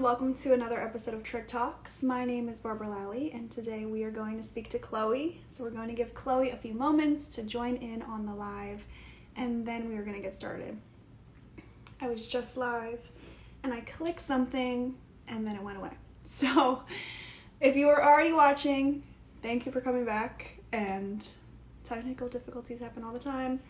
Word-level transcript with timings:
Welcome 0.00 0.34
to 0.34 0.52
another 0.52 0.82
episode 0.82 1.14
of 1.14 1.22
Trich 1.22 1.46
Talks. 1.46 2.02
My 2.02 2.24
name 2.24 2.48
is 2.48 2.58
Barbara 2.58 2.88
Lally, 2.88 3.30
and 3.32 3.48
today 3.48 3.86
we 3.86 4.02
are 4.02 4.10
going 4.10 4.36
to 4.36 4.42
speak 4.42 4.68
to 4.70 4.78
Chloe. 4.80 5.40
So, 5.46 5.62
we're 5.62 5.70
going 5.70 5.86
to 5.86 5.94
give 5.94 6.14
Chloe 6.14 6.50
a 6.50 6.56
few 6.56 6.74
moments 6.74 7.28
to 7.28 7.44
join 7.44 7.76
in 7.76 8.02
on 8.02 8.26
the 8.26 8.34
live, 8.34 8.84
and 9.36 9.64
then 9.64 9.88
we 9.88 9.96
are 9.96 10.02
going 10.02 10.16
to 10.16 10.20
get 10.20 10.34
started. 10.34 10.76
I 12.00 12.08
was 12.08 12.26
just 12.26 12.56
live, 12.56 12.98
and 13.62 13.72
I 13.72 13.82
clicked 13.82 14.20
something, 14.20 14.96
and 15.28 15.46
then 15.46 15.54
it 15.54 15.62
went 15.62 15.78
away. 15.78 15.92
So, 16.24 16.82
if 17.60 17.76
you 17.76 17.88
are 17.88 18.02
already 18.02 18.32
watching, 18.32 19.04
thank 19.42 19.64
you 19.64 19.70
for 19.70 19.80
coming 19.80 20.04
back, 20.04 20.58
and 20.72 21.24
technical 21.84 22.26
difficulties 22.26 22.80
happen 22.80 23.04
all 23.04 23.12
the 23.12 23.20
time. 23.20 23.60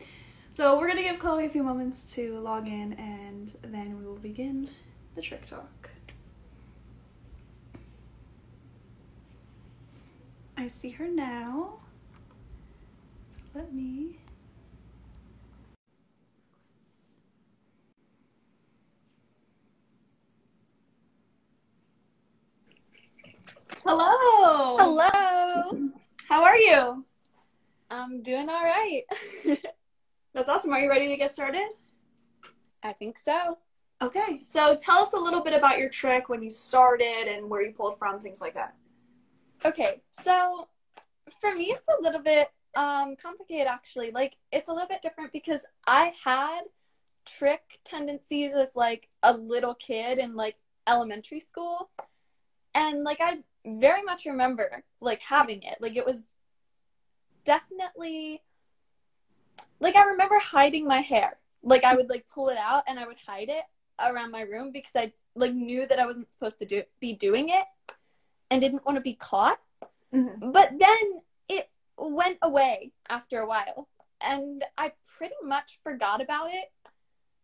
So, 0.53 0.79
we're 0.79 0.87
going 0.87 1.05
to 1.05 1.05
give 1.05 1.19
Chloe 1.19 1.45
a 1.45 1.51
few 1.51 1.63
moments 1.63 2.15
to 2.15 2.39
log 2.39 2.67
in, 2.67 2.95
and 2.95 3.53
then 3.61 3.99
we 3.99 4.07
will 4.07 4.17
begin 4.17 4.71
the 5.17 5.21
Trich 5.21 5.51
Talk. 5.51 5.91
I 10.57 10.69
see 10.69 10.91
her 10.91 11.09
now. 11.09 11.75
So 13.29 13.43
let 13.55 13.73
me. 13.73 14.19
Hello. 23.85 24.77
Hello. 24.79 25.91
How 26.29 26.45
are 26.45 26.57
you? 26.57 27.05
I'm 27.91 28.23
doing 28.23 28.49
all 28.49 28.65
right. 28.65 29.03
That's 30.35 30.49
awesome. 30.49 30.73
Are 30.73 30.81
you 30.81 30.89
ready 30.89 31.09
to 31.09 31.17
get 31.17 31.35
started? 31.35 31.69
I 32.83 32.93
think 32.93 33.19
so. 33.19 33.59
Okay. 34.01 34.41
So 34.41 34.77
tell 34.81 34.99
us 34.99 35.13
a 35.13 35.19
little 35.19 35.43
bit 35.43 35.53
about 35.53 35.79
your 35.79 35.89
trich 35.89 36.29
when 36.29 36.43
you 36.43 36.51
started 36.51 37.29
and 37.29 37.51
where 37.51 37.63
you 37.63 37.73
pulled 37.73 37.99
from, 37.99 38.21
things 38.21 38.41
like 38.41 38.55
that. 38.55 38.77
Okay, 39.67 40.03
so 40.13 40.69
for 41.41 41.55
me, 41.55 41.75
it's 41.75 41.89
a 41.89 42.03
little 42.03 42.21
bit 42.21 42.49
um, 42.77 43.17
complicated 43.17 43.67
actually. 43.67 44.11
Like, 44.11 44.37
it's 44.53 44.69
a 44.69 44.73
little 44.73 44.89
bit 44.89 45.01
different 45.01 45.33
because 45.33 45.63
I 45.87 46.13
had 46.23 46.63
trich 47.27 47.59
tendencies 47.83 48.53
as 48.53 48.69
like 48.75 49.09
a 49.23 49.35
little 49.35 49.75
kid 49.75 50.19
in 50.19 50.37
like 50.37 50.57
elementary 50.87 51.41
school. 51.41 51.89
And 52.75 53.05
like, 53.05 53.19
I 53.23 53.39
very 53.65 54.03
much 54.03 54.27
remember 54.27 54.85
like 55.01 55.21
having 55.21 55.63
it. 55.63 55.79
Like, 55.81 55.97
it 55.97 56.05
was 56.05 56.35
definitely 57.45 58.43
like, 59.81 59.97
I 59.97 60.05
remember 60.05 60.39
hiding 60.41 60.87
my 60.87 61.01
hair. 61.01 61.39
Like, 61.63 61.85
I 61.85 61.97
would 61.97 62.11
like 62.11 62.27
pull 62.29 62.51
it 62.51 62.59
out 62.59 62.83
and 62.87 62.99
I 62.99 63.07
would 63.07 63.17
hide 63.27 63.49
it 63.49 63.65
around 63.99 64.31
my 64.31 64.43
room 64.43 64.73
because 64.73 64.93
I 64.95 65.13
like 65.35 65.55
knew 65.55 65.87
that 65.87 65.99
I 65.99 66.05
wasn't 66.05 66.31
supposed 66.31 66.59
to 66.59 66.67
do 66.67 66.83
be 67.01 67.15
doing 67.15 67.49
it 67.49 67.65
and 68.55 68.61
didn't 68.61 68.87
want 68.87 68.95
to 68.95 69.03
be 69.03 69.15
caught. 69.15 69.59
Mm-hmm. 70.15 70.53
But 70.53 70.71
then 70.79 71.23
it 71.49 71.69
went 71.99 72.39
away 72.41 72.93
after 73.09 73.41
a 73.41 73.49
while. 73.49 73.89
And 74.21 74.63
I 74.79 74.93
pretty 75.19 75.35
much 75.43 75.81
forgot 75.83 76.23
about 76.23 76.51
it 76.53 76.71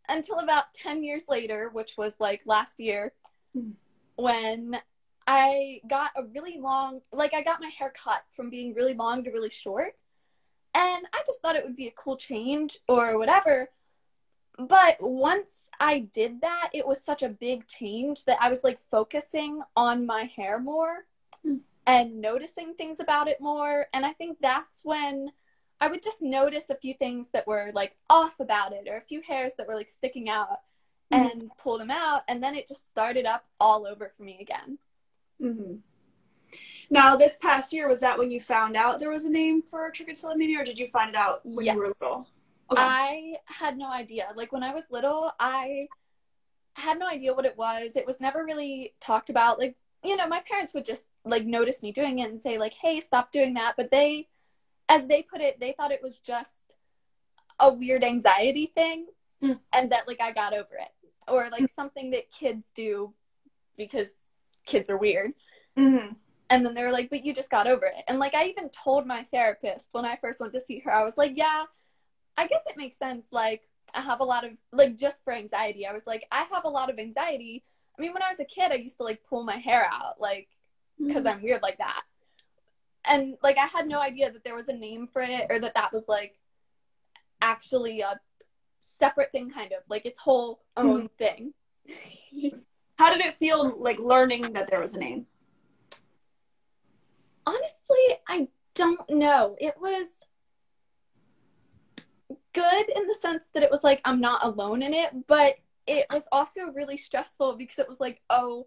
until 0.09 0.39
about 0.39 0.73
10 0.73 1.03
years 1.03 1.25
later, 1.29 1.69
which 1.73 1.97
was 1.99 2.15
like 2.21 2.43
last 2.47 2.79
year, 2.79 3.13
mm-hmm. 3.57 3.73
when 4.15 4.81
I 5.27 5.81
got 5.89 6.13
a 6.17 6.23
really 6.33 6.59
long, 6.61 7.01
like, 7.13 7.35
I 7.35 7.43
got 7.43 7.61
my 7.61 7.71
hair 7.71 7.93
cut 7.93 8.23
from 8.31 8.49
being 8.49 8.73
really 8.73 8.95
long 8.95 9.25
to 9.25 9.33
really 9.33 9.51
short. 9.51 9.97
And 10.75 11.07
I 11.13 11.23
just 11.27 11.41
thought 11.41 11.57
it 11.57 11.65
would 11.65 11.77
be 11.77 11.89
a 11.89 11.93
cool 11.93 12.17
change 12.17 12.79
or 12.87 13.19
whatever. 13.19 13.71
But 14.59 14.97
once 15.01 15.69
I 15.79 16.01
did 16.01 16.41
that, 16.43 16.71
it 16.75 16.87
was 16.87 17.03
such 17.03 17.23
a 17.23 17.29
big 17.29 17.67
change 17.67 18.25
that 18.25 18.39
I 18.41 18.51
was 18.51 18.63
like 18.63 18.79
focusing 18.91 19.63
on 19.77 20.07
my 20.07 20.25
hair 20.25 20.61
more 20.61 21.07
mm. 21.47 21.61
and 21.87 22.21
noticing 22.21 22.75
things 22.75 23.01
about 23.01 23.29
it 23.29 23.41
more. 23.41 23.87
And 23.95 24.05
I 24.05 24.13
think 24.13 24.39
that's 24.41 24.83
when 24.85 25.33
I 25.81 25.89
would 25.89 26.03
just 26.03 26.21
notice 26.21 26.69
a 26.69 26.75
few 26.75 26.95
things 26.95 27.31
that 27.31 27.47
were 27.47 27.71
like 27.75 27.97
off 28.11 28.39
about 28.39 28.73
it 28.73 28.87
or 28.89 28.99
a 28.99 29.03
few 29.03 29.23
hairs 29.23 29.53
that 29.57 29.67
were 29.67 29.75
like 29.75 29.89
sticking 29.89 30.29
out 30.29 30.61
mm. 31.13 31.33
and 31.33 31.51
pulled 31.57 31.81
them 31.81 31.91
out. 31.91 32.23
And 32.29 32.43
then 32.43 32.55
it 32.55 32.69
just 32.69 32.89
started 32.91 33.25
up 33.25 33.47
all 33.59 33.87
over 33.87 34.13
for 34.15 34.23
me 34.23 34.39
again. 34.41 34.79
Mm-hmm. 35.41 35.77
Now, 36.91 37.15
this 37.15 37.37
past 37.37 37.73
year, 37.73 37.89
was 37.89 38.01
that 38.01 38.19
when 38.19 38.33
you 38.33 38.41
found 38.41 38.77
out 38.77 38.99
there 38.99 39.11
was 39.11 39.25
a 39.25 39.31
name 39.31 39.63
for 39.63 39.91
trichotillomania 39.93 40.61
or 40.61 40.65
did 40.65 40.79
you 40.79 40.89
find 40.89 41.11
it 41.11 41.17
out 41.17 41.41
when 41.45 41.65
yes. 41.65 41.75
you 41.75 41.81
were 41.81 41.87
little? 41.87 42.29
Okay. 42.71 42.81
I 42.81 43.35
had 43.47 43.77
no 43.77 43.91
idea. 43.91 44.29
Like 44.37 44.53
when 44.53 44.63
I 44.63 44.73
was 44.73 44.85
little, 44.91 45.33
I 45.41 45.89
had 46.75 46.99
no 46.99 47.09
idea 47.09 47.35
what 47.35 47.45
it 47.45 47.57
was. 47.57 47.97
It 47.97 48.07
was 48.07 48.21
never 48.21 48.45
really 48.45 48.95
talked 49.01 49.31
about. 49.31 49.59
Like, 49.59 49.77
you 50.05 50.17
know, 50.17 50.29
my 50.29 50.41
parents 50.41 50.73
would 50.73 50.85
just 50.85 51.09
like 51.25 51.45
notice 51.45 51.83
me 51.83 51.93
doing 51.93 52.21
it 52.21 52.31
and 52.31 52.41
say 52.41 52.59
like, 52.59 52.75
"Hey, 52.75 53.01
stop 53.01 53.33
doing 53.33 53.55
that." 53.55 53.75
But 53.77 53.91
they 53.91 54.29
as 54.89 55.07
they 55.07 55.23
put 55.23 55.41
it, 55.41 55.61
they 55.61 55.73
thought 55.73 55.93
it 55.93 56.03
was 56.03 56.19
just 56.19 56.77
a 57.61 57.73
weird 57.73 58.03
anxiety 58.03 58.67
thing 58.67 59.07
mm. 59.43 59.59
and 59.73 59.93
that 59.93 60.09
like 60.09 60.21
I 60.21 60.33
got 60.33 60.53
over 60.53 60.75
it 60.81 61.11
or 61.29 61.49
like 61.51 61.63
mm. 61.63 61.71
something 61.71 62.11
that 62.11 62.31
kids 62.33 62.73
do 62.75 63.15
because 63.77 64.29
kids 64.67 64.91
are 64.91 64.99
weird. 64.99 65.33
Mm-hmm. 65.79 66.15
And 66.51 66.67
then 66.67 66.75
they 66.75 66.83
were 66.83 66.91
like, 66.91 67.11
but 67.11 67.25
you 67.25 67.33
just 67.33 67.51
got 67.51 67.69
over 67.69 67.87
it. 67.87 68.05
And 68.09 68.19
like, 68.19 68.35
I 68.35 68.47
even 68.47 68.71
told 68.71 69.07
my 69.07 69.23
therapist 69.33 69.87
when 69.93 70.05
I 70.05 70.19
first 70.21 70.41
went 70.41 70.53
to 70.55 70.61
see 70.61 70.81
her, 70.81 70.93
I 70.93 71.05
was 71.05 71.17
like, 71.17 71.33
yeah, 71.37 71.65
I 72.37 72.47
guess 72.47 72.65
it 72.67 72.77
makes 72.77 72.97
sense. 72.97 73.29
Like, 73.33 73.69
I 73.95 74.01
have 74.01 74.21
a 74.21 74.25
lot 74.25 74.45
of, 74.45 74.53
like, 74.73 74.97
just 74.97 75.23
for 75.25 75.33
anxiety, 75.33 75.87
I 75.87 75.93
was 75.93 76.07
like, 76.07 76.27
I 76.31 76.45
have 76.53 76.65
a 76.65 76.69
lot 76.69 76.91
of 76.91 76.99
anxiety. 76.99 77.65
I 77.99 78.03
mean, 78.03 78.13
when 78.13 78.23
I 78.23 78.29
was 78.29 78.41
a 78.41 78.45
kid, 78.45 78.73
I 78.73 78.77
used 78.77 78.97
to, 78.99 79.05
like, 79.05 79.23
pull 79.29 79.43
my 79.45 79.57
hair 79.57 79.89
out, 79.93 80.21
like, 80.21 80.49
because 80.99 81.25
mm-hmm. 81.25 81.39
I'm 81.39 81.43
weird 81.43 81.63
like 81.63 81.79
that. 81.79 82.03
And, 83.05 83.37
like, 83.43 83.59
I 83.59 83.67
had 83.67 83.89
no 83.89 84.01
idea 84.01 84.31
that 84.31 84.45
there 84.45 84.55
was 84.55 84.69
a 84.69 84.77
name 84.77 85.07
for 85.07 85.23
it 85.23 85.47
or 85.51 85.59
that 85.61 85.75
that 85.75 85.93
was, 85.93 86.05
like, 86.09 86.39
actually 87.41 88.01
a 88.01 88.21
separate 88.81 89.33
thing, 89.33 89.51
kind 89.51 89.73
of, 89.73 89.83
like, 89.89 90.07
its 90.07 90.21
whole 90.21 90.61
own 90.77 91.09
mm-hmm. 91.09 91.53
thing. 92.39 92.63
How 92.99 93.11
did 93.15 93.25
it 93.25 93.39
feel, 93.39 93.77
like, 93.79 93.99
learning 93.99 94.53
that 94.53 94.71
there 94.71 94.81
was 94.81 94.95
a 94.95 94.99
name? 94.99 95.27
Honestly, 97.47 98.19
I 98.29 98.49
don't 98.75 99.09
know. 99.11 99.57
It 99.59 99.75
was 99.81 100.07
good 102.53 102.89
in 102.95 103.07
the 103.07 103.15
sense 103.15 103.51
that 103.55 103.63
it 103.63 103.71
was 103.71 103.85
like 103.85 104.01
I'm 104.05 104.21
not 104.21 104.45
alone 104.45 104.83
in 104.83 104.95
it, 104.95 105.27
but 105.27 105.57
it 105.87 106.07
was 106.13 106.29
also 106.31 106.67
really 106.75 106.97
stressful 106.97 107.57
because 107.57 107.79
it 107.79 107.89
was 107.89 108.01
like, 108.01 108.21
oh, 108.31 108.67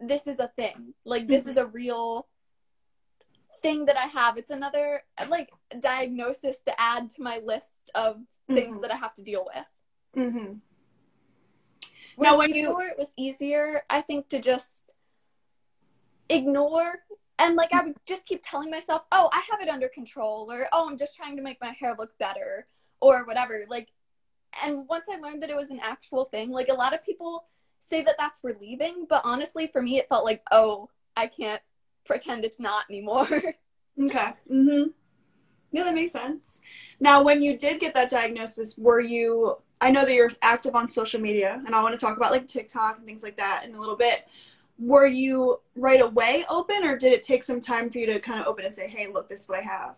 this 0.00 0.26
is 0.26 0.38
a 0.38 0.50
thing. 0.56 0.94
Like 1.04 1.28
this 1.28 1.46
is 1.46 1.56
a 1.56 1.66
real 1.66 2.28
thing 3.62 3.86
that 3.86 3.96
I 3.96 4.06
have. 4.06 4.36
It's 4.36 4.50
another 4.50 5.02
like 5.28 5.50
diagnosis 5.80 6.58
to 6.66 6.80
add 6.80 7.10
to 7.10 7.22
my 7.22 7.40
list 7.44 7.90
of 7.94 8.18
things 8.48 8.74
mm-hmm. 8.74 8.82
that 8.82 8.92
I 8.92 8.96
have 8.96 9.14
to 9.14 9.22
deal 9.22 9.46
with. 9.54 10.24
Mm-hmm. 10.24 10.54
Now, 12.18 12.38
when 12.38 12.52
before 12.52 12.82
you... 12.82 12.90
it 12.90 12.98
was 12.98 13.12
easier, 13.16 13.82
I 13.88 14.02
think, 14.02 14.28
to 14.28 14.38
just 14.38 14.92
ignore 16.28 17.00
and 17.38 17.56
like 17.56 17.72
I 17.72 17.82
would 17.82 17.96
just 18.06 18.26
keep 18.26 18.40
telling 18.44 18.70
myself, 18.70 19.02
"Oh, 19.10 19.28
I 19.32 19.42
have 19.50 19.60
it 19.60 19.68
under 19.68 19.88
control," 19.88 20.50
or 20.52 20.68
"Oh, 20.72 20.88
I'm 20.88 20.96
just 20.96 21.16
trying 21.16 21.36
to 21.36 21.42
make 21.42 21.60
my 21.60 21.72
hair 21.72 21.94
look 21.98 22.16
better," 22.18 22.68
or 23.02 23.26
whatever. 23.26 23.66
Like, 23.68 23.88
and 24.64 24.86
once 24.88 25.06
I 25.12 25.18
learned 25.18 25.42
that 25.42 25.50
it 25.50 25.56
was 25.56 25.70
an 25.70 25.80
actual 25.82 26.24
thing, 26.26 26.50
like 26.50 26.68
a 26.68 26.74
lot 26.74 26.94
of 26.94 27.04
people 27.04 27.48
say 27.80 28.02
that 28.02 28.14
that's 28.18 28.40
relieving, 28.42 29.06
but 29.08 29.20
honestly, 29.24 29.66
for 29.66 29.82
me, 29.82 29.98
it 29.98 30.08
felt 30.08 30.24
like, 30.24 30.42
oh, 30.52 30.88
I 31.16 31.26
can't 31.26 31.60
pretend 32.06 32.44
it's 32.44 32.60
not 32.60 32.84
anymore. 32.88 33.26
okay. 34.00 34.32
Mm-hmm. 34.50 34.90
Yeah, 35.72 35.84
that 35.84 35.94
makes 35.94 36.12
sense. 36.12 36.60
Now, 37.00 37.22
when 37.22 37.42
you 37.42 37.58
did 37.58 37.80
get 37.80 37.92
that 37.94 38.08
diagnosis, 38.08 38.78
were 38.78 39.00
you? 39.00 39.56
I 39.80 39.90
know 39.90 40.04
that 40.04 40.14
you're 40.14 40.30
active 40.42 40.76
on 40.76 40.88
social 40.88 41.20
media, 41.20 41.60
and 41.66 41.74
I 41.74 41.82
want 41.82 41.98
to 41.98 42.06
talk 42.06 42.16
about 42.16 42.30
like 42.30 42.46
TikTok 42.46 42.98
and 42.98 43.06
things 43.06 43.22
like 43.22 43.36
that 43.38 43.64
in 43.64 43.74
a 43.74 43.80
little 43.80 43.96
bit. 43.96 44.28
Were 44.78 45.06
you 45.06 45.60
right 45.74 46.00
away 46.00 46.44
open, 46.48 46.84
or 46.84 46.96
did 46.96 47.12
it 47.12 47.22
take 47.22 47.42
some 47.42 47.60
time 47.60 47.90
for 47.90 47.98
you 47.98 48.06
to 48.06 48.20
kind 48.20 48.38
of 48.38 48.46
open 48.46 48.66
and 48.66 48.74
say, 48.74 48.86
"Hey, 48.86 49.08
look, 49.08 49.28
this 49.28 49.40
is 49.40 49.48
what 49.48 49.58
I 49.60 49.62
have"? 49.62 49.94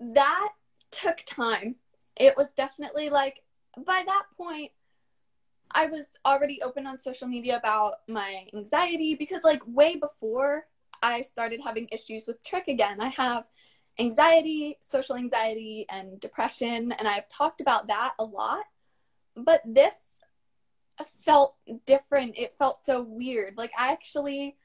That 0.00 0.48
took 0.90 1.22
time 1.24 1.76
it 2.16 2.36
was 2.36 2.52
definitely 2.52 3.10
like 3.10 3.42
by 3.76 4.02
that 4.06 4.24
point 4.36 4.70
I 5.70 5.86
was 5.86 6.16
already 6.26 6.60
open 6.62 6.86
on 6.86 6.98
social 6.98 7.26
media 7.26 7.56
about 7.56 7.94
my 8.08 8.46
anxiety 8.54 9.14
because 9.14 9.42
like 9.42 9.62
way 9.66 9.96
before 9.96 10.66
I 11.02 11.22
started 11.22 11.60
having 11.64 11.88
issues 11.90 12.26
with 12.26 12.42
trich 12.44 12.68
again. 12.68 13.00
I 13.00 13.08
have 13.08 13.44
anxiety, 13.98 14.76
social 14.80 15.16
anxiety 15.16 15.86
and 15.90 16.20
depression 16.20 16.92
and 16.92 17.08
I've 17.08 17.28
talked 17.28 17.60
about 17.60 17.88
that 17.88 18.12
a 18.18 18.24
lot. 18.24 18.64
But 19.34 19.62
this 19.64 19.96
felt 21.24 21.56
different. 21.86 22.36
It 22.36 22.54
felt 22.58 22.78
so 22.78 23.02
weird. 23.02 23.56
Like 23.56 23.72
I 23.78 23.92
actually 23.92 24.56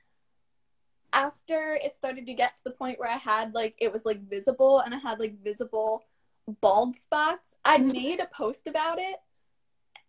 after 1.14 1.80
it 1.82 1.96
started 1.96 2.26
to 2.26 2.34
get 2.34 2.58
to 2.58 2.64
the 2.66 2.72
point 2.72 3.00
where 3.00 3.10
I 3.10 3.18
had 3.18 3.54
like 3.54 3.76
it 3.80 3.92
was 3.92 4.06
like 4.06 4.30
visible 4.30 4.80
and 4.80 4.94
I 4.94 4.98
had 4.98 5.20
like 5.20 5.42
visible 5.42 6.04
bald 6.48 6.96
spots, 6.96 7.56
I 7.66 7.78
mm-hmm. 7.78 7.88
made 7.90 8.20
a 8.20 8.28
post 8.28 8.68
about 8.68 9.00
it 9.00 9.18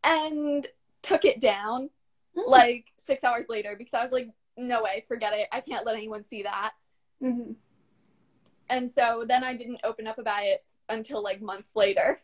and 0.05 0.67
took 1.02 1.25
it 1.25 1.40
down 1.40 1.90
like 2.35 2.87
six 2.96 3.25
hours 3.25 3.46
later 3.49 3.75
because 3.76 3.94
I 3.94 4.02
was 4.02 4.12
like, 4.12 4.29
no 4.56 4.82
way, 4.82 5.05
forget 5.08 5.32
it. 5.35 5.49
I 5.52 5.61
can't 5.61 5.87
let 5.87 5.96
anyone 5.96 6.25
see 6.25 6.43
that. 6.43 6.73
Mm-hmm. 7.23 7.52
And 8.70 8.90
so 8.90 9.25
then 9.26 9.44
I 9.44 9.55
didn't 9.55 9.81
open 9.85 10.06
up 10.06 10.19
about 10.19 10.43
it 10.43 10.64
until 10.88 11.23
like 11.23 11.40
months 11.40 11.75
later. 11.75 12.20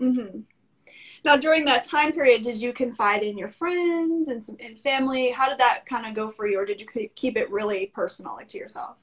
Mm-hmm. 0.00 0.40
Now, 1.24 1.36
during 1.36 1.66
that 1.66 1.84
time 1.84 2.12
period, 2.12 2.42
did 2.42 2.60
you 2.60 2.72
confide 2.72 3.22
in 3.22 3.36
your 3.36 3.48
friends 3.48 4.28
and 4.28 4.44
some 4.44 4.56
in 4.58 4.76
family? 4.76 5.30
How 5.30 5.48
did 5.48 5.58
that 5.58 5.84
kind 5.84 6.06
of 6.06 6.14
go 6.14 6.28
for 6.28 6.46
you, 6.46 6.58
or 6.58 6.64
did 6.64 6.80
you 6.80 6.86
keep 7.14 7.36
it 7.36 7.50
really 7.50 7.86
personal, 7.94 8.34
like 8.34 8.48
to 8.48 8.58
yourself? 8.58 8.96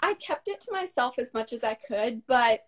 I 0.00 0.14
kept 0.14 0.48
it 0.48 0.60
to 0.62 0.72
myself 0.72 1.18
as 1.18 1.32
much 1.32 1.52
as 1.52 1.62
I 1.62 1.74
could, 1.74 2.26
but 2.26 2.66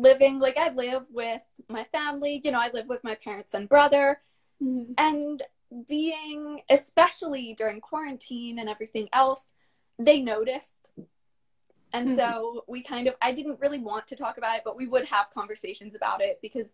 living 0.00 0.38
like 0.38 0.56
I 0.56 0.70
live 0.70 1.04
with 1.10 1.42
my 1.68 1.84
family, 1.84 2.40
you 2.44 2.50
know, 2.50 2.60
I 2.60 2.70
live 2.72 2.86
with 2.86 3.04
my 3.04 3.14
parents 3.14 3.54
and 3.54 3.68
brother, 3.68 4.20
mm-hmm. 4.62 4.92
and 4.98 5.42
being 5.88 6.60
especially 6.70 7.54
during 7.54 7.80
quarantine 7.80 8.58
and 8.58 8.68
everything 8.68 9.08
else, 9.12 9.52
they 9.98 10.20
noticed. 10.20 10.90
And 11.92 12.08
mm-hmm. 12.08 12.16
so 12.16 12.64
we 12.66 12.82
kind 12.82 13.06
of 13.06 13.14
I 13.22 13.32
didn't 13.32 13.60
really 13.60 13.78
want 13.78 14.06
to 14.08 14.16
talk 14.16 14.38
about 14.38 14.56
it, 14.56 14.62
but 14.64 14.76
we 14.76 14.86
would 14.86 15.06
have 15.06 15.30
conversations 15.30 15.94
about 15.94 16.20
it 16.20 16.38
because 16.42 16.72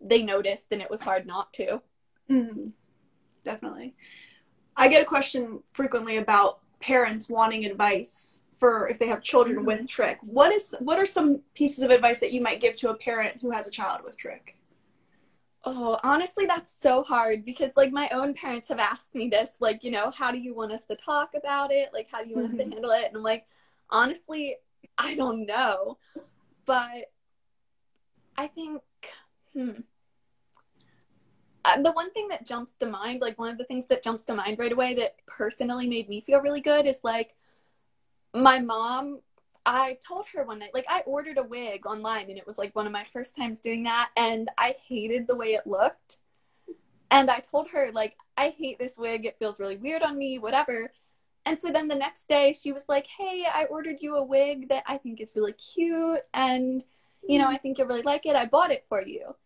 they 0.00 0.22
noticed 0.22 0.68
and 0.72 0.82
it 0.82 0.90
was 0.90 1.02
hard 1.02 1.26
not 1.26 1.52
to. 1.54 1.82
Mm-hmm. 2.30 2.68
Definitely. 3.44 3.94
I 4.76 4.88
get 4.88 5.02
a 5.02 5.06
question 5.06 5.62
frequently 5.72 6.16
about 6.16 6.60
parents 6.80 7.28
wanting 7.28 7.64
advice 7.64 8.42
for 8.62 8.86
if 8.86 8.96
they 8.96 9.08
have 9.08 9.20
children 9.20 9.56
mm-hmm. 9.56 9.66
with 9.66 9.88
trich. 9.88 10.18
What 10.22 10.52
is 10.52 10.76
what 10.78 10.96
are 10.96 11.04
some 11.04 11.40
pieces 11.52 11.82
of 11.82 11.90
advice 11.90 12.20
that 12.20 12.30
you 12.30 12.40
might 12.40 12.60
give 12.60 12.76
to 12.76 12.90
a 12.90 12.94
parent 12.94 13.40
who 13.42 13.50
has 13.50 13.66
a 13.66 13.72
child 13.72 14.02
with 14.04 14.16
trich? 14.16 14.54
Oh, 15.64 15.98
honestly, 16.04 16.46
that's 16.46 16.72
so 16.72 17.02
hard 17.02 17.44
because 17.44 17.76
like 17.76 17.90
my 17.90 18.08
own 18.10 18.34
parents 18.34 18.68
have 18.68 18.78
asked 18.78 19.16
me 19.16 19.28
this, 19.28 19.50
like, 19.58 19.82
you 19.82 19.90
know, 19.90 20.12
how 20.12 20.30
do 20.30 20.38
you 20.38 20.54
want 20.54 20.70
us 20.70 20.84
to 20.84 20.94
talk 20.94 21.30
about 21.34 21.72
it? 21.72 21.88
Like, 21.92 22.06
how 22.08 22.22
do 22.22 22.28
you 22.30 22.36
want 22.36 22.50
mm-hmm. 22.50 22.54
us 22.54 22.58
to 22.58 22.64
mm-hmm. 22.66 22.72
handle 22.74 22.92
it? 22.92 23.06
And 23.08 23.16
I'm 23.16 23.22
like, 23.24 23.46
honestly, 23.90 24.54
I 24.96 25.16
don't 25.16 25.44
know. 25.44 25.98
But 26.64 27.10
I 28.36 28.46
think, 28.46 28.80
hmm. 29.52 29.80
Uh, 31.64 31.80
the 31.80 31.92
one 31.92 32.10
thing 32.10 32.26
that 32.26 32.44
jumps 32.44 32.74
to 32.74 32.86
mind, 32.86 33.20
like 33.20 33.38
one 33.38 33.48
of 33.48 33.56
the 33.56 33.64
things 33.64 33.86
that 33.86 34.02
jumps 34.02 34.24
to 34.24 34.34
mind 34.34 34.58
right 34.58 34.72
away 34.72 34.94
that 34.94 35.14
personally 35.26 35.86
made 35.86 36.08
me 36.08 36.20
feel 36.20 36.40
really 36.40 36.60
good 36.60 36.88
is 36.88 36.98
like 37.04 37.36
my 38.34 38.58
mom 38.58 39.20
I 39.64 39.96
told 40.06 40.26
her 40.34 40.44
one 40.44 40.58
night, 40.58 40.74
like 40.74 40.86
I 40.88 41.02
ordered 41.06 41.38
a 41.38 41.44
wig 41.44 41.86
online 41.86 42.28
and 42.28 42.38
it 42.38 42.46
was 42.46 42.58
like 42.58 42.74
one 42.74 42.86
of 42.86 42.92
my 42.92 43.04
first 43.04 43.36
times 43.36 43.60
doing 43.60 43.84
that 43.84 44.10
and 44.16 44.50
I 44.58 44.74
hated 44.88 45.26
the 45.26 45.36
way 45.36 45.54
it 45.54 45.66
looked. 45.66 46.18
And 47.10 47.30
I 47.30 47.40
told 47.40 47.68
her, 47.70 47.90
like, 47.92 48.16
I 48.38 48.54
hate 48.56 48.78
this 48.78 48.96
wig. 48.96 49.26
It 49.26 49.38
feels 49.38 49.60
really 49.60 49.76
weird 49.76 50.02
on 50.02 50.16
me, 50.16 50.38
whatever. 50.38 50.90
And 51.44 51.60
so 51.60 51.70
then 51.70 51.86
the 51.86 51.94
next 51.94 52.28
day 52.28 52.54
she 52.54 52.72
was 52.72 52.88
like, 52.88 53.06
Hey, 53.18 53.44
I 53.52 53.64
ordered 53.64 53.98
you 54.00 54.16
a 54.16 54.24
wig 54.24 54.68
that 54.70 54.84
I 54.86 54.96
think 54.96 55.20
is 55.20 55.32
really 55.36 55.52
cute 55.52 56.20
and 56.32 56.84
you 57.26 57.38
know, 57.38 57.46
I 57.46 57.56
think 57.56 57.78
you'll 57.78 57.86
really 57.86 58.02
like 58.02 58.26
it. 58.26 58.34
I 58.34 58.46
bought 58.46 58.72
it 58.72 58.84
for 58.88 59.06
you. 59.06 59.36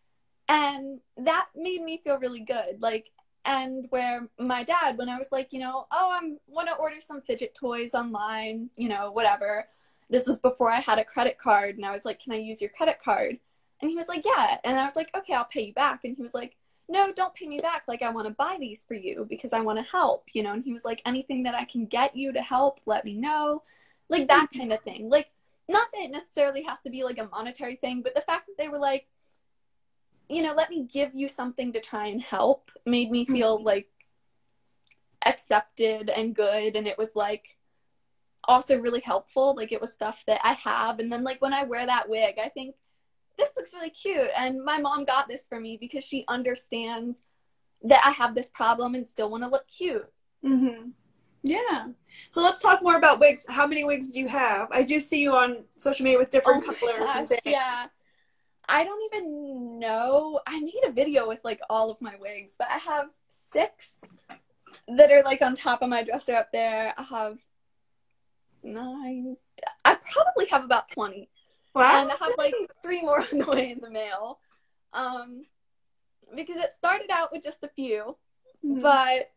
And 0.48 1.00
that 1.18 1.46
made 1.54 1.82
me 1.82 2.00
feel 2.02 2.18
really 2.18 2.40
good. 2.40 2.80
Like 2.80 3.10
and 3.46 3.87
where 3.90 4.28
my 4.38 4.62
dad 4.62 4.98
when 4.98 5.08
i 5.08 5.16
was 5.16 5.31
like 5.32 5.52
you 5.52 5.60
know 5.60 5.87
oh 5.90 6.10
i'm 6.12 6.38
want 6.46 6.69
to 6.69 6.75
order 6.75 6.96
some 7.00 7.22
fidget 7.22 7.54
toys 7.54 7.94
online 7.94 8.69
you 8.76 8.88
know 8.88 9.10
whatever. 9.12 9.69
This 10.08 10.28
was 10.28 10.38
before 10.38 10.70
i 10.70 10.81
had 10.81 10.98
a 10.98 11.04
credit 11.04 11.38
card 11.38 11.76
and 11.76 11.87
i 11.87 11.93
was 11.93 12.04
like 12.04 12.20
can 12.20 12.32
i 12.32 12.37
use 12.37 12.60
your 12.60 12.70
credit 12.70 12.98
card? 13.02 13.38
And 13.81 13.90
he 13.90 13.96
was 13.96 14.08
like 14.08 14.25
yeah. 14.25 14.58
And 14.64 14.78
i 14.78 14.84
was 14.84 14.96
like 14.96 15.10
okay 15.16 15.34
i'll 15.34 15.44
pay 15.44 15.62
you 15.62 15.75
back. 15.75 16.04
And 16.04 16.16
he 16.16 16.22
was 16.22 16.34
like 16.34 16.56
no 16.88 17.12
don't 17.12 17.34
pay 17.34 17.46
me 17.46 17.58
back. 17.60 17.84
Like 17.88 18.02
i 18.02 18.10
want 18.10 18.26
to 18.26 18.34
buy 18.34 18.56
these 18.60 18.84
for 18.84 18.94
you 18.94 19.26
because 19.28 19.52
i 19.52 19.60
want 19.60 19.78
to 19.78 19.90
help 19.90 20.25
you 20.32 20.43
know. 20.43 20.52
And 20.52 20.64
he 20.64 20.72
was 20.72 20.84
like 20.84 21.02
anything 21.06 21.43
that 21.44 21.54
i 21.54 21.64
can 21.64 21.87
get 21.87 22.16
you 22.16 22.32
to 22.32 22.43
help 22.43 22.81
let 22.87 23.04
me 23.04 23.14
know. 23.14 23.62
Like 24.08 24.28
that 24.28 24.50
mm-hmm. 24.50 24.58
kind 24.58 24.72
of 24.72 24.82
thing. 24.82 25.08
Like 25.10 25.28
not 25.69 25.88
that 25.93 26.04
it 26.04 26.10
necessarily 26.12 26.62
has 26.62 26.81
to 26.82 26.90
be 26.90 27.02
like 27.02 27.19
a 27.19 27.28
monetary 27.28 27.76
thing 27.76 28.00
but 28.00 28.14
the 28.14 28.20
fact 28.20 28.46
that 28.46 28.56
they 28.56 28.69
were 28.69 28.78
like 28.78 29.06
you 30.28 30.43
know, 30.43 30.55
let 30.55 30.70
me 30.70 30.84
give 30.90 31.14
you 31.14 31.28
something 31.28 31.73
to 31.73 31.81
try 31.81 32.06
and 32.06 32.20
help 32.20 32.70
made 32.84 33.11
me 33.11 33.25
feel 33.25 33.56
mm-hmm. 33.56 33.67
like 33.67 33.88
accepted 35.25 36.11
and 36.11 36.34
good. 36.34 36.76
And 36.76 36.87
it 36.87 36.99
was 36.99 37.14
like 37.14 37.56
also 38.44 38.81
really 38.81 39.00
helpful. 39.00 39.55
Like 39.55 39.73
it 39.73 39.81
was 39.81 39.93
stuff 39.93 40.23
that 40.26 40.40
I 40.43 40.52
have. 40.55 40.99
And 40.99 41.11
then, 41.11 41.25
like, 41.25 41.40
when 41.40 41.52
I 41.52 41.64
wear 41.64 41.87
that 41.87 42.08
wig, 42.08 42.37
I 42.43 42.49
think 42.49 42.75
this 43.38 43.50
looks 43.56 43.75
really 43.75 43.90
cute. 43.90 44.31
And 44.37 44.64
my 44.64 44.78
mom 44.78 45.05
got 45.05 45.28
this 45.28 45.46
for 45.46 45.61
me 45.61 45.76
because 45.76 46.05
she 46.05 46.25
understands 46.29 47.22
that 47.82 48.00
I 48.05 48.11
have 48.11 48.34
this 48.34 48.49
problem 48.49 48.94
and 48.94 49.06
still 49.06 49.31
want 49.31 49.44
to 49.44 49.50
look 49.50 49.69
cute. 49.69 50.11
Mm-hmm. 50.44 50.90
Yeah. 51.43 51.88
So 52.31 52.43
let's 52.43 52.62
talk 52.62 52.82
more 52.82 52.96
about 52.96 53.20
wigs. 53.20 53.44
How 53.49 53.67
many 53.67 53.84
wigs 53.84 54.11
do 54.12 54.20
you 54.20 54.29
have? 54.29 54.69
I 54.72 54.82
do 54.82 54.99
see 54.99 55.20
you 55.20 55.32
on 55.32 55.64
social 55.76 56.02
media 56.02 56.19
with 56.19 56.31
different 56.31 56.64
oh 56.67 56.72
colors 56.72 56.99
gosh, 56.99 57.17
and 57.17 57.29
things. 57.29 57.43
Yeah. 57.44 57.87
I 58.68 58.84
don't 58.84 59.14
even 59.14 59.78
know. 59.78 60.40
I 60.46 60.60
made 60.60 60.82
a 60.84 60.92
video 60.92 61.28
with 61.28 61.40
like 61.44 61.60
all 61.70 61.90
of 61.90 62.00
my 62.00 62.14
wigs, 62.20 62.54
but 62.58 62.68
I 62.70 62.78
have 62.78 63.06
six 63.28 63.92
that 64.88 65.12
are 65.12 65.22
like 65.22 65.42
on 65.42 65.54
top 65.54 65.82
of 65.82 65.88
my 65.88 66.02
dresser 66.02 66.34
up 66.34 66.50
there. 66.52 66.94
I 66.96 67.02
have 67.02 67.38
nine. 68.62 69.36
I 69.84 69.96
probably 70.12 70.46
have 70.46 70.64
about 70.64 70.90
20. 70.90 71.28
Wow. 71.74 72.02
And 72.02 72.10
I 72.10 72.16
have 72.18 72.32
like 72.38 72.54
three 72.82 73.02
more 73.02 73.20
on 73.20 73.38
the 73.38 73.46
way 73.46 73.70
in 73.70 73.80
the 73.80 73.90
mail. 73.90 74.38
Um, 74.92 75.44
because 76.34 76.56
it 76.56 76.72
started 76.72 77.10
out 77.10 77.30
with 77.32 77.42
just 77.42 77.62
a 77.62 77.69
few, 77.69 78.16
mm-hmm. 78.64 78.80
but 78.80 79.30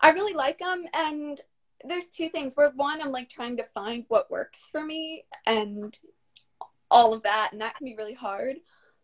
I 0.00 0.10
really 0.10 0.34
like 0.34 0.58
them. 0.58 0.86
And 0.94 1.40
there's 1.84 2.06
two 2.06 2.28
things 2.28 2.54
where 2.54 2.70
one, 2.70 3.02
I'm 3.02 3.12
like 3.12 3.28
trying 3.28 3.56
to 3.58 3.64
find 3.74 4.04
what 4.08 4.30
works 4.30 4.68
for 4.70 4.84
me. 4.84 5.24
And 5.44 5.98
all 6.90 7.12
of 7.12 7.22
that 7.22 7.50
and 7.52 7.60
that 7.60 7.74
can 7.76 7.84
be 7.84 7.96
really 7.96 8.14
hard. 8.14 8.56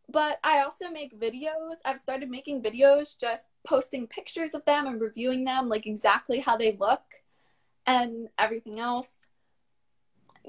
But 0.08 0.38
i 0.44 0.60
also 0.62 0.90
make 0.90 1.18
videos. 1.18 1.76
I've 1.84 2.00
started 2.00 2.28
making 2.28 2.62
videos 2.62 3.18
just 3.18 3.50
posting 3.66 4.06
pictures 4.06 4.54
of 4.54 4.64
them 4.64 4.86
and 4.86 5.00
reviewing 5.00 5.44
them 5.44 5.68
like 5.68 5.86
exactly 5.86 6.40
how 6.40 6.56
they 6.56 6.76
look 6.78 7.02
and 7.86 8.28
everything 8.38 8.78
else 8.78 9.26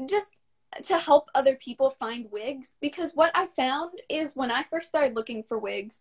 just 0.10 0.32
to 0.84 0.98
help 0.98 1.30
other 1.36 1.56
people 1.56 1.92
find 1.92 2.32
wigs. 2.32 2.78
Because 2.82 3.14
what 3.14 3.32
i 3.36 3.46
found 3.46 4.02
is 4.10 4.36
when 4.36 4.52
i 4.52 4.64
first 4.64 4.90
started 4.90 5.16
looking 5.16 5.44
for 5.44 5.58
wigs 5.58 6.00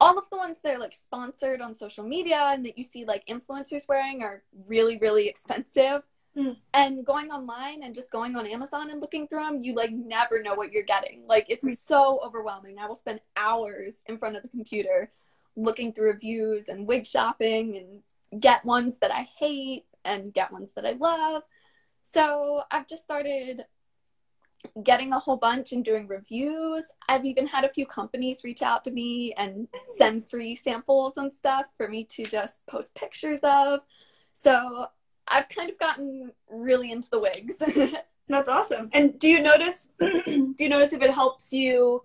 all 0.00 0.18
of 0.18 0.28
the 0.30 0.36
ones 0.36 0.60
that 0.62 0.76
are 0.76 0.80
like 0.80 0.94
sponsored 0.94 1.60
on 1.60 1.74
social 1.74 2.04
media 2.04 2.50
and 2.52 2.64
that 2.64 2.78
you 2.78 2.84
see 2.84 3.04
like 3.04 3.26
influencers 3.26 3.86
wearing 3.86 4.22
are 4.22 4.42
really 4.66 4.98
really 4.98 5.28
expensive 5.28 6.02
Mm. 6.36 6.56
And 6.72 7.04
going 7.04 7.30
online 7.30 7.82
and 7.82 7.94
just 7.94 8.10
going 8.10 8.36
on 8.36 8.46
Amazon 8.46 8.90
and 8.90 9.00
looking 9.00 9.26
through 9.26 9.40
them, 9.40 9.62
you 9.62 9.74
like 9.74 9.90
never 9.92 10.42
know 10.42 10.54
what 10.54 10.72
you're 10.72 10.82
getting. 10.82 11.24
Like 11.26 11.46
it's 11.48 11.80
so 11.80 12.20
overwhelming. 12.24 12.78
I 12.78 12.86
will 12.86 12.94
spend 12.94 13.20
hours 13.36 14.02
in 14.06 14.18
front 14.18 14.36
of 14.36 14.42
the 14.42 14.48
computer 14.48 15.10
looking 15.56 15.92
through 15.92 16.12
reviews 16.12 16.68
and 16.68 16.86
wig 16.86 17.06
shopping 17.06 17.76
and 17.76 18.40
get 18.40 18.64
ones 18.64 18.98
that 18.98 19.12
I 19.12 19.22
hate 19.38 19.86
and 20.04 20.32
get 20.32 20.52
ones 20.52 20.72
that 20.74 20.86
I 20.86 20.92
love. 20.92 21.42
So 22.02 22.62
I've 22.70 22.86
just 22.86 23.02
started 23.02 23.64
getting 24.82 25.12
a 25.12 25.18
whole 25.18 25.36
bunch 25.36 25.72
and 25.72 25.84
doing 25.84 26.06
reviews. 26.06 26.92
I've 27.08 27.24
even 27.24 27.46
had 27.46 27.64
a 27.64 27.72
few 27.72 27.86
companies 27.86 28.44
reach 28.44 28.62
out 28.62 28.84
to 28.84 28.90
me 28.90 29.32
and 29.36 29.68
send 29.96 30.28
free 30.28 30.54
samples 30.54 31.16
and 31.16 31.32
stuff 31.32 31.64
for 31.76 31.88
me 31.88 32.04
to 32.10 32.24
just 32.24 32.64
post 32.66 32.94
pictures 32.94 33.40
of. 33.42 33.80
So 34.32 34.86
I've 35.30 35.48
kind 35.48 35.70
of 35.70 35.78
gotten 35.78 36.32
really 36.50 36.92
into 36.92 37.08
the 37.10 37.20
wigs. 37.20 37.56
That's 38.28 38.48
awesome. 38.48 38.90
And 38.92 39.18
do 39.18 39.28
you 39.28 39.40
notice 39.40 39.88
do 40.00 40.54
you 40.58 40.68
notice 40.68 40.92
if 40.92 41.02
it 41.02 41.10
helps 41.10 41.52
you, 41.52 42.02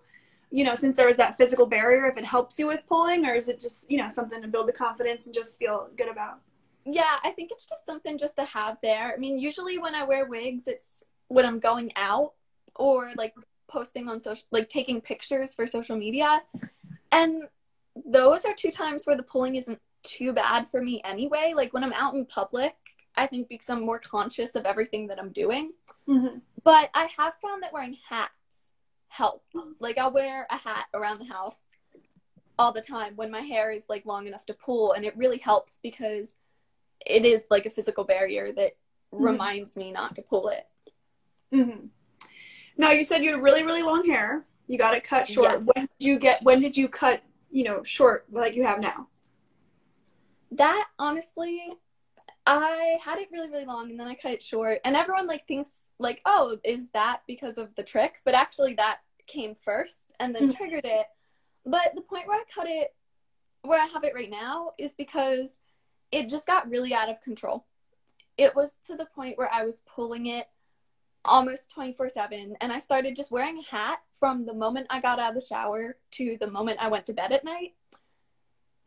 you 0.50 0.64
know, 0.64 0.74
since 0.74 0.96
there 0.96 1.06
was 1.06 1.16
that 1.16 1.36
physical 1.36 1.66
barrier, 1.66 2.06
if 2.06 2.16
it 2.16 2.24
helps 2.24 2.58
you 2.58 2.66
with 2.66 2.86
pulling 2.88 3.26
or 3.26 3.34
is 3.34 3.48
it 3.48 3.60
just, 3.60 3.90
you 3.90 3.98
know, 3.98 4.08
something 4.08 4.42
to 4.42 4.48
build 4.48 4.68
the 4.68 4.72
confidence 4.72 5.26
and 5.26 5.34
just 5.34 5.58
feel 5.58 5.88
good 5.96 6.08
about? 6.08 6.40
Yeah, 6.84 7.16
I 7.24 7.30
think 7.30 7.50
it's 7.50 7.66
just 7.66 7.84
something 7.84 8.16
just 8.16 8.36
to 8.36 8.44
have 8.44 8.78
there. 8.82 9.12
I 9.12 9.16
mean, 9.16 9.38
usually 9.38 9.78
when 9.78 9.94
I 9.94 10.04
wear 10.04 10.26
wigs, 10.26 10.68
it's 10.68 11.02
when 11.28 11.44
I'm 11.44 11.58
going 11.58 11.92
out 11.96 12.34
or 12.76 13.12
like 13.16 13.34
posting 13.68 14.08
on 14.08 14.20
social 14.20 14.44
like 14.52 14.68
taking 14.68 15.00
pictures 15.00 15.54
for 15.54 15.66
social 15.66 15.96
media. 15.96 16.42
And 17.12 17.44
those 18.04 18.44
are 18.44 18.54
two 18.54 18.70
times 18.70 19.06
where 19.06 19.16
the 19.16 19.22
pulling 19.22 19.56
isn't 19.56 19.80
too 20.02 20.32
bad 20.32 20.68
for 20.68 20.80
me 20.80 21.00
anyway. 21.04 21.52
Like 21.56 21.72
when 21.72 21.84
I'm 21.84 21.92
out 21.92 22.14
in 22.14 22.24
public, 22.26 22.74
I 23.16 23.26
think 23.26 23.48
because 23.48 23.70
I'm 23.70 23.84
more 23.84 23.98
conscious 23.98 24.54
of 24.54 24.66
everything 24.66 25.06
that 25.08 25.18
I'm 25.18 25.30
doing. 25.30 25.72
Mm-hmm. 26.08 26.38
But 26.64 26.90
I 26.94 27.08
have 27.16 27.34
found 27.40 27.62
that 27.62 27.72
wearing 27.72 27.96
hats 28.08 28.72
helps. 29.08 29.58
Like 29.80 29.98
I'll 29.98 30.12
wear 30.12 30.46
a 30.50 30.56
hat 30.56 30.86
around 30.92 31.20
the 31.20 31.32
house 31.32 31.66
all 32.58 32.72
the 32.72 32.80
time 32.80 33.14
when 33.16 33.30
my 33.30 33.40
hair 33.40 33.70
is 33.70 33.84
like 33.88 34.06
long 34.06 34.26
enough 34.26 34.46
to 34.46 34.54
pull 34.54 34.92
and 34.92 35.04
it 35.04 35.16
really 35.16 35.38
helps 35.38 35.78
because 35.82 36.36
it 37.04 37.24
is 37.24 37.46
like 37.50 37.66
a 37.66 37.70
physical 37.70 38.04
barrier 38.04 38.52
that 38.52 38.76
mm-hmm. 39.12 39.24
reminds 39.24 39.76
me 39.76 39.92
not 39.92 40.16
to 40.16 40.22
pull 40.22 40.48
it. 40.48 40.66
Mm-hmm. 41.54 41.86
Now 42.76 42.90
you 42.90 43.04
said 43.04 43.22
you 43.22 43.32
had 43.32 43.42
really 43.42 43.62
really 43.62 43.82
long 43.82 44.04
hair. 44.06 44.44
You 44.66 44.78
got 44.78 44.94
it 44.94 45.04
cut 45.04 45.28
short. 45.28 45.52
Yes. 45.52 45.68
When 45.74 45.88
did 45.98 46.06
you 46.06 46.18
get 46.18 46.42
when 46.42 46.60
did 46.60 46.76
you 46.76 46.88
cut, 46.88 47.22
you 47.50 47.64
know, 47.64 47.82
short 47.84 48.26
like 48.30 48.54
you 48.54 48.64
have 48.64 48.80
now? 48.80 49.08
That 50.52 50.86
honestly, 50.98 51.72
I 52.46 52.98
had 53.04 53.18
it 53.18 53.28
really, 53.32 53.48
really 53.48 53.64
long 53.64 53.90
and 53.90 53.98
then 53.98 54.06
I 54.06 54.14
cut 54.14 54.32
it 54.32 54.42
short. 54.42 54.78
And 54.84 54.94
everyone 54.96 55.26
like 55.26 55.46
thinks 55.48 55.86
like, 55.98 56.20
oh, 56.24 56.58
is 56.62 56.90
that 56.90 57.22
because 57.26 57.58
of 57.58 57.74
the 57.74 57.82
trich? 57.82 58.12
But 58.24 58.34
actually 58.34 58.74
that 58.74 58.98
came 59.26 59.56
first 59.56 60.04
and 60.20 60.34
then 60.34 60.48
Mhm. 60.48 60.56
triggered 60.56 60.84
it. 60.84 61.06
But 61.64 61.94
the 61.96 62.02
point 62.02 62.28
where 62.28 62.40
I 62.40 62.44
cut 62.44 62.68
it 62.68 62.94
where 63.62 63.82
I 63.82 63.86
have 63.86 64.04
it 64.04 64.14
right 64.14 64.30
now 64.30 64.74
is 64.78 64.94
because 64.94 65.58
it 66.12 66.28
just 66.28 66.46
got 66.46 66.70
really 66.70 66.94
out 66.94 67.08
of 67.08 67.20
control. 67.20 67.66
It 68.38 68.54
was 68.54 68.76
to 68.86 68.94
the 68.94 69.06
point 69.06 69.36
where 69.38 69.52
I 69.52 69.64
was 69.64 69.80
pulling 69.80 70.26
it 70.26 70.48
almost 71.24 71.70
24 71.72 72.08
7 72.08 72.56
and 72.60 72.72
I 72.72 72.78
started 72.78 73.16
just 73.16 73.32
wearing 73.32 73.58
a 73.58 73.62
hat 73.62 74.02
from 74.12 74.46
the 74.46 74.54
moment 74.54 74.86
I 74.88 75.00
got 75.00 75.18
out 75.18 75.34
of 75.34 75.40
the 75.40 75.44
shower 75.44 75.98
to 76.12 76.36
the 76.38 76.48
moment 76.48 76.78
I 76.80 76.88
went 76.88 77.06
to 77.06 77.12
bed 77.12 77.32
at 77.32 77.42
night. 77.42 77.74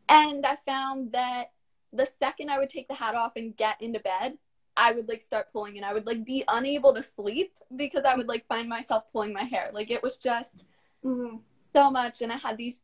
And 0.08 0.46
I 0.46 0.56
found 0.56 1.12
that 1.12 1.52
the 1.92 2.06
second 2.06 2.50
I 2.50 2.58
would 2.58 2.68
take 2.68 2.88
the 2.88 2.94
hat 2.94 3.14
off 3.14 3.32
and 3.36 3.56
get 3.56 3.80
into 3.82 4.00
bed, 4.00 4.38
I 4.76 4.92
would 4.92 5.08
like 5.08 5.20
start 5.20 5.52
pulling 5.52 5.76
and 5.76 5.84
I 5.84 5.92
would 5.92 6.06
like 6.06 6.24
be 6.24 6.44
unable 6.48 6.94
to 6.94 7.02
sleep 7.02 7.52
because 7.74 8.04
I 8.04 8.16
would 8.16 8.28
like 8.28 8.46
find 8.46 8.68
myself 8.68 9.04
pulling 9.12 9.32
my 9.32 9.42
hair. 9.44 9.70
Like 9.72 9.90
it 9.90 10.02
was 10.02 10.18
just 10.18 10.62
hmm 11.02 11.36
so 11.72 11.90
much 11.90 12.20
and 12.22 12.32
I 12.32 12.36
had 12.36 12.56
these 12.56 12.82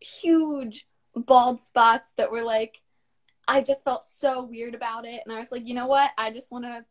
huge 0.00 0.86
bald 1.14 1.60
spots 1.60 2.12
that 2.16 2.30
were 2.30 2.42
like 2.42 2.82
I 3.48 3.60
just 3.60 3.84
felt 3.84 4.02
so 4.02 4.42
weird 4.42 4.74
about 4.74 5.06
it 5.06 5.22
and 5.24 5.34
I 5.34 5.38
was 5.38 5.52
like, 5.52 5.66
"You 5.68 5.74
know 5.74 5.86
what? 5.86 6.10
I 6.18 6.30
just 6.30 6.50
want 6.50 6.64
to 6.64 6.84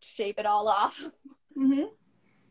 shave 0.00 0.36
it 0.38 0.46
all 0.46 0.68
off." 0.68 1.04
hmm 1.54 1.84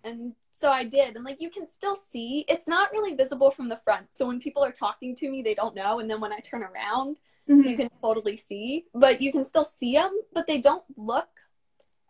And 0.03 0.33
so 0.51 0.69
I 0.69 0.83
did. 0.83 1.15
And 1.15 1.23
like 1.25 1.41
you 1.41 1.49
can 1.49 1.65
still 1.65 1.95
see, 1.95 2.45
it's 2.47 2.67
not 2.67 2.91
really 2.91 3.13
visible 3.13 3.51
from 3.51 3.69
the 3.69 3.77
front. 3.83 4.07
So 4.11 4.27
when 4.27 4.39
people 4.39 4.63
are 4.63 4.71
talking 4.71 5.15
to 5.15 5.29
me, 5.29 5.41
they 5.41 5.53
don't 5.53 5.75
know. 5.75 5.99
And 5.99 6.09
then 6.09 6.21
when 6.21 6.33
I 6.33 6.39
turn 6.39 6.63
around, 6.63 7.17
hmm 7.47 7.61
you 7.61 7.75
can 7.75 7.89
totally 8.01 8.37
see. 8.37 8.85
But 8.93 9.21
you 9.21 9.31
can 9.31 9.45
still 9.45 9.65
see 9.65 9.93
them, 9.93 10.11
but 10.33 10.47
they 10.47 10.59
don't 10.59 10.83
look 10.97 11.29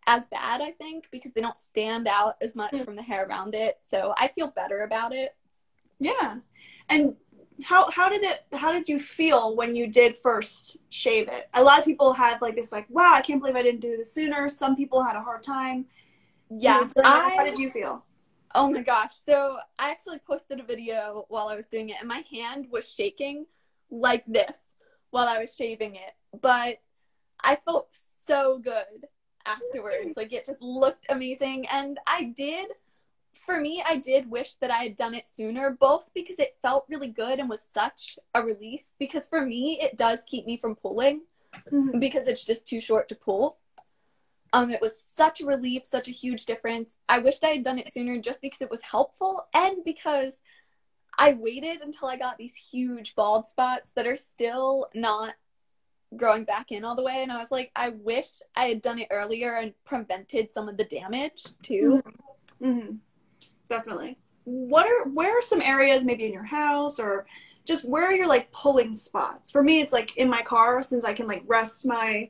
as 0.07 0.27
bad, 0.27 0.61
I 0.61 0.71
think, 0.71 1.07
because 1.11 1.31
they 1.33 1.41
don't 1.41 1.55
stand 1.57 2.07
out 2.07 2.35
as 2.41 2.55
much 2.55 2.73
Mm. 2.73 2.85
from 2.85 2.95
the 2.95 3.01
hair 3.03 3.25
around 3.25 3.53
it. 3.55 3.77
So 3.81 4.13
I 4.17 4.29
feel 4.29 4.47
better 4.47 4.81
about 4.81 5.13
it. 5.13 5.35
Yeah. 5.99 6.37
And 6.89 7.15
how 7.63 7.91
how 7.91 8.09
did 8.09 8.23
it 8.23 8.43
how 8.53 8.71
did 8.71 8.89
you 8.89 8.99
feel 8.99 9.55
when 9.55 9.75
you 9.75 9.85
did 9.87 10.17
first 10.17 10.77
shave 10.89 11.27
it? 11.27 11.47
A 11.53 11.63
lot 11.63 11.79
of 11.79 11.85
people 11.85 12.11
had 12.13 12.41
like 12.41 12.55
this 12.55 12.71
like, 12.71 12.87
wow, 12.89 13.13
I 13.13 13.21
can't 13.21 13.39
believe 13.39 13.55
I 13.55 13.61
didn't 13.61 13.81
do 13.81 13.95
this 13.97 14.11
sooner. 14.11 14.49
Some 14.49 14.75
people 14.75 15.03
had 15.03 15.15
a 15.15 15.21
hard 15.21 15.43
time. 15.43 15.85
Yeah. 16.59 16.87
dealing. 16.95 17.05
How 17.05 17.43
did 17.43 17.57
you 17.57 17.69
feel? 17.71 18.03
oh 18.53 18.69
my 18.69 18.81
gosh. 18.81 19.15
So 19.15 19.57
I 19.79 19.91
actually 19.91 20.19
posted 20.19 20.59
a 20.59 20.63
video 20.63 21.25
while 21.29 21.47
I 21.47 21.55
was 21.55 21.67
doing 21.67 21.89
it, 21.89 21.95
and 21.99 22.07
my 22.07 22.23
hand 22.31 22.67
was 22.69 22.89
shaking 22.89 23.45
like 23.89 24.25
this 24.25 24.67
while 25.11 25.27
I 25.27 25.37
was 25.39 25.55
shaving 25.55 25.95
it. 25.95 26.13
But 26.41 26.79
I 27.41 27.55
felt 27.65 27.87
so 27.91 28.59
good 28.59 29.07
afterwards. 29.45 30.15
Like 30.17 30.33
it 30.33 30.45
just 30.45 30.61
looked 30.61 31.05
amazing. 31.09 31.65
And 31.67 31.97
I 32.07 32.33
did, 32.35 32.67
for 33.45 33.59
me, 33.59 33.83
I 33.87 33.95
did 33.97 34.29
wish 34.29 34.55
that 34.55 34.69
I 34.71 34.83
had 34.83 34.95
done 34.95 35.13
it 35.13 35.27
sooner, 35.27 35.71
both 35.71 36.09
because 36.13 36.39
it 36.39 36.57
felt 36.61 36.85
really 36.89 37.07
good 37.07 37.39
and 37.39 37.49
was 37.49 37.61
such 37.61 38.19
a 38.35 38.43
relief. 38.43 38.83
Because 38.99 39.27
for 39.27 39.45
me, 39.45 39.79
it 39.81 39.97
does 39.97 40.19
keep 40.27 40.45
me 40.45 40.57
from 40.57 40.75
pulling 40.75 41.21
Mhm. 41.71 41.99
because 41.99 42.27
it's 42.27 42.45
just 42.45 42.67
too 42.67 42.79
short 42.79 43.09
to 43.09 43.15
pull. 43.15 43.57
Um, 44.53 44.69
it 44.69 44.81
was 44.81 45.01
such 45.01 45.41
a 45.41 45.45
relief, 45.45 45.85
such 45.85 46.07
a 46.07 46.11
huge 46.11 46.45
difference. 46.45 46.97
I 47.07 47.19
wished 47.19 47.43
I 47.43 47.49
had 47.49 47.63
done 47.63 47.79
it 47.79 47.93
sooner 47.93 48.17
just 48.19 48.41
because 48.41 48.61
it 48.61 48.69
was 48.69 48.83
helpful 48.83 49.45
and 49.53 49.83
because 49.83 50.41
I 51.17 51.33
waited 51.33 51.81
until 51.81 52.07
I 52.07 52.17
got 52.17 52.37
these 52.37 52.55
huge 52.55 53.15
bald 53.15 53.45
spots 53.45 53.91
that 53.95 54.07
are 54.07 54.15
still 54.15 54.87
not 54.93 55.35
growing 56.15 56.43
back 56.43 56.71
in 56.71 56.83
all 56.83 56.95
the 56.95 57.03
way. 57.03 57.23
And 57.23 57.31
I 57.31 57.37
was 57.37 57.51
like, 57.51 57.71
I 57.75 57.89
wished 57.89 58.43
I 58.55 58.65
had 58.65 58.81
done 58.81 58.99
it 58.99 59.07
earlier 59.11 59.55
and 59.55 59.73
prevented 59.85 60.51
some 60.51 60.67
of 60.67 60.77
the 60.77 60.83
damage 60.85 61.45
too. 61.61 62.01
hmm 62.61 62.95
Definitely. 63.69 64.17
What 64.43 64.85
are 64.85 65.07
where 65.09 65.37
are 65.37 65.41
some 65.41 65.61
areas 65.61 66.03
maybe 66.03 66.25
in 66.25 66.33
your 66.33 66.43
house 66.43 66.99
or 66.99 67.25
just 67.63 67.87
where 67.87 68.09
you're 68.09 68.19
your 68.21 68.27
like 68.27 68.51
pulling 68.51 68.93
spots? 68.93 69.49
For 69.51 69.63
me, 69.63 69.79
it's 69.79 69.93
like 69.93 70.17
in 70.17 70.29
my 70.29 70.41
car 70.41 70.81
since 70.81 71.05
I 71.05 71.13
can 71.13 71.27
like 71.27 71.43
rest 71.45 71.85
my, 71.85 72.29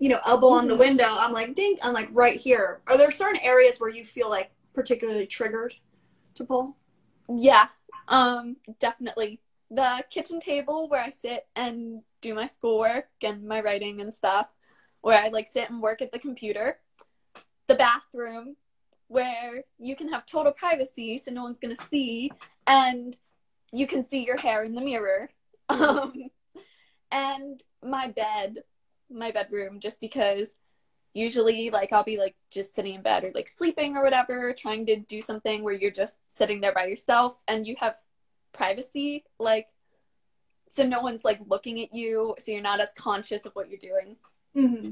you 0.00 0.08
know, 0.08 0.18
elbow 0.26 0.48
on 0.48 0.66
the 0.66 0.74
Mhm. 0.74 0.78
window. 0.78 1.06
I'm 1.08 1.32
like 1.32 1.54
dink. 1.54 1.78
I'm 1.82 1.92
like 1.92 2.08
right 2.10 2.40
here. 2.40 2.80
Are 2.88 2.96
there 2.96 3.10
certain 3.10 3.40
areas 3.42 3.78
where 3.78 3.90
you 3.90 4.04
feel 4.04 4.28
like 4.28 4.50
particularly 4.72 5.26
triggered 5.26 5.74
to 6.34 6.44
pull? 6.44 6.76
Yeah, 7.28 7.68
um, 8.08 8.56
definitely. 8.80 9.40
The 9.70 10.04
kitchen 10.10 10.40
table 10.40 10.88
where 10.88 11.02
I 11.02 11.10
sit 11.10 11.46
and 11.54 12.02
do 12.22 12.34
my 12.34 12.46
schoolwork 12.46 13.08
and 13.22 13.46
my 13.46 13.60
writing 13.60 14.00
and 14.00 14.12
stuff, 14.12 14.48
where 15.02 15.22
I 15.22 15.28
like 15.28 15.46
sit 15.46 15.70
and 15.70 15.80
work 15.80 16.02
at 16.02 16.10
the 16.12 16.18
computer. 16.18 16.80
The 17.68 17.76
bathroom 17.76 18.56
where 19.06 19.64
you 19.78 19.94
can 19.94 20.08
have 20.08 20.24
total 20.24 20.52
privacy 20.52 21.18
so 21.18 21.30
no 21.30 21.42
one's 21.42 21.58
gonna 21.58 21.76
see 21.76 22.30
and 22.66 23.16
you 23.72 23.86
can 23.86 24.02
see 24.02 24.24
your 24.24 24.36
hair 24.36 24.62
in 24.62 24.74
the 24.74 24.80
mirror. 24.80 25.28
Um, 25.68 26.30
and 27.12 27.62
my 27.82 28.08
bed, 28.08 28.64
my 29.10 29.30
bedroom, 29.30 29.80
just 29.80 30.00
because 30.00 30.54
usually 31.12 31.70
like 31.70 31.92
I'll 31.92 32.04
be 32.04 32.18
like 32.18 32.36
just 32.50 32.74
sitting 32.74 32.94
in 32.94 33.02
bed 33.02 33.24
or 33.24 33.32
like 33.34 33.48
sleeping 33.48 33.96
or 33.96 34.02
whatever, 34.02 34.52
trying 34.52 34.86
to 34.86 34.96
do 34.96 35.20
something 35.20 35.62
where 35.62 35.74
you're 35.74 35.90
just 35.90 36.18
sitting 36.28 36.60
there 36.60 36.72
by 36.72 36.86
yourself 36.86 37.36
and 37.48 37.66
you 37.66 37.76
have 37.80 37.96
privacy, 38.52 39.24
like 39.38 39.66
so 40.68 40.86
no 40.86 41.00
one's 41.00 41.24
like 41.24 41.40
looking 41.48 41.80
at 41.80 41.92
you, 41.92 42.34
so 42.38 42.52
you're 42.52 42.62
not 42.62 42.80
as 42.80 42.92
conscious 42.96 43.44
of 43.44 43.52
what 43.54 43.68
you're 43.68 43.78
doing. 43.78 44.16
hmm 44.54 44.90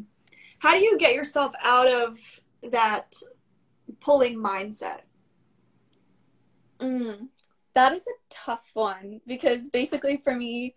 How 0.58 0.74
do 0.74 0.80
you 0.80 0.98
get 0.98 1.14
yourself 1.14 1.52
out 1.62 1.86
of 1.86 2.18
that 2.62 3.14
pulling 4.00 4.36
mindset? 4.36 5.02
Mm, 6.80 7.28
that 7.74 7.92
is 7.92 8.06
a 8.06 8.12
tough 8.28 8.70
one 8.74 9.20
because 9.26 9.68
basically 9.68 10.16
for 10.16 10.34
me, 10.34 10.74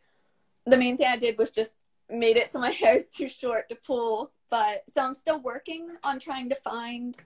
the 0.66 0.78
main 0.78 0.98
thing 0.98 1.08
I 1.08 1.18
did 1.18 1.38
was 1.38 1.50
just 1.50 1.72
made 2.12 2.38
it 2.38 2.50
so 2.50 2.60
my 2.60 2.72
hair 2.82 2.96
is 2.96 3.10
too 3.10 3.30
short 3.30 3.70
to 3.70 3.76
pull. 3.76 4.32
But 4.50 4.84
so 4.90 5.02
I'm 5.02 5.16
still 5.16 5.42
working 5.42 5.90
on 6.04 6.20
trying 6.20 6.50
to 6.50 6.56
find 6.56 7.18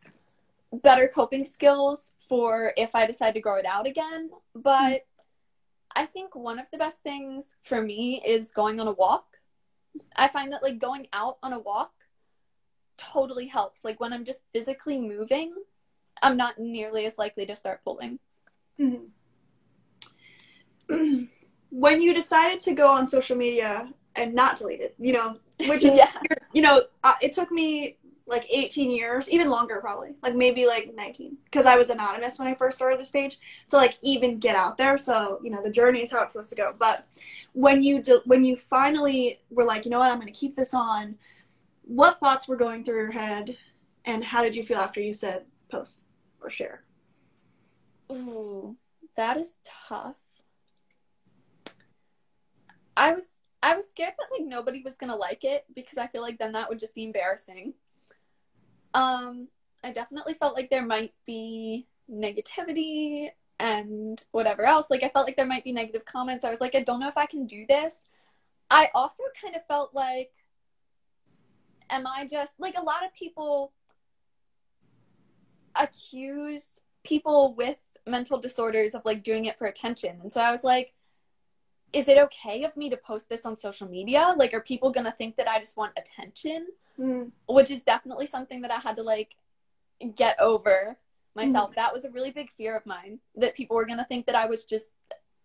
better 0.71 1.07
coping 1.13 1.45
skills 1.45 2.13
for 2.27 2.73
if 2.77 2.95
I 2.95 3.05
decide 3.05 3.33
to 3.35 3.41
grow 3.41 3.55
it 3.55 3.65
out 3.65 3.87
again. 3.87 4.29
But 4.53 5.05
I 5.95 6.05
think 6.05 6.35
one 6.35 6.59
of 6.59 6.69
the 6.71 6.77
best 6.77 7.01
things 7.01 7.53
for 7.63 7.81
me 7.81 8.21
is 8.25 8.51
going 8.51 8.79
on 8.79 8.87
a 8.87 8.91
walk. 8.91 9.25
I 10.15 10.27
find 10.27 10.51
that 10.51 10.61
like 10.61 10.77
going 10.77 11.07
out 11.13 11.37
on 11.41 11.53
a 11.53 11.59
walk 11.59 11.91
totally 12.97 13.47
helps. 13.47 13.85
Like 13.85 13.99
when 13.99 14.13
I'm 14.13 14.25
just 14.25 14.43
physically 14.53 14.99
moving, 14.99 15.55
I'm 16.21 16.37
not 16.37 16.59
nearly 16.59 17.05
as 17.05 17.17
likely 17.17 17.45
to 17.45 17.55
start 17.55 17.83
pulling. 17.83 18.19
Mhm. 18.79 19.07
when 21.69 22.01
you 22.01 22.13
decided 22.13 22.59
to 22.61 22.73
go 22.73 22.87
on 22.87 23.07
social 23.07 23.35
media 23.37 23.89
and 24.15 24.33
not 24.33 24.57
delete 24.57 24.81
it, 24.81 24.95
you 24.99 25.13
know, 25.13 25.37
which 25.67 25.83
is, 25.83 25.93
Yeah. 25.95 26.11
you 26.53 26.61
know, 26.61 26.83
uh, 27.03 27.13
it 27.21 27.31
took 27.31 27.51
me 27.51 27.97
like 28.27 28.47
18 28.49 28.89
years, 28.89 29.29
even 29.29 29.49
longer 29.49 29.79
probably, 29.79 30.15
like 30.23 30.35
maybe 30.35 30.65
like 30.65 30.93
19, 30.95 31.37
because 31.45 31.65
I 31.65 31.75
was 31.77 31.89
anonymous 31.89 32.39
when 32.39 32.47
I 32.47 32.55
first 32.55 32.75
started 32.75 32.99
this 32.99 33.11
page 33.11 33.37
to 33.69 33.75
like 33.75 33.97
even 34.01 34.39
get 34.39 34.55
out 34.55 34.77
there. 34.77 34.97
So 34.97 35.39
you 35.43 35.51
know, 35.51 35.61
the 35.61 35.69
journey 35.69 36.01
is 36.01 36.11
how 36.11 36.23
it's 36.23 36.31
supposed 36.31 36.49
to 36.49 36.55
go. 36.55 36.73
But 36.77 37.07
when 37.53 37.83
you 37.83 38.01
de- 38.01 38.21
when 38.25 38.43
you 38.43 38.55
finally 38.55 39.39
were 39.51 39.63
like, 39.63 39.85
you 39.85 39.91
know 39.91 39.99
what, 39.99 40.11
I'm 40.11 40.19
going 40.19 40.31
to 40.31 40.39
keep 40.39 40.55
this 40.55 40.73
on. 40.73 41.17
What 41.83 42.19
thoughts 42.19 42.47
were 42.47 42.55
going 42.55 42.83
through 42.83 42.95
your 42.97 43.11
head, 43.11 43.57
and 44.05 44.23
how 44.23 44.41
did 44.41 44.55
you 44.55 44.63
feel 44.63 44.79
after 44.79 44.99
you 44.99 45.13
said 45.13 45.43
post 45.69 46.01
or 46.41 46.49
share? 46.49 46.83
Ooh, 48.11 48.75
that 49.15 49.37
is 49.37 49.53
tough. 49.63 50.15
I 52.97 53.13
was 53.13 53.27
I 53.65 53.75
was 53.75 53.89
scared 53.89 54.13
that 54.19 54.27
like 54.31 54.47
nobody 54.47 54.83
was 54.83 54.95
gonna 54.95 55.15
like 55.15 55.43
it 55.43 55.65
because 55.73 55.97
I 55.97 56.05
feel 56.05 56.21
like 56.21 56.37
then 56.37 56.51
that 56.51 56.69
would 56.69 56.77
just 56.77 56.93
be 56.93 57.03
embarrassing. 57.03 57.73
Um, 58.93 59.47
I 59.83 59.91
definitely 59.91 60.35
felt 60.35 60.53
like 60.53 60.69
there 60.69 60.85
might 60.85 61.15
be 61.25 61.87
negativity 62.09 63.29
and 63.59 64.23
whatever 64.29 64.65
else. 64.65 64.91
Like 64.91 65.01
I 65.01 65.09
felt 65.09 65.25
like 65.25 65.35
there 65.35 65.47
might 65.47 65.63
be 65.63 65.73
negative 65.73 66.05
comments. 66.05 66.45
I 66.45 66.51
was 66.51 66.61
like, 66.61 66.75
I 66.75 66.81
don't 66.81 66.99
know 66.99 67.07
if 67.07 67.17
I 67.17 67.25
can 67.25 67.47
do 67.47 67.65
this. 67.67 68.01
I 68.69 68.91
also 68.93 69.23
kind 69.41 69.55
of 69.55 69.65
felt 69.65 69.95
like, 69.95 70.31
am 71.89 72.05
I 72.05 72.27
just 72.27 72.53
like 72.59 72.77
a 72.77 72.83
lot 72.83 73.03
of 73.03 73.15
people 73.15 73.73
accuse 75.75 76.81
people 77.03 77.55
with 77.55 77.77
mental 78.05 78.39
disorders 78.39 78.93
of 78.93 79.03
like 79.05 79.23
doing 79.23 79.45
it 79.45 79.57
for 79.57 79.65
attention. 79.65 80.19
And 80.21 80.31
so 80.31 80.39
I 80.41 80.51
was 80.51 80.63
like, 80.63 80.94
is 81.95 82.09
it 82.09 82.17
okay 82.17 82.65
of 82.65 82.75
me 82.75 82.89
to 82.89 82.97
post 82.97 83.29
this 83.29 83.45
on 83.45 83.55
social 83.55 83.87
media? 83.87 84.33
Like, 84.35 84.53
are 84.53 84.59
people 84.59 84.91
gonna 84.91 85.13
think 85.17 85.37
that 85.37 85.47
I 85.47 85.59
just 85.59 85.77
want 85.77 85.93
attention? 85.97 86.67
Mm, 86.99 87.31
Which 87.47 87.71
is 87.71 87.83
definitely 87.83 88.25
something 88.25 88.61
that 88.61 88.71
I 88.71 88.79
had 88.79 88.97
to 88.97 89.03
like 89.03 89.37
get 90.15 90.37
over 90.41 90.97
myself. 91.35 91.73
That 91.75 91.93
was 91.93 92.03
a 92.03 92.11
really 92.11 92.31
big 92.31 92.51
fear 92.51 92.75
of 92.75 92.85
mine 92.85 93.19
that 93.35 93.55
people 93.55 93.77
were 93.77 93.85
gonna 93.85 94.05
think 94.09 94.25
that 94.25 94.35
I 94.35 94.45
was 94.45 94.65
just 94.65 94.91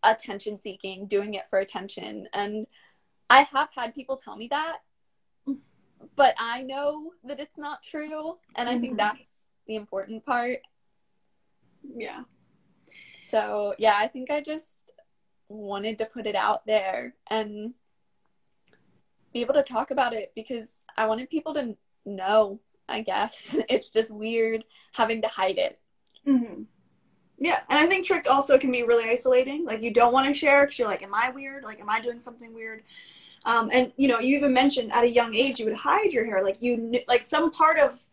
attention 0.03 0.57
seeking, 0.57 1.07
doing 1.07 1.35
it 1.35 1.49
for 1.49 1.61
attention. 1.61 2.27
And 2.33 2.67
I 3.29 3.43
have 3.43 3.69
had 3.73 3.95
people 3.95 4.17
tell 4.17 4.37
me 4.37 4.49
that, 4.49 4.79
but 6.17 6.35
I 6.37 6.63
know 6.63 7.13
that 7.23 7.39
it's 7.39 7.59
not 7.59 7.85
true. 7.85 8.39
And 8.57 8.69
I 8.69 8.77
think 8.77 8.95
Mhm. 8.95 8.99
that's 8.99 9.43
the 9.69 9.77
important 9.77 10.27
part. 10.27 10.63
Yeah. 11.95 12.25
So, 13.23 13.75
yeah, 13.79 13.95
I 13.97 14.09
think 14.09 14.31
I 14.33 14.41
just 14.41 14.90
wanted 15.51 15.99
to 15.99 16.07
put 16.07 16.27
it 16.27 16.37
out 16.37 16.67
there 16.67 17.15
and 17.29 17.75
be 19.33 19.41
able 19.41 19.55
to 19.55 19.63
talk 19.63 19.91
about 19.91 20.13
it 20.13 20.33
because 20.35 20.85
I 20.97 21.07
wanted 21.07 21.31
people 21.31 21.55
to 21.55 21.77
know, 22.05 22.61
I 22.89 23.03
guess. 23.03 23.57
It's 23.69 23.91
just 23.91 24.11
weird 24.15 24.65
having 24.95 25.23
to 25.23 25.29
hide 25.29 25.59
it. 25.59 25.79
hmm 26.25 26.63
Yeah, 27.39 27.61
and 27.71 27.79
I 27.79 27.87
think 27.87 28.07
trich 28.07 28.27
also 28.29 28.59
can 28.59 28.73
be 28.73 28.83
really 28.85 29.05
isolating. 29.11 29.65
Like 29.65 29.83
you 29.83 29.93
don't 29.93 30.13
want 30.13 30.29
to 30.29 30.35
share 30.35 30.63
because 30.65 30.79
you're 30.79 30.89
like, 30.89 31.03
"Am 31.03 31.15
I 31.15 31.31
weird? 31.31 31.65
Like, 31.65 31.81
am 31.81 31.91
I 31.91 32.01
doing 32.01 32.21
something 32.21 32.55
weird?" 32.55 32.83
Um, 33.45 33.71
and 33.73 33.93
you 33.97 34.09
know, 34.09 34.21
you 34.21 34.37
even 34.39 34.53
mentioned 34.55 34.93
at 34.93 35.05
a 35.05 35.11
young 35.11 35.35
age 35.35 35.61
you 35.61 35.67
would 35.67 35.75
hide 35.77 36.13
your 36.13 36.27
hair. 36.27 36.45
Like 36.45 36.63
you, 36.63 36.77
knew, 36.79 37.01
like 37.09 37.23
some 37.25 37.51
part 37.53 37.79
of 37.79 38.05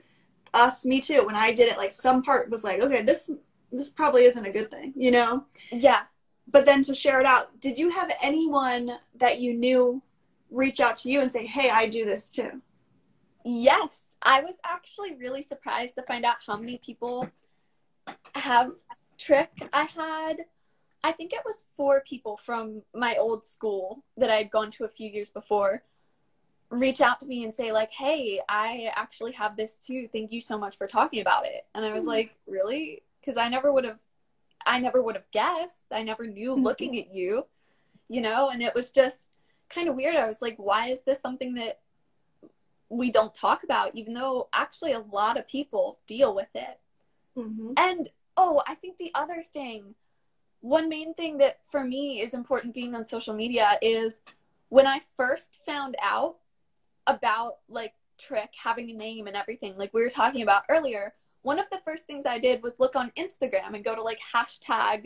us, 0.54 0.86
me 0.86 1.02
too. 1.02 1.26
When 1.26 1.36
I 1.36 1.54
did 1.54 1.70
it, 1.70 1.78
like 1.78 1.94
some 1.94 2.24
part 2.24 2.50
was 2.52 2.64
like, 2.64 2.82
"Okay, 2.82 3.02
this 3.04 3.32
this 3.72 3.90
probably 3.92 4.26
isn't 4.26 4.46
a 4.46 4.52
good 4.52 4.72
thing," 4.72 4.94
you 4.98 5.12
know. 5.12 5.46
Yeah. 5.72 6.04
But 6.50 6.66
then 6.66 6.82
to 6.84 6.96
share 6.96 7.20
it 7.20 7.26
out, 7.26 7.60
did 7.60 7.78
you 7.78 7.90
have 7.90 8.12
anyone 8.22 9.00
that 9.16 9.40
you 9.40 9.54
knew 9.54 10.02
reach 10.50 10.80
out 10.80 10.98
to 10.98 11.12
you 11.12 11.20
and 11.22 11.32
say, 11.32 11.46
"Hey, 11.46 11.70
I 11.70 11.88
do 11.88 12.06
this 12.06 12.32
too"? 12.32 12.62
Yes, 13.44 14.16
I 14.22 14.42
was 14.42 14.58
actually 14.64 15.16
really 15.16 15.42
surprised 15.42 15.96
to 15.96 16.04
find 16.04 16.26
out 16.26 16.38
how 16.46 16.58
many 16.58 16.78
people 16.78 17.30
have 18.36 18.74
trich. 19.18 19.48
I 19.74 19.84
had, 19.84 20.46
I 21.04 21.12
think 21.12 21.34
it 21.34 21.44
was 21.46 21.64
four 21.76 22.02
people 22.02 22.38
from 22.38 22.84
my 22.94 23.16
old 23.16 23.44
school 23.44 24.04
that 24.16 24.30
I 24.30 24.36
had 24.36 24.52
gone 24.52 24.72
to 24.72 24.86
a 24.86 24.90
few 24.90 25.10
years 25.10 25.30
before 25.30 25.84
reach 26.70 27.00
out 27.00 27.20
to 27.22 27.26
me 27.26 27.46
and 27.46 27.56
say 27.56 27.72
like, 27.72 27.92
"Hey, 27.94 28.42
I 28.50 28.92
actually 28.94 29.32
have 29.34 29.56
this 29.56 29.78
too. 29.78 30.10
Thank 30.12 30.34
you 30.34 30.42
so 30.42 30.58
much 30.58 30.78
for 30.78 30.86
talking 30.86 31.22
about 31.22 31.46
it." 31.46 31.66
And 31.74 31.86
I 31.86 31.94
was 31.94 32.04
Mhm. 32.04 32.08
like, 32.08 32.38
"Really?" 32.46 33.04
Because 33.22 33.38
I 33.38 33.48
never 33.48 33.72
would 33.72 33.86
have, 33.86 34.00
I 34.66 34.80
never 34.80 35.02
would 35.02 35.16
have 35.16 35.30
guessed. 35.32 35.86
I 35.92 36.04
never 36.04 36.28
knew 36.28 36.56
Mhm. 36.56 36.64
looking 36.64 36.98
at 36.98 37.14
you, 37.14 37.48
you 38.10 38.22
know. 38.22 38.50
And 38.50 38.62
it 38.62 38.74
was 38.74 38.92
just 38.92 39.30
kind 39.70 39.88
of 39.88 39.96
weird. 39.96 40.16
I 40.16 40.28
was 40.28 40.42
like, 40.42 40.58
"Why 40.58 40.88
is 40.90 41.02
this 41.04 41.20
something 41.22 41.54
that?" 41.56 41.82
we 42.90 43.12
don't 43.12 43.36
talk 43.36 43.64
about, 43.64 43.94
even 43.96 44.14
though 44.14 44.48
actually 44.54 44.94
a 44.94 45.00
lot 45.00 45.36
of 45.38 45.46
people 45.46 46.00
deal 46.08 46.34
with 46.34 46.48
it. 46.56 46.80
Mm-hmm. 47.36 47.74
And 47.76 48.10
oh, 48.38 48.62
I 48.66 48.76
think 48.76 48.98
the 48.98 49.12
other 49.14 49.44
thing, 49.54 49.96
one 50.62 50.88
main 50.88 51.14
thing 51.14 51.38
that 51.40 51.60
for 51.66 51.84
me 51.84 52.22
is 52.22 52.34
important 52.34 52.74
being 52.74 52.96
on 52.96 53.04
social 53.04 53.34
media 53.34 53.78
is 53.82 54.22
when 54.70 54.88
I 54.88 55.02
first 55.18 55.60
found 55.66 55.98
out 56.02 56.38
about 57.06 57.58
like 57.68 57.94
Trich 58.18 58.56
having 58.64 58.90
a 58.90 58.94
name 58.94 59.28
and 59.28 59.36
everything, 59.36 59.78
like 59.78 59.94
we 59.94 60.02
were 60.02 60.10
talking 60.10 60.42
about 60.42 60.64
earlier, 60.70 61.14
one 61.48 61.60
of 61.60 61.70
the 61.70 61.80
first 61.86 62.04
things 62.04 62.26
I 62.26 62.40
did 62.40 62.62
was 62.62 62.76
look 62.78 62.98
on 62.98 63.14
Instagram 63.18 63.74
and 63.74 63.82
go 63.82 63.96
to 63.96 64.02
like 64.02 64.20
hashtag 64.36 65.06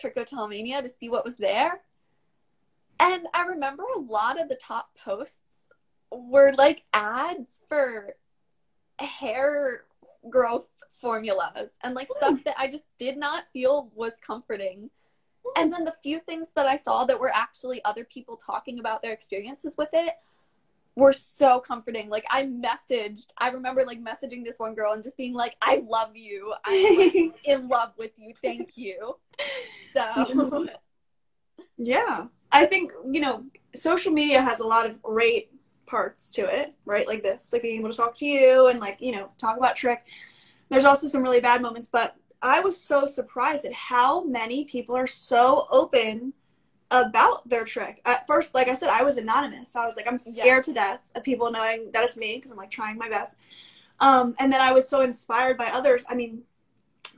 Trichotillomania 0.00 0.80
to 0.82 0.88
see 0.88 1.08
what 1.08 1.24
was 1.24 1.36
there. 1.36 1.80
And 3.00 3.26
I 3.34 3.42
remember 3.46 3.82
a 3.82 3.98
lot 3.98 4.40
of 4.40 4.48
the 4.48 4.54
top 4.54 4.96
posts 4.96 5.68
were 6.12 6.52
like 6.56 6.84
ads 6.94 7.58
for 7.68 8.14
hair 9.00 9.82
growth 10.30 10.68
formulas 11.00 11.72
and 11.82 11.96
like 11.96 12.08
stuff 12.08 12.38
that 12.44 12.54
I 12.56 12.68
just 12.68 12.84
did 12.96 13.16
not 13.16 13.46
feel 13.52 13.90
was 13.96 14.20
comforting. 14.24 14.90
Hmm. 15.44 15.60
And 15.60 15.72
then 15.72 15.82
the 15.82 15.96
few 16.04 16.20
things 16.20 16.50
that 16.54 16.68
I 16.68 16.76
saw 16.76 17.04
that 17.06 17.18
were 17.18 17.34
actually 17.34 17.84
other 17.84 18.04
people 18.04 18.36
talking 18.36 18.78
about 18.78 19.02
their 19.02 19.12
experiences 19.12 19.74
with 19.76 19.90
it 19.92 20.14
were 20.94 21.12
so 21.12 21.58
comforting. 21.60 22.08
Like 22.08 22.26
I 22.30 22.44
messaged, 22.44 23.26
I 23.38 23.48
remember 23.48 23.84
like 23.86 24.02
messaging 24.02 24.44
this 24.44 24.58
one 24.58 24.74
girl 24.74 24.92
and 24.92 25.02
just 25.02 25.16
being 25.16 25.34
like, 25.34 25.56
I 25.62 25.82
love 25.86 26.16
you. 26.16 26.52
I'm 26.64 26.96
like, 26.96 27.14
in 27.44 27.68
love 27.68 27.92
with 27.96 28.12
you. 28.18 28.34
Thank 28.42 28.76
you. 28.76 29.16
So 29.94 30.66
Yeah. 31.78 32.26
I 32.50 32.66
think, 32.66 32.92
you 33.10 33.20
know, 33.20 33.44
social 33.74 34.12
media 34.12 34.42
has 34.42 34.60
a 34.60 34.66
lot 34.66 34.84
of 34.84 35.00
great 35.02 35.50
parts 35.86 36.30
to 36.32 36.42
it, 36.42 36.74
right? 36.84 37.06
Like 37.06 37.22
this, 37.22 37.52
like 37.52 37.62
being 37.62 37.80
able 37.80 37.90
to 37.90 37.96
talk 37.96 38.14
to 38.16 38.26
you 38.26 38.66
and 38.66 38.78
like, 38.78 38.98
you 39.00 39.12
know, 39.12 39.30
talk 39.38 39.56
about 39.56 39.76
Trich. 39.76 39.98
There's 40.68 40.84
also 40.84 41.06
some 41.06 41.22
really 41.22 41.40
bad 41.40 41.62
moments, 41.62 41.88
but 41.88 42.16
I 42.42 42.60
was 42.60 42.78
so 42.78 43.06
surprised 43.06 43.64
at 43.64 43.72
how 43.72 44.24
many 44.24 44.64
people 44.64 44.96
are 44.96 45.06
so 45.06 45.66
open 45.70 46.34
about 46.92 47.48
their 47.48 47.64
trich. 47.64 47.96
At 48.04 48.26
first, 48.26 48.54
like 48.54 48.68
I 48.68 48.74
said, 48.74 48.90
I 48.90 49.02
was 49.02 49.16
anonymous. 49.16 49.74
I 49.74 49.86
was 49.86 49.96
like, 49.96 50.06
I'm 50.06 50.18
scared 50.18 50.62
to 50.64 50.72
death 50.72 51.08
of 51.14 51.24
people 51.24 51.50
knowing 51.50 51.90
that 51.92 52.04
it's 52.04 52.18
me 52.18 52.36
because 52.36 52.50
I'm 52.50 52.58
like 52.58 52.70
trying 52.70 52.98
my 52.98 53.08
best. 53.08 53.38
Um, 53.98 54.34
and 54.38 54.52
then 54.52 54.60
I 54.60 54.72
was 54.72 54.88
so 54.88 55.00
inspired 55.00 55.56
by 55.56 55.66
others. 55.66 56.04
I 56.08 56.14
mean, 56.14 56.42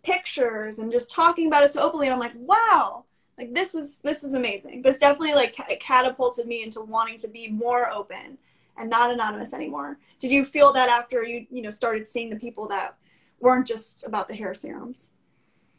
pictures 0.05 0.79
and 0.79 0.93
just 0.93 1.11
talking 1.11 1.49
about 1.49 1.65
it 1.65 1.73
so 1.73 1.83
openly. 1.83 2.07
And 2.07 2.15
I'm 2.15 2.21
like, 2.21 2.35
wow, 2.37 3.05
like 3.37 3.53
this 3.53 3.75
is 3.75 3.99
this 3.99 4.23
is 4.23 4.35
amazing. 4.35 4.83
This 4.83 4.99
definitely 4.99 5.35
like 5.35 5.57
ca- 5.57 5.77
catapulted 5.81 6.47
me 6.47 6.63
into 6.63 6.81
wanting 6.81 7.19
to 7.19 7.29
be 7.29 7.49
more 7.49 7.91
open 7.91 8.39
and 8.77 8.89
not 8.89 9.11
anonymous 9.11 9.53
anymore. 9.53 9.99
Did 10.21 10.31
you 10.31 10.45
feel 10.45 10.73
that 10.73 10.89
after 10.89 11.25
you 11.25 11.47
you 11.51 11.63
know 11.63 11.71
started 11.71 12.07
seeing 12.07 12.31
the 12.31 12.37
people 12.37 12.69
that 12.69 12.97
weren't 13.41 13.67
just 13.67 14.07
about 14.07 14.29
the 14.29 14.35
hair 14.35 14.55
serums? 14.55 15.11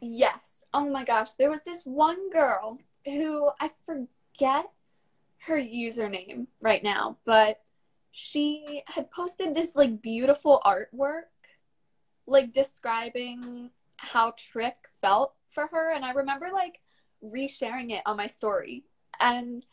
Yes. 0.00 0.64
Oh 0.74 0.90
my 0.90 1.04
gosh. 1.04 1.32
There 1.32 1.50
was 1.50 1.62
this 1.62 1.84
one 1.84 2.28
girl 2.30 2.78
who 3.06 3.50
I 3.60 3.70
forget 3.86 4.70
her 5.46 5.58
username 5.58 6.48
right 6.60 6.82
now, 6.82 7.18
but 7.24 7.62
she 8.10 8.82
had 8.86 9.10
posted 9.10 9.54
this 9.54 9.76
like 9.76 10.02
beautiful 10.02 10.60
artwork, 10.64 11.24
like 12.26 12.52
describing 12.52 13.70
how 13.96 14.32
Trich 14.32 14.72
felt 15.00 15.34
for 15.50 15.66
her. 15.68 15.92
And 15.92 16.04
I 16.04 16.12
remember 16.12 16.48
like 16.52 16.80
resharing 17.22 17.92
it 17.92 18.02
on 18.06 18.16
my 18.16 18.26
story. 18.26 18.84
And 19.20 19.64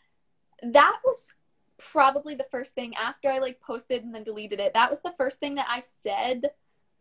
that 0.62 1.00
was 1.04 1.34
probably 1.78 2.36
the 2.36 2.48
first 2.52 2.74
thing 2.74 2.94
after 2.96 3.30
I 3.30 3.40
like 3.40 3.60
posted 3.60 4.04
and 4.04 4.14
then 4.14 4.24
deleted 4.24 4.60
it. 4.60 4.74
That 4.74 4.90
was 4.90 5.02
the 5.02 5.14
first 5.18 5.40
thing 5.40 5.56
that 5.56 5.68
I 5.70 5.80
said 5.80 6.52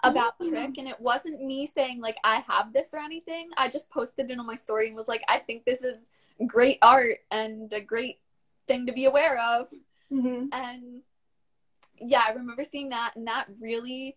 about 0.03 0.35
Ooh. 0.43 0.51
Trich, 0.51 0.79
and 0.79 0.89
it 0.89 1.01
wasn't 1.01 1.43
me 1.43 1.67
saying 1.67 2.01
like 2.01 2.17
I 2.25 2.37
have 2.49 2.73
this 2.73 2.91
or 2.93 2.99
anything. 2.99 3.51
I 3.57 3.69
just 3.69 3.91
posted 3.91 4.31
it 4.31 4.39
on 4.39 4.47
my 4.47 4.55
story 4.55 4.89
and 4.89 4.97
was 4.97 5.09
like, 5.09 5.23
I 5.29 5.39
think 5.39 5.65
this 5.65 5.83
is 5.83 6.11
great 6.47 6.79
art 6.83 7.19
and 7.31 7.73
a 7.73 7.81
great 7.81 8.19
thing 8.67 8.87
to 8.87 8.93
be 8.93 9.05
aware 9.05 9.39
of. 9.39 9.69
Mm-hmm. 10.13 10.47
And 10.53 11.03
yeah, 12.01 12.23
I 12.27 12.33
remember 12.33 12.65
seeing 12.65 12.89
that, 12.91 13.13
and 13.17 13.27
that 13.27 13.47
really 13.61 14.17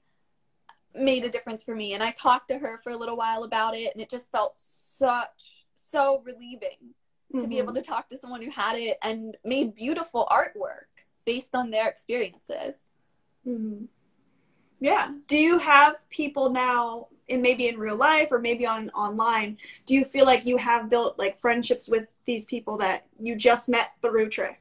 made 0.94 1.26
a 1.26 1.30
difference 1.30 1.64
for 1.64 1.76
me. 1.76 1.94
And 1.94 2.02
I 2.02 2.12
talked 2.12 2.48
to 2.50 2.58
her 2.58 2.80
for 2.84 2.92
a 2.92 2.98
little 2.98 3.18
while 3.18 3.44
about 3.44 3.76
it, 3.76 3.94
and 3.94 4.02
it 4.02 4.10
just 4.10 4.32
felt 4.32 4.54
such 4.58 5.66
so 5.76 6.24
relieving 6.26 6.94
to 7.42 7.48
be 7.48 7.58
able 7.58 7.74
to 7.74 7.82
talk 7.82 8.08
to 8.08 8.18
someone 8.18 8.42
who 8.42 8.50
had 8.50 8.78
it 8.78 8.98
and 9.04 9.36
made 9.44 9.76
beautiful 9.76 10.26
artwork 10.32 11.04
based 11.26 11.54
on 11.54 11.70
their 11.70 11.90
experiences. 11.90 12.78
hmm 13.44 13.86
Yeah. 14.80 15.12
Do 15.28 15.38
you 15.38 15.58
have 15.60 16.08
people 16.10 16.50
now, 16.50 17.08
and 17.30 17.42
maybe 17.42 17.68
in 17.68 17.80
real 17.80 17.96
life 17.96 18.28
or 18.32 18.40
maybe 18.40 18.66
on 18.66 18.90
online? 18.92 19.58
Do 19.86 19.96
you 19.96 20.06
feel 20.06 20.26
like 20.26 20.46
you 20.46 20.58
have 20.58 20.90
built 20.90 21.18
like 21.18 21.40
friendships 21.40 21.90
with 21.90 22.08
these 22.26 22.46
people 22.46 22.78
that 22.78 23.06
you 23.20 23.36
just 23.36 23.68
met 23.70 23.94
through 24.02 24.30
Trich? 24.30 24.56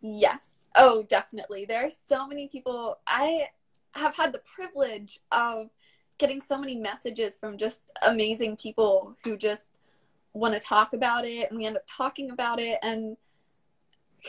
Yes. 0.00 0.64
Oh, 0.74 1.04
definitely. 1.04 1.64
There 1.64 1.86
are 1.86 1.90
so 1.90 2.26
many 2.26 2.48
people. 2.48 2.98
I 3.06 3.48
have 3.94 4.16
had 4.16 4.32
the 4.32 4.40
privilege 4.40 5.20
of 5.30 5.70
getting 6.18 6.40
so 6.40 6.58
many 6.58 6.76
messages 6.76 7.38
from 7.38 7.58
just 7.58 7.90
amazing 8.02 8.56
people 8.56 9.16
who 9.22 9.36
just 9.36 9.74
want 10.32 10.54
to 10.54 10.60
talk 10.60 10.94
about 10.94 11.24
it, 11.24 11.50
and 11.50 11.58
we 11.58 11.66
end 11.66 11.76
up 11.76 11.84
talking 11.86 12.30
about 12.30 12.58
it, 12.58 12.78
and 12.82 13.16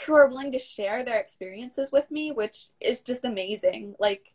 who 0.05 0.13
are 0.13 0.27
willing 0.27 0.51
to 0.51 0.59
share 0.59 1.03
their 1.03 1.19
experiences 1.19 1.91
with 1.91 2.11
me, 2.11 2.31
which 2.31 2.65
is 2.81 3.01
just 3.01 3.23
amazing. 3.23 3.95
Like, 3.99 4.33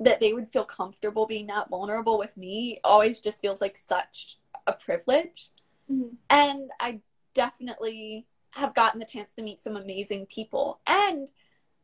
that 0.00 0.20
they 0.20 0.32
would 0.32 0.48
feel 0.48 0.64
comfortable 0.64 1.26
being 1.26 1.46
that 1.48 1.68
vulnerable 1.68 2.18
with 2.18 2.36
me 2.36 2.80
always 2.84 3.20
just 3.20 3.40
feels 3.40 3.60
like 3.60 3.76
such 3.76 4.38
a 4.66 4.72
privilege. 4.72 5.50
Mm-hmm. 5.90 6.14
And 6.30 6.70
I 6.78 7.00
definitely 7.34 8.26
have 8.52 8.74
gotten 8.74 9.00
the 9.00 9.06
chance 9.06 9.32
to 9.34 9.42
meet 9.42 9.60
some 9.60 9.76
amazing 9.76 10.26
people. 10.26 10.80
And 10.86 11.30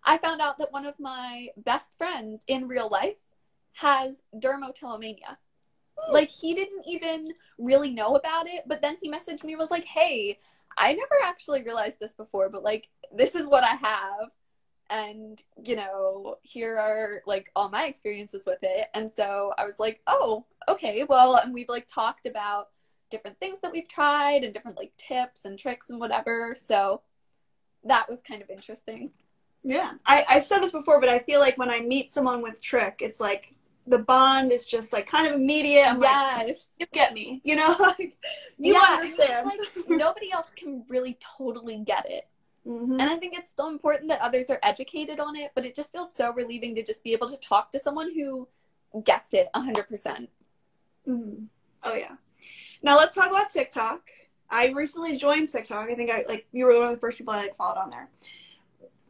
I 0.05 0.19
found 0.19 0.41
out 0.41 0.59
that 0.59 0.73
one 0.73 0.87
of 0.87 1.01
my 1.01 1.49
best 1.57 1.97
friends 1.97 2.45
in 2.47 2.69
real 2.69 2.89
life 2.89 3.17
has 3.73 4.23
dermatillomania. 4.35 5.37
Like 6.11 6.29
he 6.29 6.55
didn't 6.55 6.85
even 6.87 7.33
really 7.59 7.91
know 7.91 8.17
about 8.17 8.49
it, 8.49 8.65
but 8.67 8.83
then 8.83 8.97
he 9.01 9.11
messaged 9.11 9.45
me 9.45 9.53
and 9.53 9.61
was 9.61 9.71
like, 9.71 9.85
"Hey, 9.85 10.39
I 10.77 10.93
never 10.93 11.15
actually 11.25 11.63
realized 11.63 12.01
this 12.01 12.13
before, 12.13 12.51
but 12.51 12.65
like 12.65 12.89
this 13.13 13.35
is 13.35 13.47
what 13.47 13.65
I 13.65 13.77
have." 13.77 14.31
And, 14.91 15.43
you 15.65 15.77
know, 15.77 16.37
here 16.43 16.79
are 16.79 17.23
like 17.27 17.51
all 17.57 17.69
my 17.69 17.87
experiences 17.87 18.45
with 18.47 18.59
it. 18.63 18.89
And 18.95 19.11
so 19.11 19.53
I 19.57 19.65
was 19.65 19.81
like, 19.81 20.01
"Oh, 20.07 20.45
okay. 20.69 21.05
Well, 21.05 21.37
and 21.37 21.55
we've 21.55 21.69
like 21.69 21.87
talked 21.89 22.27
about 22.27 22.69
different 23.11 23.39
things 23.39 23.61
that 23.61 23.73
we've 23.73 23.89
tried 23.89 24.43
and 24.43 24.53
different 24.53 24.77
like 24.77 24.93
tips 24.97 25.45
and 25.45 25.59
tricks 25.59 25.91
and 25.91 26.01
whatever. 26.01 26.55
So 26.57 27.03
that 27.85 28.09
was 28.09 28.21
kind 28.23 28.43
of 28.43 28.51
interesting. 28.51 29.11
Yeah, 29.63 29.93
I, 30.05 30.25
I've 30.29 30.47
said 30.47 30.59
this 30.59 30.73
before, 30.73 31.01
but 31.01 31.09
I 31.09 31.21
feel 31.21 31.41
like 31.41 31.57
when 31.57 31.71
I 31.71 31.81
meet 31.81 32.13
someone 32.13 32.43
with 32.43 32.63
Trich, 32.63 33.01
it's 33.01 33.19
like 33.19 33.55
the 33.87 33.99
bond 33.99 34.53
is 34.53 34.67
just 34.67 34.93
like 34.93 35.07
kind 35.07 35.27
of 35.27 35.35
immediate. 35.35 35.87
I'm 35.87 36.01
yes. 36.01 36.47
Like, 36.47 36.59
you 36.79 36.87
get 36.93 37.15
me, 37.15 37.41
you 37.45 37.57
know? 37.57 37.75
like, 37.79 37.99
you 38.59 38.75
yeah, 38.75 38.97
understand. 38.97 39.47
Like, 39.47 39.89
nobody 39.89 40.31
else 40.33 40.51
can 40.55 40.85
really 40.89 41.19
totally 41.21 41.79
get 41.79 42.11
it. 42.11 42.27
Mm-hmm. 42.67 42.93
And 42.93 43.03
I 43.03 43.17
think 43.17 43.37
it's 43.37 43.51
still 43.51 43.69
important 43.69 44.09
that 44.09 44.21
others 44.21 44.49
are 44.49 44.59
educated 44.63 45.21
on 45.21 45.37
it, 45.37 45.53
but 45.55 45.67
it 45.67 45.75
just 45.75 45.93
feels 45.93 46.15
so 46.15 46.33
relieving 46.33 46.75
to 46.77 46.83
just 46.83 47.05
be 47.05 47.13
able 47.13 47.29
to 47.29 47.37
talk 47.37 47.71
to 47.73 47.79
someone 47.79 48.13
who 48.15 48.49
gets 49.05 49.35
it 49.35 49.49
100%. 49.55 49.89
percent 49.89 50.31
mm-hmm. 51.07 51.45
Oh, 51.83 51.95
yeah. 51.95 52.15
Now 52.83 52.97
let's 52.97 53.15
talk 53.15 53.29
about 53.29 53.51
TikTok. 53.51 54.01
I 54.51 54.69
recently 54.69 55.17
joined 55.17 55.49
TikTok. 55.49 55.91
I 55.91 55.95
think 55.95 56.11
I 56.11 56.25
like 56.29 56.47
you 56.53 56.67
were 56.67 56.75
one 56.75 56.85
of 56.85 56.95
the 56.95 57.01
first 57.01 57.19
people 57.19 57.33
I 57.33 57.43
like, 57.43 57.57
followed 57.57 57.79
on 57.79 57.91
there. 57.91 58.09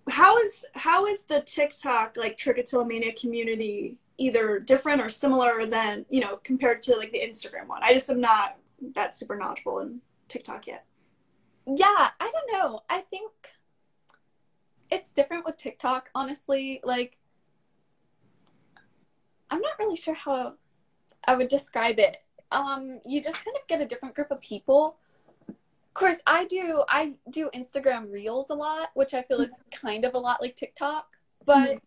How 0.09 0.39
is 0.39 0.65
how 0.75 1.07
is 1.07 1.25
the 1.25 1.41
TikTok 1.41 2.17
like 2.17 2.37
trichotillomania 2.37 3.21
community 3.21 3.97
either 4.17 4.59
different 4.61 5.01
or 5.01 5.09
similar 5.09 5.67
than 5.67 6.07
you 6.09 6.21
know 6.21 6.39
compared 6.45 6.83
to 6.83 6.97
like 6.97 7.13
the 7.13 7.21
Instagram 7.21 7.67
one? 7.67 7.83
I 7.83 7.93
just 7.93 8.09
am 8.11 8.21
not 8.21 8.57
that 8.95 9.17
super 9.17 9.37
knowledgeable 9.37 9.81
in 9.81 10.01
TikTok 10.29 10.67
yet. 10.67 10.85
Yeah, 11.67 11.87
I 12.21 12.31
don't 12.31 12.53
know. 12.53 12.81
I 12.91 13.01
think 13.01 13.14
it's 13.14 13.14
different 15.15 15.45
with 15.45 15.57
TikTok, 15.57 16.11
honestly. 16.15 16.81
Like, 16.85 17.17
I'm 19.51 19.61
not 19.61 19.79
really 19.79 19.97
sure 19.97 20.15
how 20.15 20.55
I 21.27 21.37
would 21.37 21.49
describe 21.49 21.99
it. 21.99 22.19
Um, 22.53 23.01
you 23.07 23.21
just 23.21 23.37
kind 23.37 23.57
of 23.61 23.67
get 23.67 23.81
a 23.81 23.87
different 23.87 24.15
group 24.15 24.31
of 24.31 24.41
people. 24.41 24.97
Of 25.49 25.95
course, 25.95 26.19
I 26.27 26.45
do 26.47 26.85
I 26.89 27.15
do 27.31 27.51
Instagram 27.55 28.13
Reels 28.13 28.51
a 28.51 28.55
lot, 28.55 28.91
which 28.95 29.15
I 29.15 29.23
feel 29.23 29.41
is 29.41 29.61
kind 29.73 30.05
of 30.05 30.15
a 30.15 30.19
lot 30.19 30.43
like 30.43 30.57
TikTok, 30.57 31.17
but 31.45 31.69
mm-hmm 31.69 31.79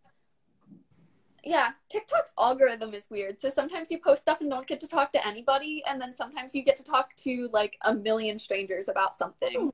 yeah, 1.48 1.72
TikTok's 1.90 2.34
algorithm 2.38 2.94
is 2.94 3.10
weird. 3.10 3.40
So 3.40 3.50
sometimes 3.50 3.90
you 3.90 4.00
post 4.00 4.24
stuff 4.24 4.42
and 4.42 4.50
don't 4.50 4.68
get 4.68 4.82
to 4.82 4.88
talk 4.88 5.14
to 5.14 5.26
anybody, 5.26 5.82
and 5.90 6.02
then 6.02 6.12
sometimes 6.12 6.54
you 6.54 6.62
get 6.62 6.76
to 6.76 6.84
talk 6.84 7.16
to 7.18 7.50
like 7.54 7.78
a 7.86 7.94
million 7.94 8.38
strangers 8.38 8.90
about 8.90 9.16
something. 9.16 9.72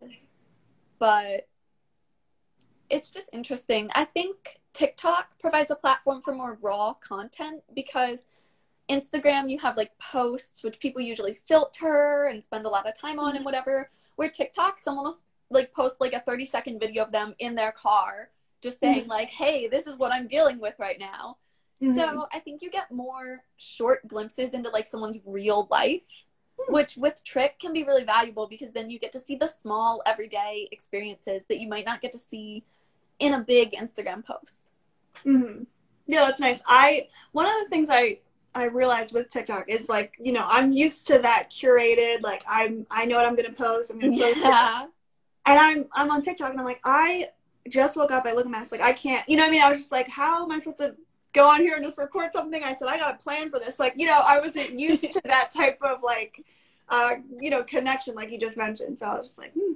But 1.00 1.48
it's 2.90 3.12
just 3.12 3.30
interesting. 3.34 3.90
I 3.94 4.06
think 4.06 4.60
TikTok 4.74 5.40
provides 5.40 5.72
a 5.72 5.76
platform 5.76 6.22
for 6.22 6.34
more 6.34 6.58
raw 6.62 6.94
content 6.94 7.64
because 7.76 8.24
Instagram, 8.90 9.50
you 9.50 9.60
have 9.60 9.78
like 9.78 9.98
posts, 10.00 10.64
which 10.64 10.80
people 10.80 11.02
usually 11.02 11.34
filter 11.48 12.26
and 12.26 12.44
spend 12.44 12.66
a 12.66 12.70
lot 12.70 12.88
of 12.88 12.98
time 12.98 13.20
on 13.20 13.30
and 13.30 13.38
mm-hmm. 13.38 13.46
whatever. 13.46 13.90
Where 14.16 14.30
TikTok, 14.30 14.80
someone 14.80 15.06
will 15.06 15.16
like 15.50 15.74
post 15.74 15.96
like 16.00 16.14
a 16.14 16.20
30 16.20 16.46
second 16.46 16.80
video 16.80 17.04
of 17.04 17.12
them 17.12 17.36
in 17.40 17.56
their 17.56 17.72
car 17.72 18.30
just 18.62 18.80
saying 18.80 19.02
mm-hmm. 19.02 19.10
like 19.10 19.28
hey 19.28 19.68
this 19.68 19.86
is 19.86 19.98
what 19.98 20.12
i'm 20.12 20.26
dealing 20.26 20.60
with 20.60 20.74
right 20.80 21.00
now 21.00 21.38
Mm-hmm. 21.84 21.98
So 21.98 22.28
I 22.32 22.40
think 22.40 22.62
you 22.62 22.70
get 22.70 22.92
more 22.92 23.40
short 23.58 24.08
glimpses 24.08 24.54
into 24.54 24.70
like 24.70 24.88
someone's 24.88 25.20
real 25.26 25.68
life, 25.70 26.02
mm-hmm. 26.02 26.23
Which 26.70 26.96
with 26.96 27.24
Trich 27.26 27.60
can 27.60 27.74
be 27.74 27.84
really 27.84 28.04
valuable 28.06 28.48
because 28.48 28.72
then 28.72 28.90
you 28.90 28.98
get 28.98 29.12
to 29.14 29.20
see 29.20 29.36
the 29.36 29.48
small 29.48 30.02
everyday 30.06 30.70
experiences 30.72 31.44
that 31.50 31.60
you 31.60 31.68
might 31.68 31.86
not 31.86 32.00
get 32.00 32.12
to 32.14 32.18
see 32.18 32.64
in 33.20 33.34
a 33.34 33.40
big 33.40 33.74
Instagram 33.74 34.26
post. 34.26 34.70
Mm-hmm. 35.26 35.64
Yeah, 36.08 36.26
that's 36.26 36.40
nice. 36.40 36.62
I 36.66 37.08
one 37.32 37.46
of 37.46 37.54
the 37.64 37.70
things 37.70 37.90
I 37.90 38.20
I 38.56 38.66
realized 38.66 39.14
with 39.14 39.30
TikTok 39.30 39.70
is 39.70 39.90
like 39.90 40.16
you 40.20 40.32
know 40.32 40.46
I'm 40.48 40.72
used 40.72 41.08
to 41.08 41.20
that 41.20 41.50
curated 41.52 42.22
like 42.22 42.44
I'm 42.48 42.86
I 42.92 43.06
know 43.06 43.16
what 43.16 43.26
I'm 43.26 43.36
gonna 43.36 43.52
post 43.52 43.92
I'm 43.92 44.00
gonna 44.00 44.18
post 44.18 44.40
yeah. 44.40 44.84
it, 44.84 44.90
and 45.46 45.60
I'm 45.60 45.86
I'm 45.94 46.12
on 46.12 46.22
TikTok 46.22 46.52
and 46.52 46.60
I'm 46.60 46.66
like 46.66 46.82
I 46.86 47.30
just 47.70 47.96
woke 47.96 48.12
up 48.12 48.26
I 48.26 48.34
look 48.34 48.46
at 48.46 48.52
my 48.52 48.64
like 48.72 48.82
I 48.82 48.94
can't 48.94 49.28
you 49.28 49.38
know 49.38 49.44
what 49.44 49.50
I 49.50 49.52
mean 49.52 49.62
I 49.62 49.70
was 49.70 49.80
just 49.80 49.92
like 49.92 50.08
how 50.08 50.44
am 50.44 50.52
I 50.52 50.60
supposed 50.60 50.80
to 50.80 50.96
go 51.34 51.48
on 51.48 51.60
here 51.60 51.76
and 51.76 51.84
just 51.84 51.98
record 51.98 52.32
something. 52.32 52.64
I 52.64 52.74
said, 52.74 52.88
I 52.88 52.98
got 52.98 53.16
a 53.16 53.18
plan 53.18 53.50
for 53.50 53.60
this. 53.60 53.80
Like, 53.80 53.94
you 53.98 54.06
know, 54.06 54.22
I 54.24 54.40
wasn't 54.40 54.80
used 54.80 55.12
to 55.12 55.22
that 55.26 55.52
type 55.56 55.80
of 55.82 56.04
like, 56.04 56.46
uh, 56.90 57.16
you 57.40 57.50
know, 57.50 57.64
connection 57.64 58.16
like 58.16 58.32
you 58.32 58.40
just 58.40 58.58
mentioned. 58.58 58.98
So 58.98 59.08
I 59.08 59.20
was 59.20 59.28
just 59.28 59.40
like, 59.40 59.54
hmm. 59.54 59.74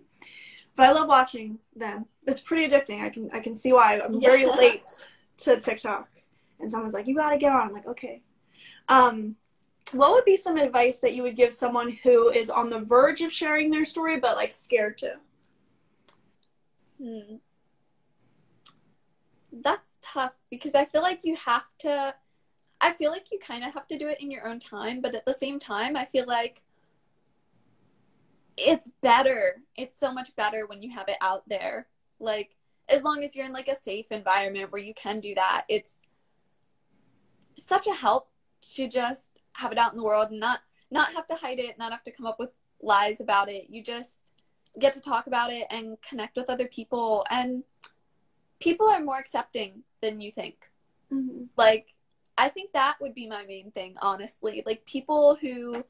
But 0.76 0.90
I 0.90 0.92
love 0.92 1.08
watching 1.08 1.58
them. 1.76 2.06
It's 2.28 2.40
pretty 2.40 2.72
addicting. 2.72 3.02
I 3.02 3.10
can 3.10 3.32
I 3.34 3.40
can 3.40 3.56
see 3.56 3.74
why. 3.74 4.00
I'm 4.00 4.22
very 4.22 4.44
yeah. 4.44 4.50
late 4.50 5.08
to 5.38 5.60
TikTok, 5.60 6.08
and 6.60 6.70
someone's 6.70 6.94
like, 6.94 7.08
"You 7.08 7.16
got 7.16 7.32
to 7.32 7.40
get 7.40 7.52
on." 7.52 7.62
I'm 7.62 7.74
like, 7.74 7.88
"Okay." 7.88 8.22
Um, 8.88 9.38
what 9.94 10.12
would 10.12 10.24
be 10.24 10.38
some 10.38 10.56
advice 10.56 11.00
that 11.00 11.16
you 11.16 11.24
would 11.24 11.36
give 11.36 11.52
someone 11.52 11.98
who 12.04 12.30
is 12.30 12.52
on 12.52 12.70
the 12.70 12.80
verge 12.80 13.22
of 13.22 13.34
sharing 13.34 13.72
their 13.72 13.86
story 13.86 14.20
but 14.20 14.36
like 14.36 14.52
scared 14.52 15.00
to? 15.00 15.16
Hmm 17.02 17.38
that's 19.64 19.98
tough 20.02 20.34
because 20.50 20.76
I 20.76 20.86
feel 20.86 21.02
like 21.02 21.22
you 21.24 21.36
have 21.36 21.68
to 21.80 22.16
I 22.80 22.94
feel 22.94 23.12
like 23.12 23.32
you 23.32 23.40
kind 23.40 23.64
of 23.64 23.74
have 23.74 23.88
to 23.88 23.98
do 23.98 24.08
it 24.08 24.22
in 24.22 24.30
your 24.30 24.48
own 24.48 24.60
time, 24.60 25.02
but 25.02 25.16
at 25.16 25.26
the 25.26 25.34
same 25.34 25.60
time, 25.60 25.98
I 25.98 26.06
feel 26.06 26.28
like 26.28 26.62
it's 28.56 28.92
better. 29.02 29.62
It's 29.76 29.98
so 29.98 30.12
much 30.12 30.36
better 30.36 30.68
when 30.68 30.84
you 30.84 30.92
have 30.94 31.10
it 31.10 31.18
out 31.22 31.48
there. 31.48 31.88
Like 32.20 32.56
as 32.90 33.04
long 33.04 33.24
as 33.24 33.36
you're 33.36 33.46
in 33.46 33.54
like 33.54 33.68
a 33.68 33.76
safe 33.76 34.12
environment 34.12 34.72
where 34.72 34.82
you 34.82 34.94
can 34.94 35.20
do 35.20 35.34
that, 35.36 35.66
it's 35.70 36.02
such 37.56 37.88
a 37.88 37.94
help 37.94 38.30
to 38.76 38.88
just 38.88 39.40
have 39.54 39.72
it 39.72 39.78
out 39.78 39.92
in 39.92 39.98
the 39.98 40.04
world 40.04 40.32
and 40.32 40.40
not 40.40 40.60
not 40.90 41.14
have 41.14 41.28
to 41.28 41.36
hide 41.36 41.60
it, 41.60 41.78
not 41.78 41.92
have 41.92 42.04
to 42.04 42.12
come 42.12 42.26
up 42.26 42.40
with 42.40 42.52
lies 42.82 43.20
about 43.20 43.50
it. 43.50 43.66
You 43.70 43.84
just 43.84 44.22
get 44.80 44.94
to 44.94 45.02
talk 45.02 45.28
about 45.28 45.52
it 45.52 45.66
and 45.70 46.00
connect 46.02 46.38
with 46.38 46.50
other 46.50 46.68
people 46.68 47.26
and 47.30 47.64
people 48.60 48.88
are 48.90 49.04
more 49.04 49.18
accepting 49.18 49.84
than 50.02 50.22
you 50.22 50.32
think. 50.32 50.70
Mm-hmm. 51.12 51.46
Like, 51.56 51.94
I 52.38 52.50
think 52.50 52.74
that 52.74 52.98
would 53.02 53.16
be 53.16 53.28
my 53.28 53.46
main 53.46 53.72
thing, 53.72 53.96
honestly. 54.02 54.64
Like, 54.66 54.86
people 54.86 55.38
who 55.40 55.84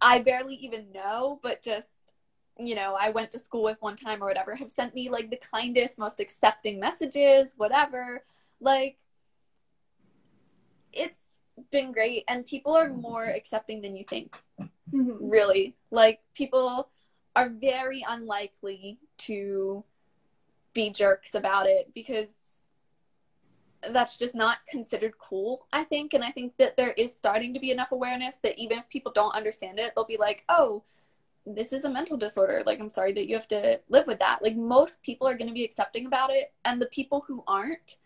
I 0.00 0.20
barely 0.20 0.54
even 0.56 0.92
know, 0.92 1.40
but 1.42 1.62
just, 1.62 2.14
you 2.58 2.74
know, 2.74 2.96
I 2.98 3.10
went 3.10 3.30
to 3.32 3.38
school 3.38 3.64
with 3.64 3.76
one 3.80 3.96
time 3.96 4.22
or 4.22 4.26
whatever, 4.26 4.54
have 4.54 4.70
sent 4.70 4.94
me 4.94 5.08
like 5.08 5.30
the 5.30 5.36
kindest, 5.36 5.98
most 5.98 6.20
accepting 6.20 6.80
messages, 6.80 7.54
whatever. 7.56 8.24
Like, 8.60 8.98
it's 10.92 11.38
been 11.70 11.92
great, 11.92 12.24
and 12.28 12.46
people 12.46 12.76
are 12.76 12.88
more 12.88 13.24
accepting 13.24 13.82
than 13.82 13.94
you 13.94 14.04
think. 14.08 14.36
Mm-hmm. 14.92 15.28
Really. 15.28 15.76
Like, 15.90 16.20
people 16.34 16.90
are 17.36 17.48
very 17.48 18.04
unlikely 18.08 18.98
to 19.18 19.84
be 20.74 20.90
jerks 20.90 21.34
about 21.34 21.66
it 21.66 21.92
because 21.94 22.36
that's 23.90 24.16
just 24.16 24.34
not 24.34 24.58
considered 24.68 25.18
cool, 25.18 25.66
I 25.72 25.84
think. 25.84 26.14
And 26.14 26.24
I 26.24 26.30
think 26.30 26.56
that 26.58 26.76
there 26.76 26.92
is 26.92 27.14
starting 27.14 27.54
to 27.54 27.60
be 27.60 27.70
enough 27.70 27.92
awareness 27.92 28.36
that 28.36 28.58
even 28.58 28.78
if 28.78 28.88
people 28.88 29.12
don't 29.12 29.34
understand 29.34 29.78
it, 29.78 29.92
they'll 29.94 30.04
be 30.04 30.16
like, 30.16 30.44
oh, 30.48 30.82
this 31.46 31.72
is 31.72 31.84
a 31.84 31.90
mental 31.90 32.16
disorder. 32.16 32.62
Like, 32.66 32.80
I'm 32.80 32.90
sorry 32.90 33.12
that 33.12 33.28
you 33.28 33.36
have 33.36 33.48
to 33.48 33.80
live 33.88 34.06
with 34.06 34.18
that. 34.18 34.42
Like, 34.42 34.56
most 34.56 35.02
people 35.02 35.26
are 35.26 35.36
going 35.36 35.48
to 35.48 35.54
be 35.54 35.64
accepting 35.64 36.06
about 36.06 36.30
it. 36.30 36.52
And 36.64 36.80
the 36.82 36.86
people 36.86 37.24
who 37.26 37.42
aren't, 37.46 37.96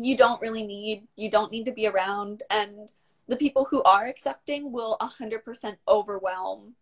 you 0.00 0.16
don't 0.16 0.42
really 0.42 0.64
need, 0.64 1.06
you 1.16 1.30
don't 1.30 1.52
need 1.52 1.64
to 1.66 1.72
be 1.72 1.86
around. 1.86 2.42
And 2.50 2.92
the 3.28 3.36
people 3.36 3.66
who 3.70 3.82
are 3.84 4.06
accepting 4.06 4.72
will 4.72 4.96
100% 5.00 5.76
overwhelm 5.88 6.74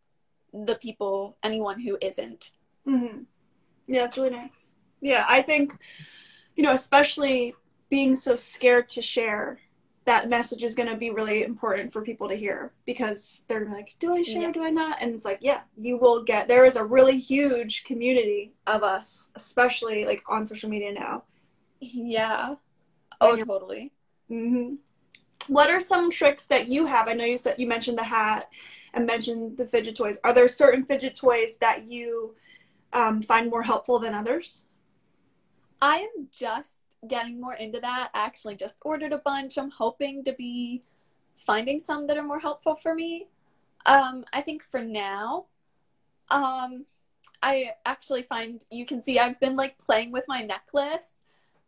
the 0.52 0.76
people, 0.76 1.36
anyone 1.42 1.80
who 1.80 1.98
isn't. 2.00 2.50
Mm-hmm. 2.86 3.22
Yeah, 3.86 4.04
it's 4.04 4.16
really 4.16 4.30
nice. 4.30 4.70
Yeah 5.00 5.24
i 5.28 5.42
think 5.42 5.74
you 6.56 6.62
know 6.62 6.72
especially 6.72 7.54
being 7.90 8.16
so 8.16 8.34
scared 8.36 8.88
to 8.88 9.02
share 9.02 9.58
that 10.06 10.28
message 10.28 10.62
is 10.62 10.74
going 10.74 10.88
to 10.88 10.96
be 10.96 11.10
really 11.10 11.44
important 11.44 11.92
for 11.92 12.02
people 12.02 12.28
to 12.28 12.34
hear 12.34 12.72
because 12.84 13.42
they're 13.48 13.68
like 13.68 13.94
do 13.98 14.14
i 14.14 14.22
share? 14.22 14.42
Yeah. 14.42 14.52
do 14.52 14.62
i 14.64 14.70
not? 14.70 14.98
And 15.00 15.14
it's 15.14 15.24
like 15.24 15.38
yeah 15.40 15.60
you 15.78 15.96
will 15.96 16.22
get 16.22 16.48
there 16.48 16.64
is 16.64 16.76
a 16.76 16.84
really 16.84 17.18
huge 17.18 17.84
community 17.84 18.52
of 18.66 18.82
us 18.82 19.30
especially 19.34 20.04
like 20.04 20.22
on 20.28 20.44
social 20.44 20.68
media 20.68 20.92
now. 20.92 21.24
Yeah. 21.80 22.54
Oh 23.20 23.36
totally. 23.36 23.92
Mm-hmm. 24.30 24.76
what 25.52 25.68
are 25.68 25.80
some 25.80 26.10
tricks 26.10 26.46
that 26.46 26.68
you 26.68 26.86
have? 26.86 27.08
I 27.08 27.12
know 27.12 27.26
you 27.26 27.36
said 27.36 27.56
you 27.58 27.66
mentioned 27.66 27.98
the 27.98 28.04
hat 28.04 28.48
and 28.94 29.06
mentioned 29.06 29.58
the 29.58 29.66
fidget 29.66 29.96
toys. 29.96 30.18
Are 30.24 30.32
there 30.32 30.48
certain 30.48 30.84
fidget 30.84 31.14
toys 31.14 31.56
that 31.58 31.90
you 31.90 32.34
um, 32.94 33.20
find 33.20 33.50
more 33.50 33.62
helpful 33.62 33.98
than 33.98 34.14
others 34.14 34.64
I 35.84 35.98
am 35.98 36.28
just 36.32 36.76
getting 37.06 37.38
more 37.38 37.52
into 37.52 37.78
that. 37.80 38.08
I 38.14 38.24
actually 38.24 38.56
just 38.56 38.76
ordered 38.80 39.12
a 39.12 39.18
bunch. 39.18 39.58
I'm 39.58 39.70
hoping 39.70 40.24
to 40.24 40.32
be 40.32 40.82
finding 41.36 41.78
some 41.78 42.06
that 42.06 42.16
are 42.16 42.22
more 42.22 42.38
helpful 42.38 42.74
for 42.74 42.94
me. 42.94 43.28
Um, 43.84 44.24
I 44.32 44.40
think 44.40 44.62
for 44.62 44.80
now, 44.82 45.44
um, 46.30 46.86
I 47.42 47.72
actually 47.84 48.22
find 48.22 48.64
you 48.70 48.86
can 48.86 49.02
see 49.02 49.18
I've 49.18 49.38
been 49.40 49.56
like 49.56 49.76
playing 49.76 50.10
with 50.10 50.24
my 50.26 50.40
necklace. 50.40 51.12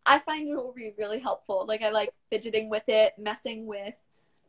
I 0.06 0.20
find 0.20 0.48
jewelry 0.48 0.94
really 0.96 1.18
helpful. 1.18 1.66
Like 1.66 1.82
I 1.82 1.90
like 1.90 2.14
fidgeting 2.30 2.70
with 2.70 2.84
it, 2.88 3.14
messing 3.18 3.66
with 3.66 3.94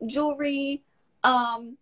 jewelry, 0.06 0.82
um, 1.24 1.76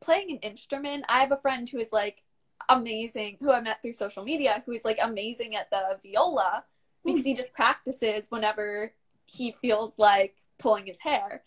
playing 0.00 0.32
an 0.32 0.38
instrument. 0.38 1.04
I 1.08 1.20
have 1.20 1.30
a 1.30 1.36
friend 1.36 1.68
who 1.68 1.78
is 1.78 1.92
like 1.92 2.21
amazing, 2.68 3.38
who 3.40 3.50
I 3.50 3.60
met 3.60 3.82
through 3.82 3.92
social 3.94 4.24
media, 4.24 4.62
who's 4.66 4.84
like 4.84 4.98
amazing 5.02 5.56
at 5.56 5.70
the 5.70 5.98
viola 6.02 6.64
because 7.04 7.22
he 7.22 7.34
just 7.34 7.52
practices 7.52 8.30
whenever 8.30 8.92
he 9.26 9.56
feels 9.60 9.98
like 9.98 10.36
pulling 10.58 10.86
his 10.86 11.00
hair. 11.00 11.42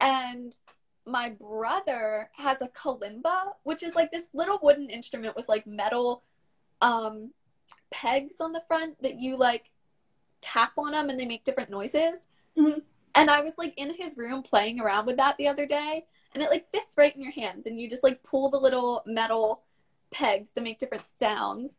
And 0.00 0.56
my 1.06 1.30
brother 1.30 2.30
has 2.34 2.62
a 2.62 2.68
kalimba, 2.68 3.52
which 3.64 3.82
is 3.82 3.94
like 3.94 4.10
this 4.12 4.28
little 4.32 4.58
wooden 4.62 4.90
instrument 4.90 5.36
with 5.36 5.48
like 5.48 5.66
metal 5.66 6.22
um 6.80 7.32
pegs 7.90 8.40
on 8.40 8.52
the 8.52 8.62
front 8.68 9.00
that 9.02 9.18
you 9.18 9.36
like 9.36 9.70
tap 10.40 10.72
on 10.78 10.92
them 10.92 11.10
and 11.10 11.18
they 11.18 11.26
make 11.26 11.44
different 11.44 11.70
noises. 11.70 12.28
Mhm. 12.56 12.82
And 13.14 13.30
I 13.30 13.40
was 13.40 13.54
like 13.58 13.74
in 13.76 13.94
his 13.94 14.16
room 14.16 14.42
playing 14.42 14.80
around 14.80 15.06
with 15.06 15.16
that 15.16 15.36
the 15.38 15.48
other 15.48 15.66
day, 15.66 16.06
and 16.32 16.42
it 16.42 16.50
like 16.50 16.70
fits 16.70 16.96
right 16.96 17.14
in 17.14 17.22
your 17.22 17.32
hands, 17.32 17.66
and 17.66 17.80
you 17.80 17.88
just 17.88 18.04
like 18.04 18.22
pull 18.22 18.48
the 18.50 18.60
little 18.60 19.02
metal 19.06 19.62
pegs 20.10 20.52
to 20.52 20.60
make 20.60 20.78
different 20.78 21.06
sounds. 21.06 21.76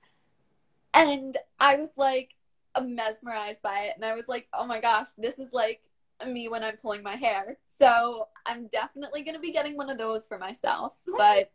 And 0.93 1.37
I 1.59 1.75
was 1.75 1.93
like 1.97 2.35
mesmerized 2.81 3.61
by 3.61 3.81
it, 3.81 3.93
and 3.95 4.05
I 4.05 4.15
was 4.15 4.27
like, 4.27 4.47
oh 4.53 4.65
my 4.65 4.79
gosh, 4.79 5.09
this 5.17 5.39
is 5.39 5.53
like 5.53 5.81
me 6.25 6.49
when 6.49 6.63
I'm 6.63 6.77
pulling 6.77 7.03
my 7.03 7.15
hair. 7.15 7.57
So 7.67 8.27
I'm 8.45 8.67
definitely 8.67 9.21
gonna 9.23 9.39
be 9.39 9.51
getting 9.51 9.77
one 9.77 9.89
of 9.89 9.97
those 9.97 10.27
for 10.27 10.37
myself. 10.37 10.93
But 11.17 11.51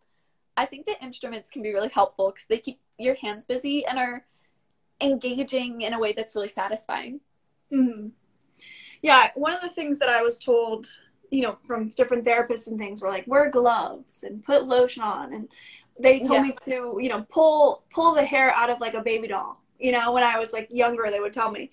I 0.57 0.67
think 0.67 0.87
the 0.87 1.03
instruments 1.03 1.51
can 1.51 1.63
be 1.63 1.73
really 1.73 1.89
helpful 1.89 2.31
because 2.31 2.47
they 2.49 2.59
keep 2.59 2.81
your 2.99 3.17
hands 3.17 3.45
busy 3.45 3.85
and 3.85 3.99
are 3.99 4.25
engaging 5.01 5.81
in 5.83 5.93
a 5.93 5.99
way 5.99 6.13
that's 6.13 6.35
really 6.35 6.49
satisfying. 6.49 7.21
hmm 7.71 8.09
Yeah, 9.03 9.31
one 9.35 9.53
of 9.53 9.61
the 9.61 9.71
things 9.71 9.99
that 9.99 10.09
I 10.09 10.23
was 10.23 10.39
told, 10.39 10.87
you 11.31 11.43
know, 11.43 11.59
from 11.67 11.89
different 11.89 12.25
therapists 12.25 12.69
and 12.69 12.79
things 12.79 13.03
were 13.03 13.09
like, 13.09 13.27
wear 13.27 13.51
gloves 13.51 14.23
and 14.23 14.45
put 14.45 14.67
lotion 14.69 15.03
on, 15.03 15.35
and 15.35 15.51
they 15.99 16.21
told 16.21 16.43
Yeah. 16.43 16.43
me 16.43 16.57
to, 16.63 16.99
you 17.01 17.09
know, 17.09 17.25
pull 17.31 17.85
pull 17.93 18.15
the 18.15 18.25
hair 18.25 18.53
out 18.55 18.71
of 18.71 18.81
like 18.81 18.95
a 18.95 19.03
baby 19.03 19.29
doll. 19.29 19.63
You 19.79 19.93
know, 19.93 20.13
when 20.13 20.23
I 20.25 20.39
was 20.39 20.53
like 20.53 20.69
younger, 20.71 21.11
they 21.11 21.21
would 21.21 21.33
tell 21.33 21.51
me, 21.51 21.71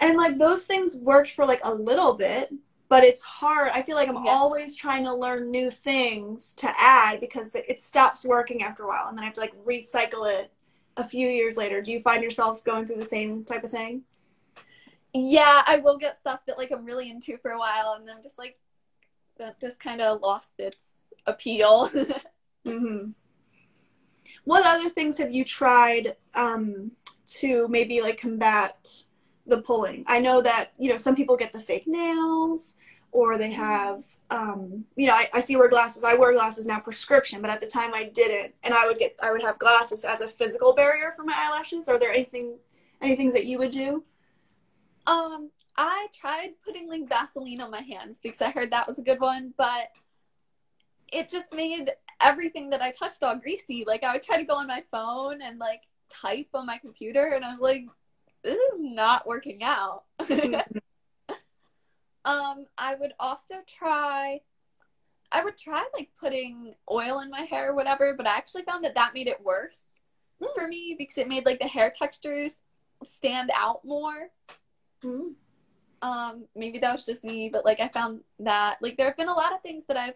and 0.00 0.16
like 0.16 0.38
those 0.38 0.64
things 0.64 0.96
worked 0.96 1.32
for 1.32 1.46
like 1.46 1.60
a 1.64 1.74
little 1.74 2.14
bit, 2.14 2.52
but 2.88 3.04
it's 3.04 3.22
hard. 3.22 3.70
I 3.74 3.82
feel 3.82 3.96
like 3.96 4.08
I'm 4.08 4.18
Yeah. 4.24 4.32
always 4.32 4.76
trying 4.76 5.04
to 5.04 5.14
learn 5.14 5.50
new 5.50 5.70
things 5.70 6.54
to 6.54 6.72
add 6.78 7.20
because 7.20 7.54
it- 7.54 7.80
stops 7.80 8.24
working 8.24 8.62
after 8.62 8.84
a 8.84 8.88
while, 8.88 9.08
and 9.08 9.16
then 9.16 9.22
I 9.22 9.26
have 9.26 9.34
to 9.34 9.40
like 9.40 9.54
recycle 9.64 10.30
it 10.32 10.52
a 10.96 11.06
few 11.08 11.28
years 11.28 11.56
later. 11.56 11.80
Do 11.82 11.92
you 11.92 12.00
find 12.00 12.22
yourself 12.22 12.64
going 12.64 12.86
through 12.86 12.96
the 12.98 13.04
same 13.04 13.44
type 13.44 13.64
of 13.64 13.70
thing? 13.70 14.04
Yeah, 15.12 15.62
I 15.66 15.78
will 15.78 15.98
get 15.98 16.16
stuff 16.16 16.40
that 16.46 16.58
like 16.58 16.70
I'm 16.70 16.84
really 16.84 17.10
into 17.10 17.36
for 17.38 17.50
a 17.50 17.58
while, 17.58 17.94
and 17.98 18.06
then 18.06 18.16
just 18.22 18.38
like 18.38 18.58
that 19.38 19.60
just 19.60 19.80
kind 19.80 20.00
of 20.00 20.20
lost 20.20 20.52
its 20.58 20.92
appeal. 21.26 21.90
hmm 22.64 23.12
What 24.50 24.66
other 24.66 24.88
things 24.88 25.16
have 25.18 25.30
you 25.30 25.44
tried 25.44 26.16
um, 26.34 26.90
to 27.38 27.68
maybe 27.68 28.00
like 28.00 28.18
combat 28.18 29.04
the 29.46 29.62
pulling? 29.62 30.02
I 30.08 30.18
know 30.18 30.42
that 30.42 30.72
you 30.76 30.90
know 30.90 30.96
some 30.96 31.14
people 31.14 31.36
get 31.36 31.52
the 31.52 31.60
fake 31.60 31.86
nails, 31.86 32.74
or 33.12 33.38
they 33.38 33.52
have 33.52 34.02
um, 34.28 34.84
you 34.96 35.06
know 35.06 35.14
I, 35.14 35.28
I 35.32 35.40
see 35.40 35.54
wear 35.54 35.68
glasses. 35.68 36.02
I 36.02 36.14
wear 36.14 36.32
glasses 36.32 36.66
now 36.66 36.80
prescription, 36.80 37.40
but 37.40 37.48
at 37.48 37.60
the 37.60 37.66
time 37.68 37.94
I 37.94 38.10
didn't, 38.12 38.52
and 38.64 38.74
I 38.74 38.88
would 38.88 38.98
get 38.98 39.14
I 39.22 39.30
would 39.30 39.42
have 39.42 39.56
glasses 39.60 40.04
as 40.04 40.20
a 40.20 40.26
physical 40.26 40.74
barrier 40.74 41.12
for 41.14 41.22
my 41.22 41.34
eyelashes. 41.36 41.88
Are 41.88 42.00
there 42.00 42.10
anything 42.10 42.58
any 43.00 43.14
things 43.14 43.32
that 43.34 43.44
you 43.44 43.56
would 43.58 43.70
do? 43.70 44.02
Um, 45.06 45.50
I 45.76 46.08
tried 46.12 46.54
putting 46.64 46.88
like 46.88 47.08
Vaseline 47.08 47.60
on 47.60 47.70
my 47.70 47.82
hands 47.82 48.18
because 48.20 48.42
I 48.42 48.50
heard 48.50 48.72
that 48.72 48.88
was 48.88 48.98
a 48.98 49.02
good 49.02 49.20
one, 49.20 49.54
but 49.56 49.92
it 51.12 51.28
just 51.28 51.52
made 51.52 51.90
everything 52.20 52.70
that 52.70 52.82
I 52.82 52.90
touched 52.90 53.22
all 53.22 53.36
greasy. 53.36 53.84
Like 53.86 54.04
I 54.04 54.12
would 54.12 54.22
try 54.22 54.36
to 54.36 54.44
go 54.44 54.54
on 54.54 54.66
my 54.66 54.84
phone 54.90 55.42
and 55.42 55.58
like 55.58 55.82
type 56.10 56.48
on 56.54 56.66
my 56.66 56.78
computer, 56.78 57.32
and 57.34 57.44
I 57.44 57.50
was 57.50 57.60
like, 57.60 57.84
this 58.42 58.58
is 58.58 58.76
not 58.78 59.26
working 59.26 59.62
out. 59.62 60.04
um, 62.24 62.66
I 62.78 62.94
would 62.98 63.12
also 63.18 63.56
try. 63.66 64.40
I 65.32 65.44
would 65.44 65.56
try 65.56 65.84
like 65.94 66.10
putting 66.18 66.74
oil 66.90 67.20
in 67.20 67.30
my 67.30 67.42
hair 67.42 67.70
or 67.70 67.74
whatever, 67.74 68.14
but 68.16 68.26
I 68.26 68.36
actually 68.36 68.62
found 68.62 68.82
that 68.84 68.96
that 68.96 69.14
made 69.14 69.28
it 69.28 69.42
worse 69.44 69.82
Mm. 70.42 70.54
for 70.54 70.66
me 70.66 70.94
because 70.96 71.18
it 71.18 71.28
made 71.28 71.44
like 71.44 71.60
the 71.60 71.66
hair 71.66 71.92
textures 71.94 72.62
stand 73.04 73.50
out 73.54 73.84
more 73.84 74.30
Mhm. 75.04 75.34
um 76.00 76.44
maybe 76.56 76.78
that 76.78 76.94
was 76.94 77.04
just 77.04 77.24
me 77.24 77.50
but 77.50 77.62
like 77.62 77.78
i 77.78 77.88
found 77.88 78.24
that 78.38 78.78
like 78.80 78.96
there 78.96 79.04
have 79.04 79.18
been 79.18 79.28
a 79.28 79.34
lot 79.34 79.52
of 79.52 79.60
things 79.60 79.84
that 79.84 79.98
i've 79.98 80.14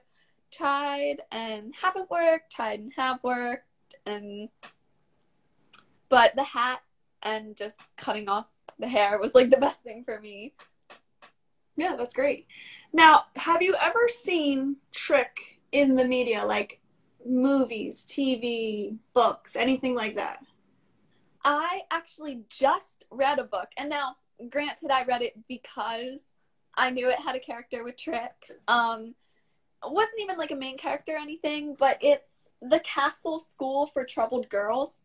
tried 0.56 1.16
and 1.32 1.74
haven't 1.80 2.10
worked 2.10 2.52
tried 2.52 2.80
and 2.80 2.92
have 2.94 3.22
worked 3.22 3.64
and 4.06 4.48
but 6.08 6.34
the 6.36 6.44
hat 6.44 6.80
and 7.22 7.56
just 7.56 7.76
cutting 7.96 8.28
off 8.28 8.46
the 8.78 8.88
hair 8.88 9.18
was 9.18 9.34
like 9.34 9.50
the 9.50 9.56
best 9.56 9.80
thing 9.82 10.04
for 10.04 10.20
me 10.20 10.52
Yeah, 11.76 11.96
that's 11.96 12.14
great. 12.14 12.46
Now, 12.92 13.24
have 13.34 13.60
you 13.62 13.74
ever 13.80 14.06
seen 14.08 14.76
Trich 14.92 15.58
in 15.72 15.96
the 15.96 16.04
media, 16.04 16.44
like 16.44 16.80
movies, 17.26 18.04
TV, 18.08 18.96
books, 19.12 19.56
anything 19.56 19.94
like 19.96 20.14
that? 20.14 20.38
i 21.44 21.82
actually 21.90 22.40
just 22.48 23.04
read 23.10 23.38
a 23.38 23.44
book 23.44 23.68
and 23.76 23.90
now 23.90 24.16
granted 24.48 24.90
i 24.90 25.04
read 25.04 25.22
it 25.22 25.34
because 25.46 26.24
i 26.74 26.90
knew 26.90 27.08
it 27.08 27.18
had 27.18 27.36
a 27.36 27.40
character 27.40 27.84
with 27.84 27.96
trich 27.96 28.50
um 28.66 29.14
wasn't 29.90 30.20
even 30.20 30.36
like 30.36 30.50
a 30.50 30.56
main 30.56 30.76
character 30.76 31.12
or 31.14 31.18
anything 31.18 31.74
but 31.78 31.98
it's 32.00 32.40
the 32.62 32.80
castle 32.80 33.38
school 33.40 33.86
for 33.88 34.04
troubled 34.04 34.48
girls 34.48 35.00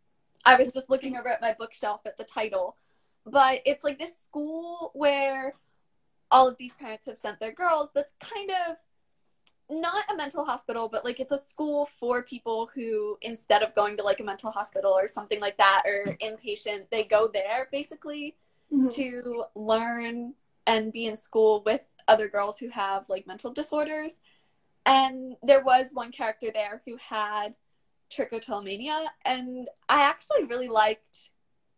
i 0.46 0.56
was 0.56 0.74
just 0.74 0.89
looking 0.89 1.18
over 1.18 1.28
at 1.28 1.42
my 1.42 1.54
bookshelf 1.58 2.02
at 2.06 2.18
the 2.18 2.24
title 2.24 2.76
but 3.26 3.62
it's 3.65 3.84
like 3.84 4.00
this 4.00 4.18
school 4.18 4.92
where 4.94 5.54
all 6.32 6.48
of 6.48 6.58
these 6.58 6.74
parents 6.74 7.06
have 7.06 7.18
sent 7.18 7.39
their 7.39 7.52
girls 7.52 7.89
that's 7.94 8.13
kind 8.20 8.52
of 8.52 8.78
not 9.72 10.04
a 10.12 10.15
mental 10.15 10.46
hospital 10.46 10.89
but 10.89 11.06
like 11.06 11.20
it's 11.20 11.32
a 11.32 11.38
school 11.38 11.86
for 11.86 12.24
people 12.24 12.70
who 12.74 13.18
instead 13.22 13.62
of 13.62 13.76
going 13.76 13.96
to 13.98 14.04
like 14.04 14.20
a 14.20 14.24
mental 14.24 14.50
hospital 14.52 14.92
or 14.92 15.08
something 15.08 15.39
like 15.39 15.58
that 15.58 15.84
or 15.86 16.06
inpatient 16.22 16.86
they 16.89 17.04
go 17.04 17.28
there 17.28 17.68
basically 17.72 18.36
Mhm. 18.72 18.94
to 18.94 19.46
learn 19.56 20.36
and 20.68 20.94
be 20.94 21.08
in 21.08 21.18
school 21.18 21.63
with 21.65 21.82
other 22.08 22.28
girls 22.28 22.60
who 22.60 22.70
have 22.70 23.10
like 23.10 23.26
mental 23.26 23.52
disorders. 23.52 24.20
And 24.86 25.36
there 25.44 25.63
was 25.63 25.92
one 25.94 26.12
character 26.12 26.48
there 26.54 26.82
who 26.86 26.98
had 26.98 27.54
trichotillomania, 28.12 29.06
and 29.26 29.68
I 29.88 30.02
actually 30.02 30.46
really 30.46 30.68
liked 30.68 31.30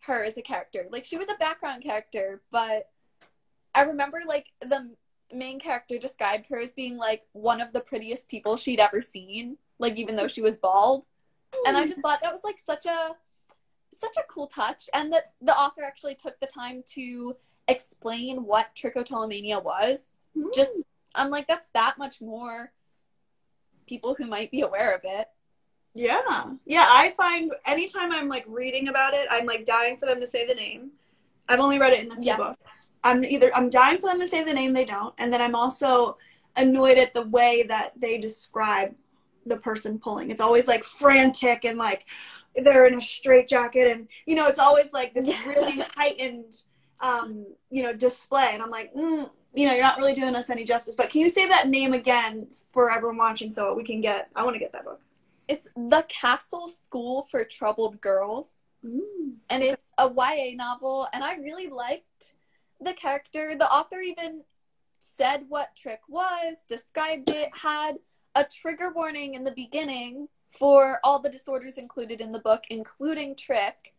her 0.02 0.24
as 0.24 0.38
a 0.38 0.42
character. 0.42 0.88
Like 0.90 1.06
she 1.06 1.18
was 1.18 1.30
a 1.30 1.36
background 1.38 1.84
character, 1.84 2.42
but 2.52 2.90
I 3.76 3.82
remember 3.82 4.22
like 4.26 4.48
the 4.62 4.92
main 5.34 5.60
character 5.60 5.98
described 5.98 6.48
her 6.50 6.60
as 6.60 6.72
being 6.72 6.98
like 6.98 7.24
one 7.34 7.62
of 7.62 7.74
the 7.74 7.82
prettiest 7.82 8.28
people 8.28 8.58
she'd 8.58 8.80
ever 8.80 9.02
seen, 9.02 9.58
like 9.80 9.98
even 9.98 10.16
though 10.16 10.28
she 10.28 10.42
was 10.42 10.58
bald. 10.58 11.06
And 11.68 11.76
I 11.78 11.86
just 11.86 12.00
thought 12.02 12.20
that 12.24 12.32
was 12.34 12.44
like 12.44 12.60
such 12.60 12.86
a 12.86 13.16
such 13.94 14.16
a 14.18 14.24
cool 14.30 14.48
touch 14.48 14.90
and 14.94 15.12
that 15.12 15.34
the 15.42 15.56
author 15.56 15.84
actually 15.84 16.16
took 16.16 16.40
the 16.40 16.48
time 16.48 16.82
to 16.94 17.36
explain 17.68 18.46
what 18.46 18.74
trichotillomania 18.76 19.62
was 19.62 20.18
Mm. 20.36 20.54
just 20.56 20.72
i'm 21.14 21.30
like 21.30 21.46
that's 21.46 21.68
that 21.74 21.98
much 21.98 22.22
more 22.22 22.72
people 23.92 24.16
who 24.18 24.28
might 24.36 24.50
be 24.56 24.62
aware 24.70 24.92
of 24.98 25.02
it 25.18 25.28
Yeah. 25.94 26.44
Yeah, 26.76 26.88
I 27.02 27.14
find 27.18 27.52
anytime 27.66 28.10
I'm 28.18 28.30
like 28.36 28.46
reading 28.48 28.86
about 28.88 29.14
it, 29.20 29.28
I'm 29.36 29.46
like 29.54 29.64
dying 29.66 29.96
for 30.00 30.06
them 30.10 30.20
to 30.24 30.28
say 30.34 30.42
the 30.48 30.56
name. 30.66 30.92
I've 31.50 31.60
only 31.66 31.80
read 31.84 31.94
it 31.98 32.06
in 32.06 32.12
a 32.12 32.16
few 32.16 32.26
Yeah. 32.32 32.38
books. 32.38 32.92
I'm 33.04 33.20
either 33.26 33.50
I'm 33.58 33.70
dying 33.70 33.98
for 34.02 34.08
them 34.12 34.22
to 34.22 34.28
say 34.34 34.42
the 34.50 34.54
name, 34.54 34.72
they 34.72 34.86
don't, 34.96 35.14
and 35.20 35.28
then 35.34 35.42
I'm 35.46 35.58
also 35.64 35.92
annoyed 36.64 36.98
at 36.98 37.14
the 37.14 37.26
way 37.38 37.64
that 37.74 37.90
they 38.04 38.18
describe 38.28 38.92
the 39.52 39.58
person 39.68 40.00
pulling. 40.06 40.28
It's 40.32 40.46
always 40.48 40.68
like 40.74 40.84
frantic 41.02 41.60
and 41.66 41.78
like 41.88 42.02
they're 42.64 42.86
in 42.90 42.96
a 42.96 43.02
straight 43.02 43.48
jacket 43.56 43.86
and 43.92 44.08
you 44.30 44.36
know, 44.38 44.48
it's 44.52 44.60
always 44.68 44.90
like 45.00 45.14
this 45.14 45.28
really 45.52 45.78
heightened 45.98 46.54
um, 47.12 47.30
you 47.76 47.82
know, 47.84 47.94
display 48.08 48.50
and 48.54 48.62
I'm 48.64 48.70
like, 48.80 48.94
mm, 48.94 49.30
you 49.54 49.66
know, 49.68 49.74
you're 49.74 49.84
not 49.84 49.98
really 49.98 50.14
doing 50.14 50.36
us 50.36 50.50
any 50.50 50.64
justice. 50.64 50.96
But 50.96 51.10
can 51.10 51.22
you 51.22 51.30
say 51.30 51.48
that 51.48 51.68
name 51.68 51.94
again 51.94 52.48
for 52.72 52.90
everyone 52.92 53.18
watching 53.18 53.50
so 53.50 53.74
we 53.74 53.84
can 53.84 54.02
get 54.02 54.30
I 54.36 54.44
want 54.44 54.56
to 54.56 54.60
get 54.60 54.72
that 54.74 54.86
book. 54.86 55.02
it's 55.48 55.68
the 55.76 56.06
castle 56.08 56.70
school 56.70 57.28
for 57.32 57.44
troubled 57.44 58.00
girls 58.02 58.56
Mm. 58.84 59.36
and 59.52 59.62
it's 59.62 59.92
a 60.00 60.10
YA 60.10 60.56
novel 60.56 61.08
and 61.14 61.24
I 61.24 61.36
really 61.36 61.68
liked 61.68 62.34
the 62.80 62.94
character. 62.94 63.54
The 63.56 63.72
author 63.72 64.00
even 64.00 64.44
said 64.98 65.46
what 65.50 65.76
Trich 65.76 66.00
was, 66.08 66.64
described 66.68 67.30
it, 67.30 67.50
had 67.54 67.98
a 68.34 68.44
trigger 68.44 68.92
warning 68.92 69.36
in 69.36 69.44
the 69.44 69.52
beginning 69.52 70.30
for 70.48 71.00
all 71.04 71.20
the 71.20 71.30
disorders 71.30 71.78
included 71.78 72.22
in 72.22 72.32
the 72.32 72.40
book, 72.40 72.64
including 72.72 73.36
Trich. 73.36 73.94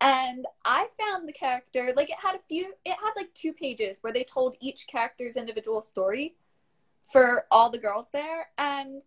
And 0.00 0.46
I 0.64 0.88
found 0.98 1.28
the 1.28 1.32
character 1.32 1.92
like 1.96 2.10
it 2.10 2.16
had 2.22 2.36
a 2.36 2.40
few 2.48 2.72
it 2.84 2.90
had 2.90 3.12
like 3.16 3.34
two 3.34 3.52
pages 3.52 3.98
where 4.00 4.12
they 4.12 4.22
told 4.22 4.56
each 4.60 4.86
character's 4.86 5.36
individual 5.36 5.80
story 5.80 6.36
for 7.02 7.46
all 7.50 7.68
the 7.68 7.78
girls 7.78 8.10
there 8.12 8.50
and 8.58 9.02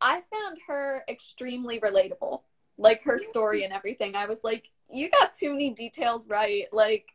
I 0.00 0.22
found 0.32 0.58
her 0.66 1.04
extremely 1.08 1.78
relatable 1.78 2.40
like 2.78 3.02
her 3.02 3.18
story 3.18 3.64
and 3.64 3.72
everything. 3.72 4.14
I 4.14 4.26
was 4.26 4.42
like, 4.42 4.70
you 4.90 5.10
got 5.10 5.32
too 5.32 5.50
many 5.52 5.70
details 5.70 6.28
right. 6.28 6.66
Like, 6.72 7.06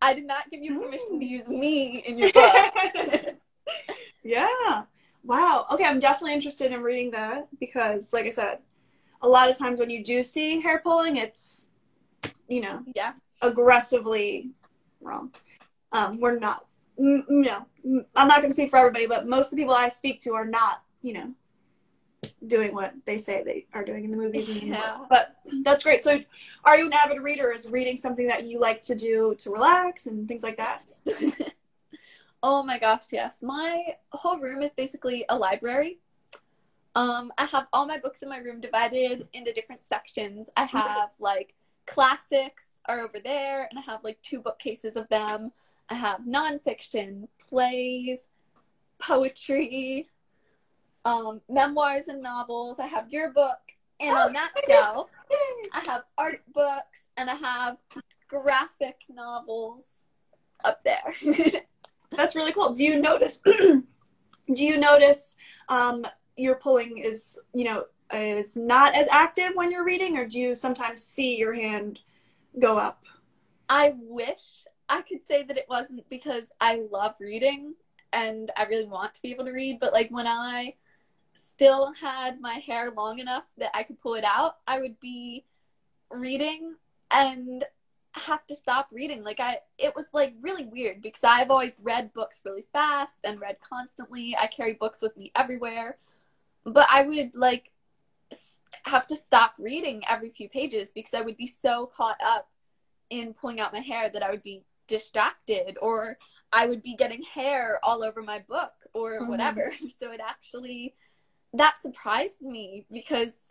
I 0.00 0.14
did 0.14 0.26
not 0.26 0.50
give 0.50 0.62
you 0.62 0.80
permission 0.80 1.20
to 1.20 1.26
oh. 1.26 1.28
use 1.28 1.48
me 1.48 1.98
in 1.98 2.18
your 2.18 2.32
book. 2.32 2.54
yeah. 4.24 4.82
Wow. 5.24 5.66
Okay, 5.70 5.84
I'm 5.84 6.00
definitely 6.00 6.34
interested 6.34 6.72
in 6.72 6.82
reading 6.82 7.12
that 7.12 7.48
because, 7.60 8.12
like 8.12 8.26
I 8.26 8.30
said, 8.30 8.58
a 9.20 9.28
lot 9.28 9.48
of 9.48 9.56
times 9.56 9.78
when 9.78 9.90
you 9.90 10.02
do 10.02 10.24
see 10.24 10.60
hair 10.60 10.80
pulling, 10.80 11.16
it's, 11.16 11.68
you 12.52 12.60
know, 12.60 12.82
yeah, 12.94 13.14
aggressively 13.40 14.50
wrong. 15.00 15.32
Um, 15.92 16.20
we're 16.20 16.38
not, 16.38 16.66
you 16.98 17.24
know, 17.28 17.66
I'm 18.14 18.28
not 18.28 18.40
going 18.40 18.50
to 18.50 18.52
speak 18.52 18.70
for 18.70 18.76
everybody, 18.76 19.06
but 19.06 19.26
most 19.26 19.46
of 19.46 19.50
the 19.52 19.56
people 19.56 19.74
I 19.74 19.88
speak 19.88 20.20
to 20.20 20.34
are 20.34 20.44
not, 20.44 20.82
you 21.00 21.14
know, 21.14 21.34
doing 22.46 22.74
what 22.74 22.92
they 23.06 23.16
say 23.16 23.42
they 23.42 23.66
are 23.72 23.84
doing 23.84 24.04
in 24.04 24.10
the 24.10 24.18
movies 24.18 24.50
and 24.50 24.68
yeah. 24.68 24.96
But 25.08 25.36
that's 25.62 25.82
great. 25.82 26.02
So, 26.02 26.20
are 26.64 26.76
you 26.76 26.86
an 26.86 26.92
avid 26.92 27.22
reader? 27.22 27.50
Is 27.50 27.66
reading 27.66 27.96
something 27.96 28.28
that 28.28 28.44
you 28.44 28.60
like 28.60 28.82
to 28.82 28.94
do 28.94 29.34
to 29.38 29.50
relax 29.50 30.06
and 30.06 30.28
things 30.28 30.42
like 30.42 30.58
that? 30.58 30.84
oh 32.42 32.62
my 32.62 32.78
gosh, 32.78 33.04
yes. 33.10 33.42
My 33.42 33.96
whole 34.10 34.38
room 34.38 34.60
is 34.60 34.72
basically 34.72 35.24
a 35.30 35.36
library. 35.36 36.00
Um, 36.94 37.32
I 37.38 37.46
have 37.46 37.66
all 37.72 37.86
my 37.86 37.96
books 37.96 38.20
in 38.20 38.28
my 38.28 38.36
room 38.36 38.60
divided 38.60 39.26
into 39.32 39.54
different 39.54 39.82
sections. 39.82 40.50
I 40.54 40.66
have 40.66 41.08
like 41.18 41.54
classics 41.86 42.80
are 42.86 43.00
over 43.00 43.18
there, 43.22 43.68
and 43.70 43.78
I 43.78 43.82
have 43.82 44.04
like 44.04 44.20
two 44.22 44.40
bookcases 44.40 44.96
of 44.96 45.08
them. 45.08 45.52
I 45.88 45.94
have 45.94 46.20
nonfiction, 46.22 47.28
plays, 47.48 48.26
poetry, 48.98 50.08
um, 51.04 51.40
memoirs 51.48 52.08
and 52.08 52.22
novels. 52.22 52.78
I 52.78 52.86
have 52.86 53.12
your 53.12 53.32
book, 53.32 53.58
and 54.00 54.16
on 54.16 54.32
that 54.32 54.52
shelf, 54.66 55.10
I 55.72 55.82
have 55.86 56.02
art 56.18 56.42
books 56.52 57.06
and 57.16 57.30
I 57.30 57.34
have 57.34 57.76
graphic 58.28 58.96
novels 59.08 59.88
up 60.64 60.82
there. 60.84 61.14
That's 62.10 62.34
really 62.34 62.52
cool. 62.52 62.74
Do 62.74 62.84
you 62.84 63.00
notice? 63.00 63.38
do 63.44 63.84
you 64.46 64.78
notice 64.78 65.36
um, 65.68 66.06
your 66.36 66.56
pulling 66.56 66.98
is 66.98 67.38
you 67.54 67.64
know 67.64 67.84
is 68.12 68.56
not 68.56 68.94
as 68.94 69.08
active 69.10 69.52
when 69.54 69.70
you're 69.70 69.84
reading, 69.84 70.16
or 70.16 70.26
do 70.26 70.38
you 70.38 70.54
sometimes 70.54 71.02
see 71.02 71.36
your 71.36 71.52
hand 71.52 72.00
go 72.58 72.78
up? 72.78 73.04
I 73.68 73.94
wish 73.96 74.64
I 74.88 75.02
could 75.02 75.24
say 75.24 75.42
that 75.44 75.56
it 75.56 75.66
wasn't 75.68 76.08
because 76.10 76.52
I 76.60 76.82
love 76.90 77.14
reading 77.20 77.74
and 78.12 78.50
I 78.56 78.64
really 78.64 78.86
want 78.86 79.14
to 79.14 79.22
be 79.22 79.30
able 79.30 79.46
to 79.46 79.52
read, 79.52 79.78
but 79.80 79.92
like 79.92 80.10
when 80.10 80.26
I 80.26 80.74
still 81.34 81.92
had 81.94 82.40
my 82.40 82.54
hair 82.54 82.92
long 82.94 83.18
enough 83.18 83.44
that 83.56 83.70
I 83.74 83.84
could 83.84 84.00
pull 84.00 84.14
it 84.14 84.24
out, 84.24 84.56
I 84.66 84.80
would 84.80 85.00
be 85.00 85.44
reading 86.10 86.74
and 87.10 87.64
have 88.14 88.46
to 88.46 88.54
stop 88.54 88.88
reading. 88.92 89.24
Like 89.24 89.40
I 89.40 89.58
it 89.78 89.96
was 89.96 90.06
like 90.12 90.34
really 90.40 90.66
weird 90.66 91.00
because 91.00 91.24
I've 91.24 91.50
always 91.50 91.78
read 91.82 92.12
books 92.12 92.40
really 92.44 92.66
fast 92.72 93.20
and 93.24 93.40
read 93.40 93.56
constantly. 93.66 94.36
I 94.38 94.46
carry 94.46 94.74
books 94.74 95.00
with 95.00 95.16
me 95.16 95.32
everywhere. 95.34 95.96
But 96.64 96.86
I 96.90 97.02
would 97.02 97.34
like 97.34 97.71
have 98.84 99.06
to 99.08 99.16
stop 99.16 99.54
reading 99.58 100.02
every 100.08 100.30
few 100.30 100.48
pages 100.48 100.90
because 100.92 101.14
I 101.14 101.22
would 101.22 101.36
be 101.36 101.46
so 101.46 101.90
caught 101.94 102.18
up 102.24 102.48
in 103.10 103.34
pulling 103.34 103.60
out 103.60 103.72
my 103.72 103.80
hair 103.80 104.08
that 104.08 104.22
I 104.22 104.30
would 104.30 104.42
be 104.42 104.64
distracted 104.88 105.76
or 105.80 106.18
I 106.52 106.66
would 106.66 106.82
be 106.82 106.96
getting 106.96 107.22
hair 107.22 107.78
all 107.82 108.02
over 108.02 108.22
my 108.22 108.40
book 108.48 108.72
or 108.94 109.20
mm-hmm. 109.20 109.28
whatever. 109.28 109.72
So 109.88 110.12
it 110.12 110.20
actually 110.26 110.94
that 111.54 111.76
surprised 111.76 112.42
me 112.42 112.86
because 112.90 113.50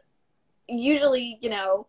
usually, 0.68 1.38
you 1.42 1.50
know, 1.50 1.88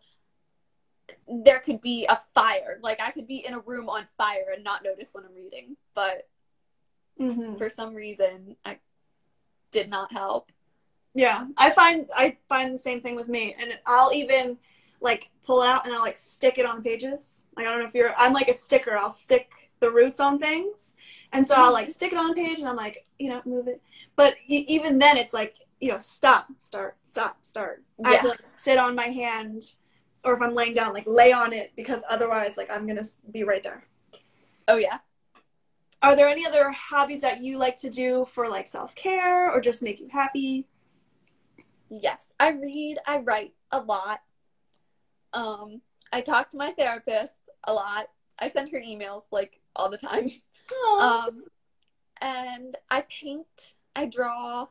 there 1.29 1.61
could 1.61 1.81
be 1.81 2.07
a 2.09 2.18
fire. 2.35 2.79
Like 2.83 3.01
I 3.01 3.11
could 3.11 3.27
be 3.27 3.45
in 3.45 3.55
a 3.55 3.61
room 3.61 3.88
on 3.88 4.07
fire 4.16 4.53
and 4.55 4.64
not 4.64 4.85
notice 4.85 5.11
when 5.12 5.25
I'm 5.25 5.35
reading, 5.35 5.77
but 5.95 6.29
mm-hmm. 7.21 7.57
for 7.57 7.68
some 7.68 7.95
reason, 7.95 8.57
I 8.64 8.79
did 9.71 9.88
not 9.88 10.12
help. 10.12 10.53
Yeah, 11.14 11.46
I 11.59 11.70
find 11.70 12.09
I 12.14 12.37
find 12.48 12.72
the 12.72 12.79
same 12.79 13.01
thing 13.01 13.16
with 13.16 13.29
me, 13.29 13.55
and 13.59 13.79
I'll 13.87 14.12
even 14.12 14.57
like 15.01 15.31
pull 15.44 15.62
it 15.62 15.68
out 15.68 15.85
and 15.85 15.94
I'll 15.94 16.01
like 16.01 16.16
stick 16.16 16.59
it 16.59 16.66
on 16.66 16.77
the 16.77 16.83
pages. 16.83 17.46
Like 17.57 17.66
I 17.66 17.70
don't 17.70 17.81
know 17.81 17.87
if 17.87 17.94
you're, 17.94 18.14
I'm 18.16 18.33
like 18.33 18.48
a 18.48 18.55
sticker. 18.55 18.96
I'll 18.96 19.11
stick 19.11 19.51
the 19.81 19.90
roots 19.90 20.20
on 20.20 20.38
things, 20.38 20.94
and 21.33 21.46
so 21.46 21.55
I'll 21.57 21.72
like 21.72 21.87
mm-hmm. 21.87 21.92
stick 21.92 22.12
it 22.12 22.18
on 22.18 22.29
the 22.29 22.35
page, 22.35 22.61
and 22.61 22.68
I'm 22.68 22.77
like, 22.77 23.07
you 23.18 23.29
know, 23.29 23.42
move 23.44 23.68
it. 23.68 23.83
But 24.16 24.35
even 24.46 24.98
then, 24.98 25.16
it's 25.16 25.35
like 25.35 25.57
you 25.81 25.90
know, 25.90 25.98
stop, 25.98 26.46
start, 26.61 26.96
stop, 27.03 27.38
start. 27.42 27.83
Yeah. 27.98 28.09
I 28.09 28.12
have 28.12 28.22
to 28.22 28.29
like 28.29 28.44
sit 28.44 28.79
on 28.79 28.94
my 28.94 29.09
hand, 29.09 29.75
or 30.25 30.33
if 30.33 30.40
I'm 30.40 30.55
laying 30.55 30.75
down, 30.75 30.94
like 30.94 31.05
lay 31.07 31.33
on 31.33 31.53
it 31.53 31.72
because 31.77 32.05
otherwise, 32.09 32.57
like 32.57 32.70
I'm 32.70 32.87
gonna 32.87 33.05
be 33.33 33.42
right 33.42 33.62
there. 33.62 33.85
Oh 34.68 34.77
yeah. 34.77 34.98
Are 36.03 36.16
there 36.16 36.29
any 36.29 36.46
other 36.46 36.70
hobbies 36.70 37.20
that 37.20 37.42
you 37.42 37.59
like 37.59 37.77
to 37.79 37.90
do 37.90 38.25
for 38.25 38.48
like 38.48 38.66
self 38.66 38.94
care 38.94 39.51
or 39.51 39.61
just 39.61 39.83
make 39.83 40.01
you 40.01 40.09
happy? 40.11 40.66
Yes, 42.01 42.33
I 42.41 42.51
read. 42.51 42.99
I 43.07 43.19
write 43.19 43.53
a 43.71 43.81
lot. 43.81 44.21
Um, 45.35 45.83
I 46.11 46.23
talk 46.23 46.49
to 46.51 46.57
my 46.57 46.73
therapist 46.73 47.35
a 47.65 47.75
lot. 47.75 48.07
I 48.39 48.49
send 48.49 48.71
her 48.71 48.81
emails 48.81 49.23
like 49.31 49.61
all 49.77 49.91
the 49.91 49.99
time. 49.99 50.29
Um, 51.01 51.45
and 52.23 52.77
I 52.91 53.03
paint. 53.03 53.75
I 53.95 54.07
draw. 54.07 54.69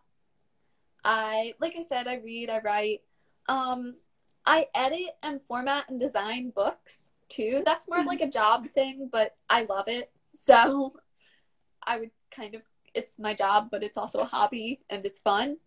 I 1.03 1.53
like 1.59 1.75
I 1.77 1.81
said, 1.81 2.07
I 2.07 2.15
read, 2.15 2.49
I 2.49 2.59
write. 2.59 3.01
Um, 3.47 3.97
I 4.45 4.67
edit 4.73 5.15
and 5.21 5.41
format 5.41 5.89
and 5.89 5.99
design 5.99 6.51
books 6.55 7.11
too. 7.29 7.61
That's 7.65 7.87
more 7.87 8.03
like 8.03 8.21
a 8.21 8.29
job 8.29 8.67
thing, 8.71 9.09
but 9.11 9.35
I 9.49 9.63
love 9.63 9.87
it. 9.87 10.11
So 10.33 10.93
I 11.83 11.99
would 11.99 12.11
kind 12.33 12.55
of 12.55 12.61
it's 12.93 13.19
my 13.19 13.33
job, 13.33 13.67
but 13.69 13.83
it's 13.83 13.97
also 13.97 14.19
a 14.19 14.25
hobby 14.25 14.79
and 14.89 15.05
it's 15.05 15.19
fun. 15.19 15.57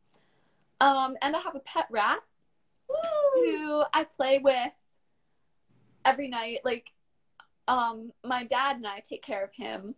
Um, 0.81 1.17
and 1.23 1.35
I 1.37 1.41
have 1.41 1.55
a 1.55 1.61
pet 1.61 1.87
rat 1.91 2.21
who 2.89 3.83
I 3.93 4.05
play 4.05 4.39
with 4.39 4.73
every 6.05 6.29
night. 6.29 6.59
Like, 6.65 6.93
um, 7.69 8.13
my 8.25 8.45
dad 8.45 8.77
and 8.77 8.87
I 8.87 9.01
take 9.01 9.23
care 9.23 9.45
of 9.45 9.55
him, 9.55 9.95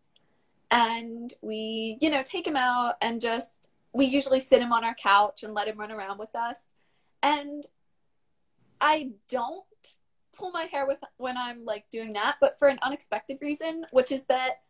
and 0.70 1.32
we, 1.42 1.98
you 2.00 2.10
know, 2.10 2.22
take 2.22 2.46
him 2.46 2.56
out 2.56 2.94
and 3.00 3.20
just 3.20 3.68
we 3.92 4.04
usually 4.04 4.40
sit 4.40 4.60
him 4.60 4.72
on 4.72 4.84
our 4.84 4.94
couch 4.94 5.42
and 5.42 5.54
let 5.54 5.68
him 5.68 5.78
run 5.78 5.90
around 5.90 6.18
with 6.18 6.34
us. 6.34 6.66
And 7.22 7.64
I 8.80 9.10
don't 9.28 9.64
pull 10.34 10.50
my 10.50 10.64
hair 10.64 10.86
with 10.86 10.98
when 11.16 11.36
I'm 11.36 11.64
like 11.64 11.86
doing 11.90 12.12
that, 12.12 12.36
but 12.40 12.58
for 12.58 12.68
an 12.68 12.78
unexpected 12.82 13.38
reason, 13.40 13.86
which 13.90 14.12
is 14.12 14.26
that 14.26 14.60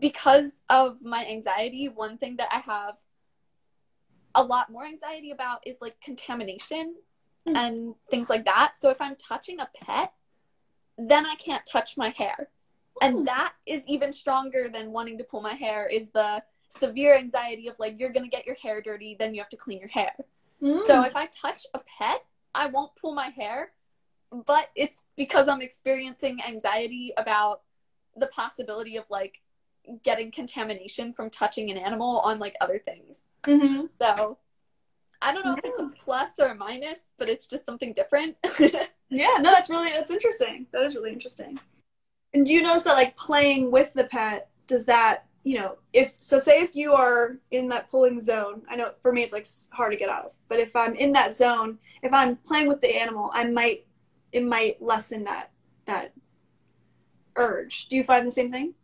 because 0.00 0.62
of 0.70 1.02
my 1.02 1.26
anxiety, 1.26 1.88
one 1.88 2.18
thing 2.18 2.36
that 2.36 2.48
I 2.50 2.60
have 2.60 2.94
a 4.38 4.42
lot 4.42 4.70
more 4.70 4.84
anxiety 4.84 5.32
about 5.32 5.66
is 5.66 5.78
like 5.80 6.00
contamination 6.00 6.94
mm. 7.46 7.56
and 7.56 7.94
things 8.08 8.30
like 8.30 8.44
that. 8.44 8.74
So 8.76 8.88
if 8.90 9.00
I'm 9.00 9.16
touching 9.16 9.58
a 9.58 9.68
pet, 9.82 10.12
then 10.96 11.26
I 11.26 11.34
can't 11.34 11.66
touch 11.66 11.96
my 11.96 12.10
hair. 12.10 12.48
And 13.00 13.18
hmm. 13.18 13.24
that 13.26 13.52
is 13.66 13.82
even 13.86 14.12
stronger 14.12 14.68
than 14.68 14.90
wanting 14.90 15.18
to 15.18 15.24
pull 15.24 15.40
my 15.40 15.54
hair 15.54 15.86
is 15.86 16.10
the 16.10 16.42
severe 16.68 17.16
anxiety 17.16 17.68
of 17.68 17.76
like 17.78 18.00
you're 18.00 18.10
gonna 18.10 18.28
get 18.28 18.46
your 18.46 18.56
hair 18.56 18.80
dirty, 18.80 19.14
then 19.16 19.34
you 19.34 19.40
have 19.40 19.48
to 19.50 19.56
clean 19.56 19.78
your 19.78 19.88
hair. 19.88 20.12
Mm. 20.60 20.80
So 20.80 21.04
if 21.04 21.14
I 21.14 21.26
touch 21.26 21.66
a 21.74 21.80
pet, 21.98 22.24
I 22.54 22.66
won't 22.66 22.90
pull 23.00 23.14
my 23.14 23.28
hair, 23.28 23.70
but 24.46 24.70
it's 24.74 25.02
because 25.16 25.48
I'm 25.48 25.62
experiencing 25.62 26.40
anxiety 26.46 27.12
about 27.16 27.62
the 28.16 28.26
possibility 28.26 28.96
of 28.96 29.04
like 29.08 29.40
getting 30.02 30.30
contamination 30.30 31.12
from 31.12 31.30
touching 31.30 31.70
an 31.70 31.78
animal 31.78 32.18
on 32.20 32.38
like 32.38 32.56
other 32.60 32.78
things. 32.78 33.22
Mm-hmm. 33.44 33.86
So 34.00 34.38
I 35.20 35.32
don't 35.32 35.44
know 35.44 35.52
yeah. 35.52 35.58
if 35.58 35.64
it's 35.64 35.78
a 35.80 35.90
plus 36.02 36.32
or 36.38 36.48
a 36.48 36.54
minus, 36.54 37.12
but 37.18 37.28
it's 37.28 37.46
just 37.46 37.64
something 37.66 37.92
different. 37.92 38.36
yeah, 39.08 39.36
no, 39.40 39.50
that's 39.50 39.68
really 39.68 39.90
that's 39.90 40.10
interesting. 40.10 40.66
That 40.72 40.84
is 40.84 40.94
really 40.94 41.12
interesting. 41.12 41.58
And 42.34 42.46
do 42.46 42.52
you 42.52 42.62
notice 42.62 42.84
that 42.84 42.94
like 42.94 43.16
playing 43.16 43.70
with 43.70 43.92
the 43.94 44.04
pet 44.04 44.50
does 44.66 44.86
that 44.86 45.28
you 45.48 45.54
know, 45.54 45.78
if 45.94 46.14
so, 46.20 46.38
say 46.38 46.60
if 46.60 46.76
you 46.76 46.92
are 46.92 47.38
in 47.52 47.68
that 47.68 47.90
pulling 47.90 48.20
zone, 48.20 48.60
I 48.68 48.76
know 48.76 48.92
for 49.00 49.14
me 49.14 49.22
it's 49.22 49.32
like 49.32 49.46
hard 49.70 49.92
to 49.92 49.96
get 49.96 50.10
out 50.10 50.26
of, 50.26 50.36
but 50.48 50.60
if 50.60 50.76
I'm 50.76 50.94
in 50.94 51.12
that 51.12 51.34
zone, 51.34 51.78
if 52.02 52.12
I'm 52.12 52.36
playing 52.36 52.68
with 52.68 52.82
the 52.82 52.94
animal, 52.94 53.30
I 53.32 53.44
might, 53.44 53.86
it 54.32 54.44
might 54.44 54.82
lessen 54.82 55.24
that 55.24 55.50
that 55.86 56.12
urge. 57.36 57.86
Do 57.86 57.96
you 57.96 58.04
find 58.04 58.26
the 58.26 58.30
same 58.30 58.52
thing? 58.52 58.74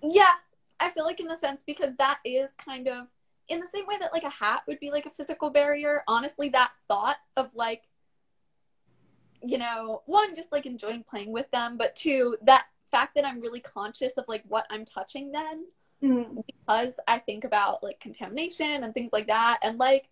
Yeah, 0.00 0.34
I 0.78 0.90
feel 0.90 1.04
like 1.04 1.18
in 1.18 1.26
the 1.26 1.36
sense 1.36 1.62
because 1.62 1.96
that 1.96 2.20
is 2.24 2.50
kind 2.64 2.86
of 2.86 3.08
in 3.48 3.60
the 3.60 3.66
same 3.66 3.86
way 3.86 3.96
that 3.98 4.12
like 4.12 4.24
a 4.24 4.30
hat 4.30 4.62
would 4.66 4.80
be 4.80 4.90
like 4.90 5.06
a 5.06 5.10
physical 5.10 5.50
barrier. 5.50 6.02
Honestly, 6.06 6.48
that 6.50 6.72
thought 6.88 7.16
of 7.36 7.50
like, 7.54 7.82
you 9.42 9.58
know, 9.58 10.02
one 10.06 10.34
just 10.34 10.52
like 10.52 10.66
enjoying 10.66 11.04
playing 11.08 11.32
with 11.32 11.50
them, 11.50 11.76
but 11.76 11.96
two 11.96 12.36
that 12.42 12.66
fact 12.90 13.14
that 13.14 13.26
I'm 13.26 13.40
really 13.40 13.60
conscious 13.60 14.14
of 14.16 14.24
like 14.28 14.42
what 14.48 14.66
I'm 14.70 14.84
touching 14.84 15.32
then 15.32 15.66
mm-hmm. 16.02 16.40
because 16.46 16.98
I 17.06 17.18
think 17.18 17.44
about 17.44 17.82
like 17.82 18.00
contamination 18.00 18.84
and 18.84 18.94
things 18.94 19.12
like 19.12 19.26
that. 19.28 19.58
And 19.62 19.78
like 19.78 20.08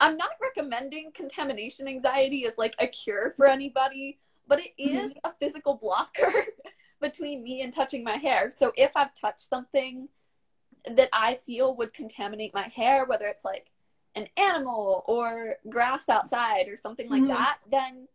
I'm 0.00 0.16
not 0.16 0.30
recommending 0.40 1.12
contamination 1.12 1.86
anxiety 1.86 2.46
as 2.46 2.54
like 2.56 2.74
a 2.78 2.86
cure 2.86 3.34
for 3.36 3.46
anybody, 3.46 4.18
but 4.48 4.60
it 4.60 4.72
is 4.78 5.12
a 5.24 5.32
physical 5.38 5.74
blocker 5.74 6.32
between 7.00 7.42
me 7.42 7.62
and 7.62 7.72
touching 7.72 8.02
my 8.02 8.16
hair. 8.16 8.50
So 8.50 8.72
if 8.76 8.92
I've 8.96 9.14
touched 9.14 9.40
something 9.40 10.08
that 10.88 11.08
I 11.12 11.34
feel 11.46 11.74
would 11.76 11.92
contaminate 11.92 12.54
my 12.54 12.68
hair, 12.68 13.04
whether 13.04 13.26
it's 13.26 13.44
like 13.44 13.70
an 14.14 14.28
animal 14.36 15.04
or 15.06 15.56
grass 15.68 16.08
outside 16.08 16.68
or 16.68 16.76
something 16.76 17.08
like 17.08 17.22
Mhm. 17.22 17.28
that, 17.28 17.58
then 17.70 18.08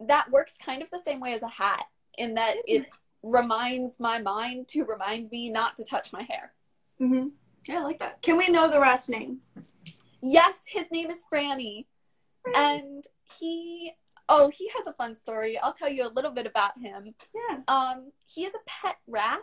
that 0.00 0.30
works 0.30 0.56
kind 0.58 0.82
of 0.82 0.90
the 0.90 0.98
same 0.98 1.20
way 1.20 1.34
as 1.34 1.42
a 1.42 1.48
hat 1.48 1.86
in 2.18 2.34
that 2.34 2.56
it 2.66 2.88
reminds 3.22 4.00
my 4.00 4.18
mind 4.18 4.66
to 4.68 4.84
remind 4.84 5.30
me 5.30 5.50
not 5.50 5.76
to 5.76 5.84
touch 5.84 6.12
my 6.12 6.22
hair. 6.22 6.54
Mm-hmm. 7.00 7.28
Yeah, 7.66 7.80
I 7.80 7.82
like 7.82 7.98
that. 8.00 8.22
Can 8.22 8.36
we 8.36 8.48
know 8.48 8.70
the 8.70 8.80
rat's 8.80 9.08
name? 9.08 9.42
Yes, 10.22 10.64
his 10.66 10.90
name 10.90 11.10
is 11.10 11.22
Franny. 11.32 11.86
And 12.54 13.06
he 13.38 13.92
oh, 14.28 14.48
he 14.48 14.70
has 14.76 14.86
a 14.86 14.92
fun 14.92 15.14
story. 15.14 15.58
I'll 15.58 15.72
tell 15.72 15.88
you 15.90 16.06
a 16.06 16.08
little 16.08 16.30
bit 16.30 16.46
about 16.46 16.78
him. 16.78 17.14
Yeah. 17.34 17.58
Um, 17.68 18.12
he 18.26 18.44
is 18.44 18.54
a 18.54 18.60
pet 18.64 18.96
rat, 19.06 19.40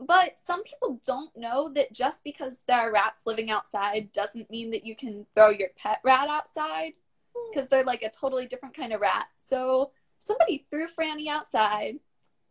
but 0.00 0.38
some 0.38 0.64
people 0.64 1.00
don't 1.06 1.36
know 1.36 1.70
that 1.74 1.92
just 1.92 2.24
because 2.24 2.62
there 2.66 2.78
are 2.78 2.92
rats 2.92 3.22
living 3.26 3.50
outside 3.50 4.10
doesn't 4.12 4.50
mean 4.50 4.70
that 4.70 4.86
you 4.86 4.96
can 4.96 5.26
throw 5.34 5.50
your 5.50 5.68
pet 5.76 6.00
rat 6.02 6.28
outside 6.28 6.92
hmm. 7.36 7.50
because 7.52 7.68
they're 7.68 7.84
like 7.84 8.02
a 8.02 8.10
totally 8.10 8.46
different 8.46 8.74
kind 8.74 8.92
of 8.94 9.00
rat. 9.00 9.26
So 9.36 9.90
somebody 10.18 10.66
threw 10.70 10.86
Franny 10.88 11.28
outside 11.28 11.96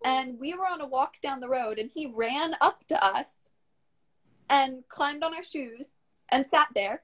and 0.06 0.40
we 0.40 0.54
were 0.54 0.68
on 0.68 0.82
a 0.82 0.88
walk 0.88 1.16
down 1.22 1.40
the 1.40 1.50
road 1.50 1.80
and 1.80 1.90
he 1.90 2.06
ran 2.16 2.56
up 2.62 2.88
to 2.88 3.04
us 3.04 3.34
and 4.50 4.84
climbed 4.88 5.24
on 5.24 5.34
our 5.34 5.44
shoes 5.44 5.90
and 6.30 6.46
sat 6.46 6.68
there. 6.76 7.02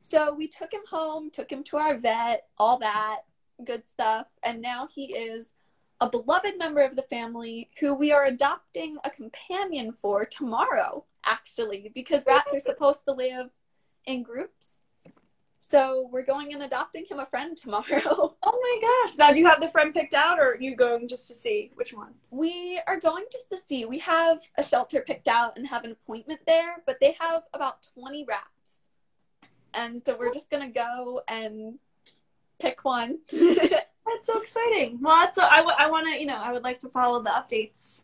So 0.00 0.32
we 0.32 0.46
took 0.46 0.72
him 0.72 0.82
home, 0.88 1.30
took 1.30 1.50
him 1.50 1.64
to 1.64 1.76
our 1.78 1.96
vet, 1.96 2.46
all 2.56 2.78
that 2.78 3.22
good 3.64 3.86
stuff, 3.86 4.26
and 4.42 4.60
now 4.60 4.86
he 4.86 5.06
is 5.06 5.54
a 6.00 6.10
beloved 6.10 6.58
member 6.58 6.82
of 6.82 6.96
the 6.96 7.02
family 7.02 7.70
who 7.80 7.94
we 7.94 8.12
are 8.12 8.24
adopting 8.24 8.98
a 9.04 9.10
companion 9.10 9.94
for 10.02 10.24
tomorrow, 10.24 11.04
actually, 11.24 11.90
because 11.94 12.26
rats 12.26 12.54
are 12.54 12.60
supposed 12.60 13.04
to 13.06 13.12
live 13.12 13.50
in 14.06 14.22
groups. 14.22 14.78
So 15.60 16.10
we're 16.12 16.24
going 16.26 16.52
and 16.52 16.62
adopting 16.62 17.06
him 17.06 17.20
a 17.20 17.26
friend 17.26 17.56
tomorrow. 17.56 18.36
Oh 18.46 18.80
my 18.80 19.06
gosh. 19.08 19.16
Now, 19.16 19.32
do 19.32 19.40
you 19.40 19.46
have 19.46 19.60
the 19.60 19.68
friend 19.68 19.94
picked 19.94 20.14
out 20.14 20.38
or 20.38 20.52
are 20.52 20.60
you 20.60 20.76
going 20.76 21.08
just 21.08 21.28
to 21.28 21.34
see 21.34 21.70
which 21.74 21.92
one? 21.92 22.12
We 22.30 22.80
are 22.86 22.98
going 22.98 23.24
just 23.30 23.48
to 23.50 23.58
see. 23.58 23.84
We 23.84 23.98
have 24.00 24.40
a 24.56 24.62
shelter 24.62 25.00
picked 25.00 25.28
out 25.28 25.56
and 25.56 25.66
have 25.66 25.84
an 25.84 25.92
appointment 25.92 26.40
there, 26.46 26.82
but 26.86 26.98
they 27.00 27.16
have 27.18 27.44
about 27.52 27.86
20 27.98 28.24
rats. 28.24 28.80
And 29.72 30.02
so 30.02 30.16
we're 30.18 30.32
just 30.32 30.50
going 30.50 30.66
to 30.66 30.72
go 30.72 31.22
and 31.28 31.78
pick 32.58 32.84
one. 32.84 33.18
That's 34.06 34.26
so 34.26 34.40
exciting. 34.40 34.98
Well, 35.00 35.24
that's 35.24 35.38
I, 35.38 35.58
w- 35.58 35.76
I 35.78 35.90
want 35.90 36.06
to, 36.06 36.20
you 36.20 36.26
know, 36.26 36.36
I 36.36 36.52
would 36.52 36.62
like 36.62 36.78
to 36.80 36.88
follow 36.88 37.22
the 37.22 37.30
updates 37.30 38.02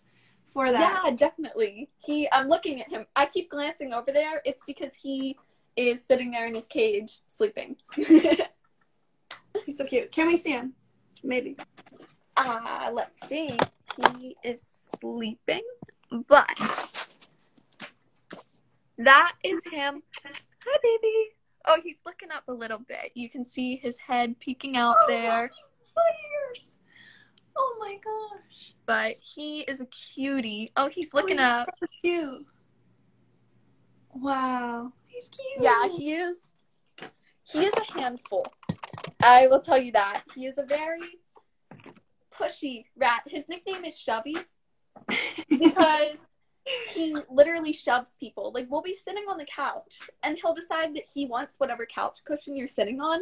for 0.53 0.73
that. 0.73 1.03
yeah, 1.05 1.11
definitely. 1.11 1.91
He 1.99 2.29
I'm 2.33 2.49
looking 2.49 2.81
at 2.81 2.89
him. 2.89 3.07
I 3.17 3.27
keep 3.27 3.51
glancing 3.51 3.93
over 3.93 4.11
there. 4.13 4.41
It's 4.45 4.63
because 4.67 4.95
he 4.95 5.37
is 5.77 6.05
sitting 6.05 6.31
there 6.31 6.47
in 6.47 6.55
his 6.55 6.67
cage 6.67 7.21
sleeping. 7.27 7.77
He's 7.95 9.77
so 9.77 9.85
cute. 9.85 10.11
Can 10.11 10.27
we 10.27 10.37
see 10.37 10.51
him? 10.53 10.73
Maybe. 11.23 11.57
Uh, 12.37 12.91
let's 12.93 13.21
see. 13.29 13.59
He 14.13 14.37
is 14.43 14.89
sleeping, 15.01 15.63
but 16.29 16.49
that 18.99 19.33
is 19.43 19.61
him. 19.71 20.03
Hi, 20.25 20.79
baby. 20.83 21.31
Oh, 21.67 21.79
he's 21.83 21.99
looking 22.07 22.31
up 22.31 22.45
a 22.49 22.53
little 22.53 22.79
bit. 22.79 23.13
You 23.15 23.29
can 23.29 23.45
see 23.45 23.77
his 23.77 23.99
head 23.99 24.39
peeking 24.41 24.77
out 24.77 24.97
there, 25.09 25.51
Oh 27.57 27.77
my 27.79 27.99
gosh. 28.03 28.75
but 28.87 29.17
he 29.21 29.61
is 29.61 29.81
a 29.81 29.87
cutie. 29.87 30.73
Oh, 30.77 30.89
he's 30.89 31.11
oh, 31.13 31.19
looking 31.19 31.39
oh, 31.39 31.43
he's 31.43 31.51
up. 31.51 31.69
So 31.79 31.87
cute. 32.01 32.47
Wow. 34.15 34.93
He's 35.07 35.29
cute. 35.29 35.63
Yeah, 35.63 35.89
he 35.89 36.13
is. 36.13 36.45
He 37.45 37.65
is 37.65 37.73
a 37.75 38.01
handful. 38.01 38.47
I 39.21 39.47
will 39.47 39.61
tell 39.61 39.79
you 39.79 39.93
that. 39.93 40.23
He 40.35 40.47
is 40.47 40.59
a 40.59 40.65
very 40.65 41.19
pushy 42.33 42.85
rat. 42.97 43.23
His 43.27 43.49
nickname 43.49 43.85
is 43.85 43.99
Shovey 43.99 44.37
because 45.49 46.27
he 46.95 47.17
literally 47.29 47.73
shoves 47.73 48.17
people. 48.19 48.53
Like 48.55 48.69
we'll 48.71 48.83
be 48.83 48.95
sitting 48.95 49.25
on 49.29 49.37
the 49.37 49.47
couch 49.47 50.01
and 50.23 50.39
he'll 50.39 50.55
decide 50.55 50.95
that 50.95 51.05
he 51.13 51.27
wants 51.27 51.57
whatever 51.59 51.85
couch 51.87 52.21
cushion 52.25 52.57
you're 52.57 52.67
sitting 52.69 53.01
on. 53.01 53.21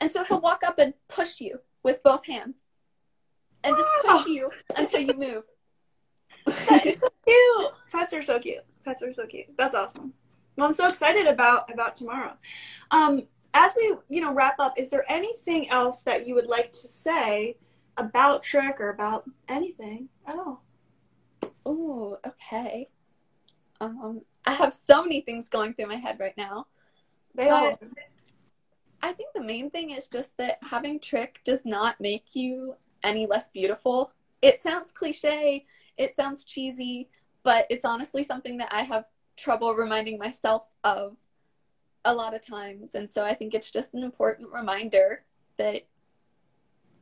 And 0.00 0.12
so 0.12 0.24
he'll 0.24 0.40
walk 0.40 0.62
up 0.64 0.78
and 0.78 0.92
push 1.08 1.40
you 1.40 1.60
with 1.84 2.02
both 2.02 2.26
hands. 2.26 2.62
And 3.62 3.76
just 3.76 3.88
push 4.04 4.26
you 4.26 4.50
until 4.76 5.00
you 5.00 5.14
move. 5.14 5.44
That 6.68 6.84
is 6.84 7.00
so 7.00 7.08
cute. 7.24 7.72
Pets 7.92 8.12
are 8.12 8.22
so 8.22 8.38
cute. 8.38 8.64
Pets 8.84 9.02
are 9.02 9.14
so 9.14 9.26
cute. 9.26 9.46
That's 9.56 9.74
awesome. 9.74 10.12
Well, 10.56 10.66
I'm 10.66 10.74
so 10.74 10.86
excited 10.86 11.26
about 11.26 11.72
about 11.72 11.96
tomorrow. 11.96 12.36
Um, 12.90 13.22
as 13.54 13.72
we 13.76 13.94
you 14.08 14.20
know 14.20 14.34
wrap 14.34 14.56
up, 14.58 14.74
is 14.76 14.90
there 14.90 15.10
anything 15.10 15.70
else 15.70 16.02
that 16.02 16.26
you 16.26 16.34
would 16.34 16.48
like 16.48 16.72
to 16.72 16.88
say 16.88 17.56
about 17.96 18.42
Trich 18.42 18.80
or 18.80 18.90
about 18.90 19.24
anything 19.48 20.08
at 20.26 20.36
all? 20.36 20.62
Oh, 21.64 22.18
okay. 22.26 22.88
Um, 23.80 24.22
I 24.44 24.52
have 24.52 24.74
so 24.74 25.02
many 25.02 25.22
things 25.22 25.48
going 25.48 25.72
through 25.74 25.86
my 25.86 25.96
head 25.96 26.18
right 26.20 26.36
now. 26.36 26.66
They 27.34 27.48
all. 27.48 27.78
I 29.04 29.12
think 29.12 29.34
the 29.34 29.42
main 29.42 29.68
thing 29.68 29.90
is 29.90 30.06
just 30.06 30.38
that 30.38 30.56
having 30.62 30.98
trich 30.98 31.34
does 31.44 31.66
not 31.66 32.00
make 32.00 32.34
you 32.34 32.76
any 33.02 33.26
less 33.26 33.50
beautiful. 33.50 34.12
It 34.40 34.60
sounds 34.60 34.92
cliche, 34.92 35.66
it 35.98 36.14
sounds 36.16 36.42
cheesy, 36.42 37.10
but 37.42 37.66
it's 37.68 37.84
honestly 37.84 38.22
something 38.22 38.56
that 38.56 38.72
I 38.72 38.80
have 38.84 39.04
trouble 39.36 39.74
reminding 39.74 40.16
myself 40.16 40.62
of 40.84 41.18
a 42.06 42.14
lot 42.14 42.32
of 42.32 42.40
times. 42.40 42.94
And 42.94 43.10
so 43.10 43.24
I 43.26 43.34
think 43.34 43.52
it's 43.52 43.70
just 43.70 43.92
an 43.92 44.02
important 44.02 44.50
reminder 44.50 45.24
that 45.58 45.82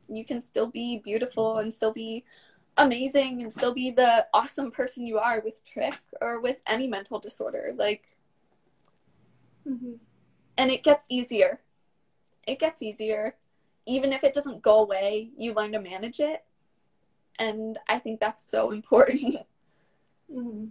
you 0.09 0.25
can 0.25 0.41
still 0.41 0.67
be 0.67 0.97
beautiful 0.97 1.59
and 1.59 1.73
still 1.73 1.93
be 1.93 2.25
amazing 2.75 3.41
and 3.43 3.53
still 3.53 3.73
be 3.73 3.91
the 3.91 4.27
awesome 4.33 4.71
person 4.71 5.07
you 5.07 5.19
are 5.19 5.39
with 5.39 5.63
trich 5.63 5.99
or 6.19 6.41
with 6.41 6.57
any 6.67 6.85
mental 6.85 7.17
disorder. 7.17 7.73
Like, 7.77 8.17
Mhm. 9.65 9.99
and 10.57 10.69
it 10.69 10.83
gets 10.83 11.05
easier. 11.07 11.62
It 12.47 12.59
gets 12.59 12.81
easier. 12.81 13.35
Even 13.85 14.13
if 14.13 14.23
it 14.23 14.33
doesn't 14.33 14.61
go 14.61 14.79
away, 14.79 15.29
you 15.37 15.53
learn 15.53 15.71
to 15.73 15.79
manage 15.81 16.19
it. 16.19 16.43
And 17.39 17.77
I 17.87 17.99
think 17.99 18.19
that's 18.19 18.43
so 18.43 18.71
important. 18.79 19.35
Mhm. 20.33 20.69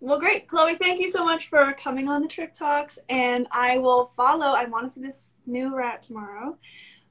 Well, 0.00 0.18
great, 0.20 0.48
Chloe. 0.48 0.74
Thank 0.74 1.00
you 1.00 1.08
so 1.08 1.24
much 1.24 1.48
for 1.48 1.72
coming 1.74 2.08
on 2.10 2.20
the 2.20 2.28
Trich 2.28 2.58
Talks, 2.58 2.98
and 3.08 3.46
I 3.50 3.78
will 3.78 4.12
follow. 4.16 4.48
I 4.54 4.66
want 4.66 4.84
to 4.84 4.90
see 4.90 5.00
this 5.00 5.32
new 5.46 5.74
rat 5.74 6.02
tomorrow, 6.02 6.58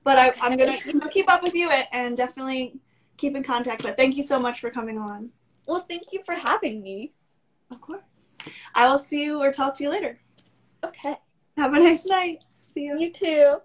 but 0.03 0.19
I, 0.19 0.31
I'm 0.41 0.55
gonna 0.57 0.77
keep 1.11 1.27
up 1.27 1.41
with 1.41 1.55
you 1.55 1.69
and, 1.71 1.87
and 1.91 2.15
definitely 2.17 2.75
keep 3.17 3.35
in 3.35 3.41
contact. 3.41 3.81
But 3.81 3.97
thank 3.97 4.15
you 4.15 4.21
so 4.21 4.37
much 4.37 4.59
for 4.59 4.69
coming 4.69 4.99
on. 4.99 5.31
well, 5.65 5.85
thank 5.89 6.13
you 6.13 6.21
for 6.23 6.35
having 6.35 6.83
me. 6.83 7.13
Of 7.71 7.81
course. 7.81 8.35
I 8.75 8.87
will 8.87 8.99
see 8.99 9.23
you 9.23 9.41
or 9.41 9.51
talk 9.51 9.73
to 9.75 9.83
you 9.83 9.89
later. 9.89 10.19
Okay. 10.83 11.15
Have 11.57 11.73
a 11.73 11.79
nice 11.79 12.05
night. 12.05 12.43
See 12.73 12.81
you. 12.81 12.97
You 12.99 13.11
too. 13.11 13.61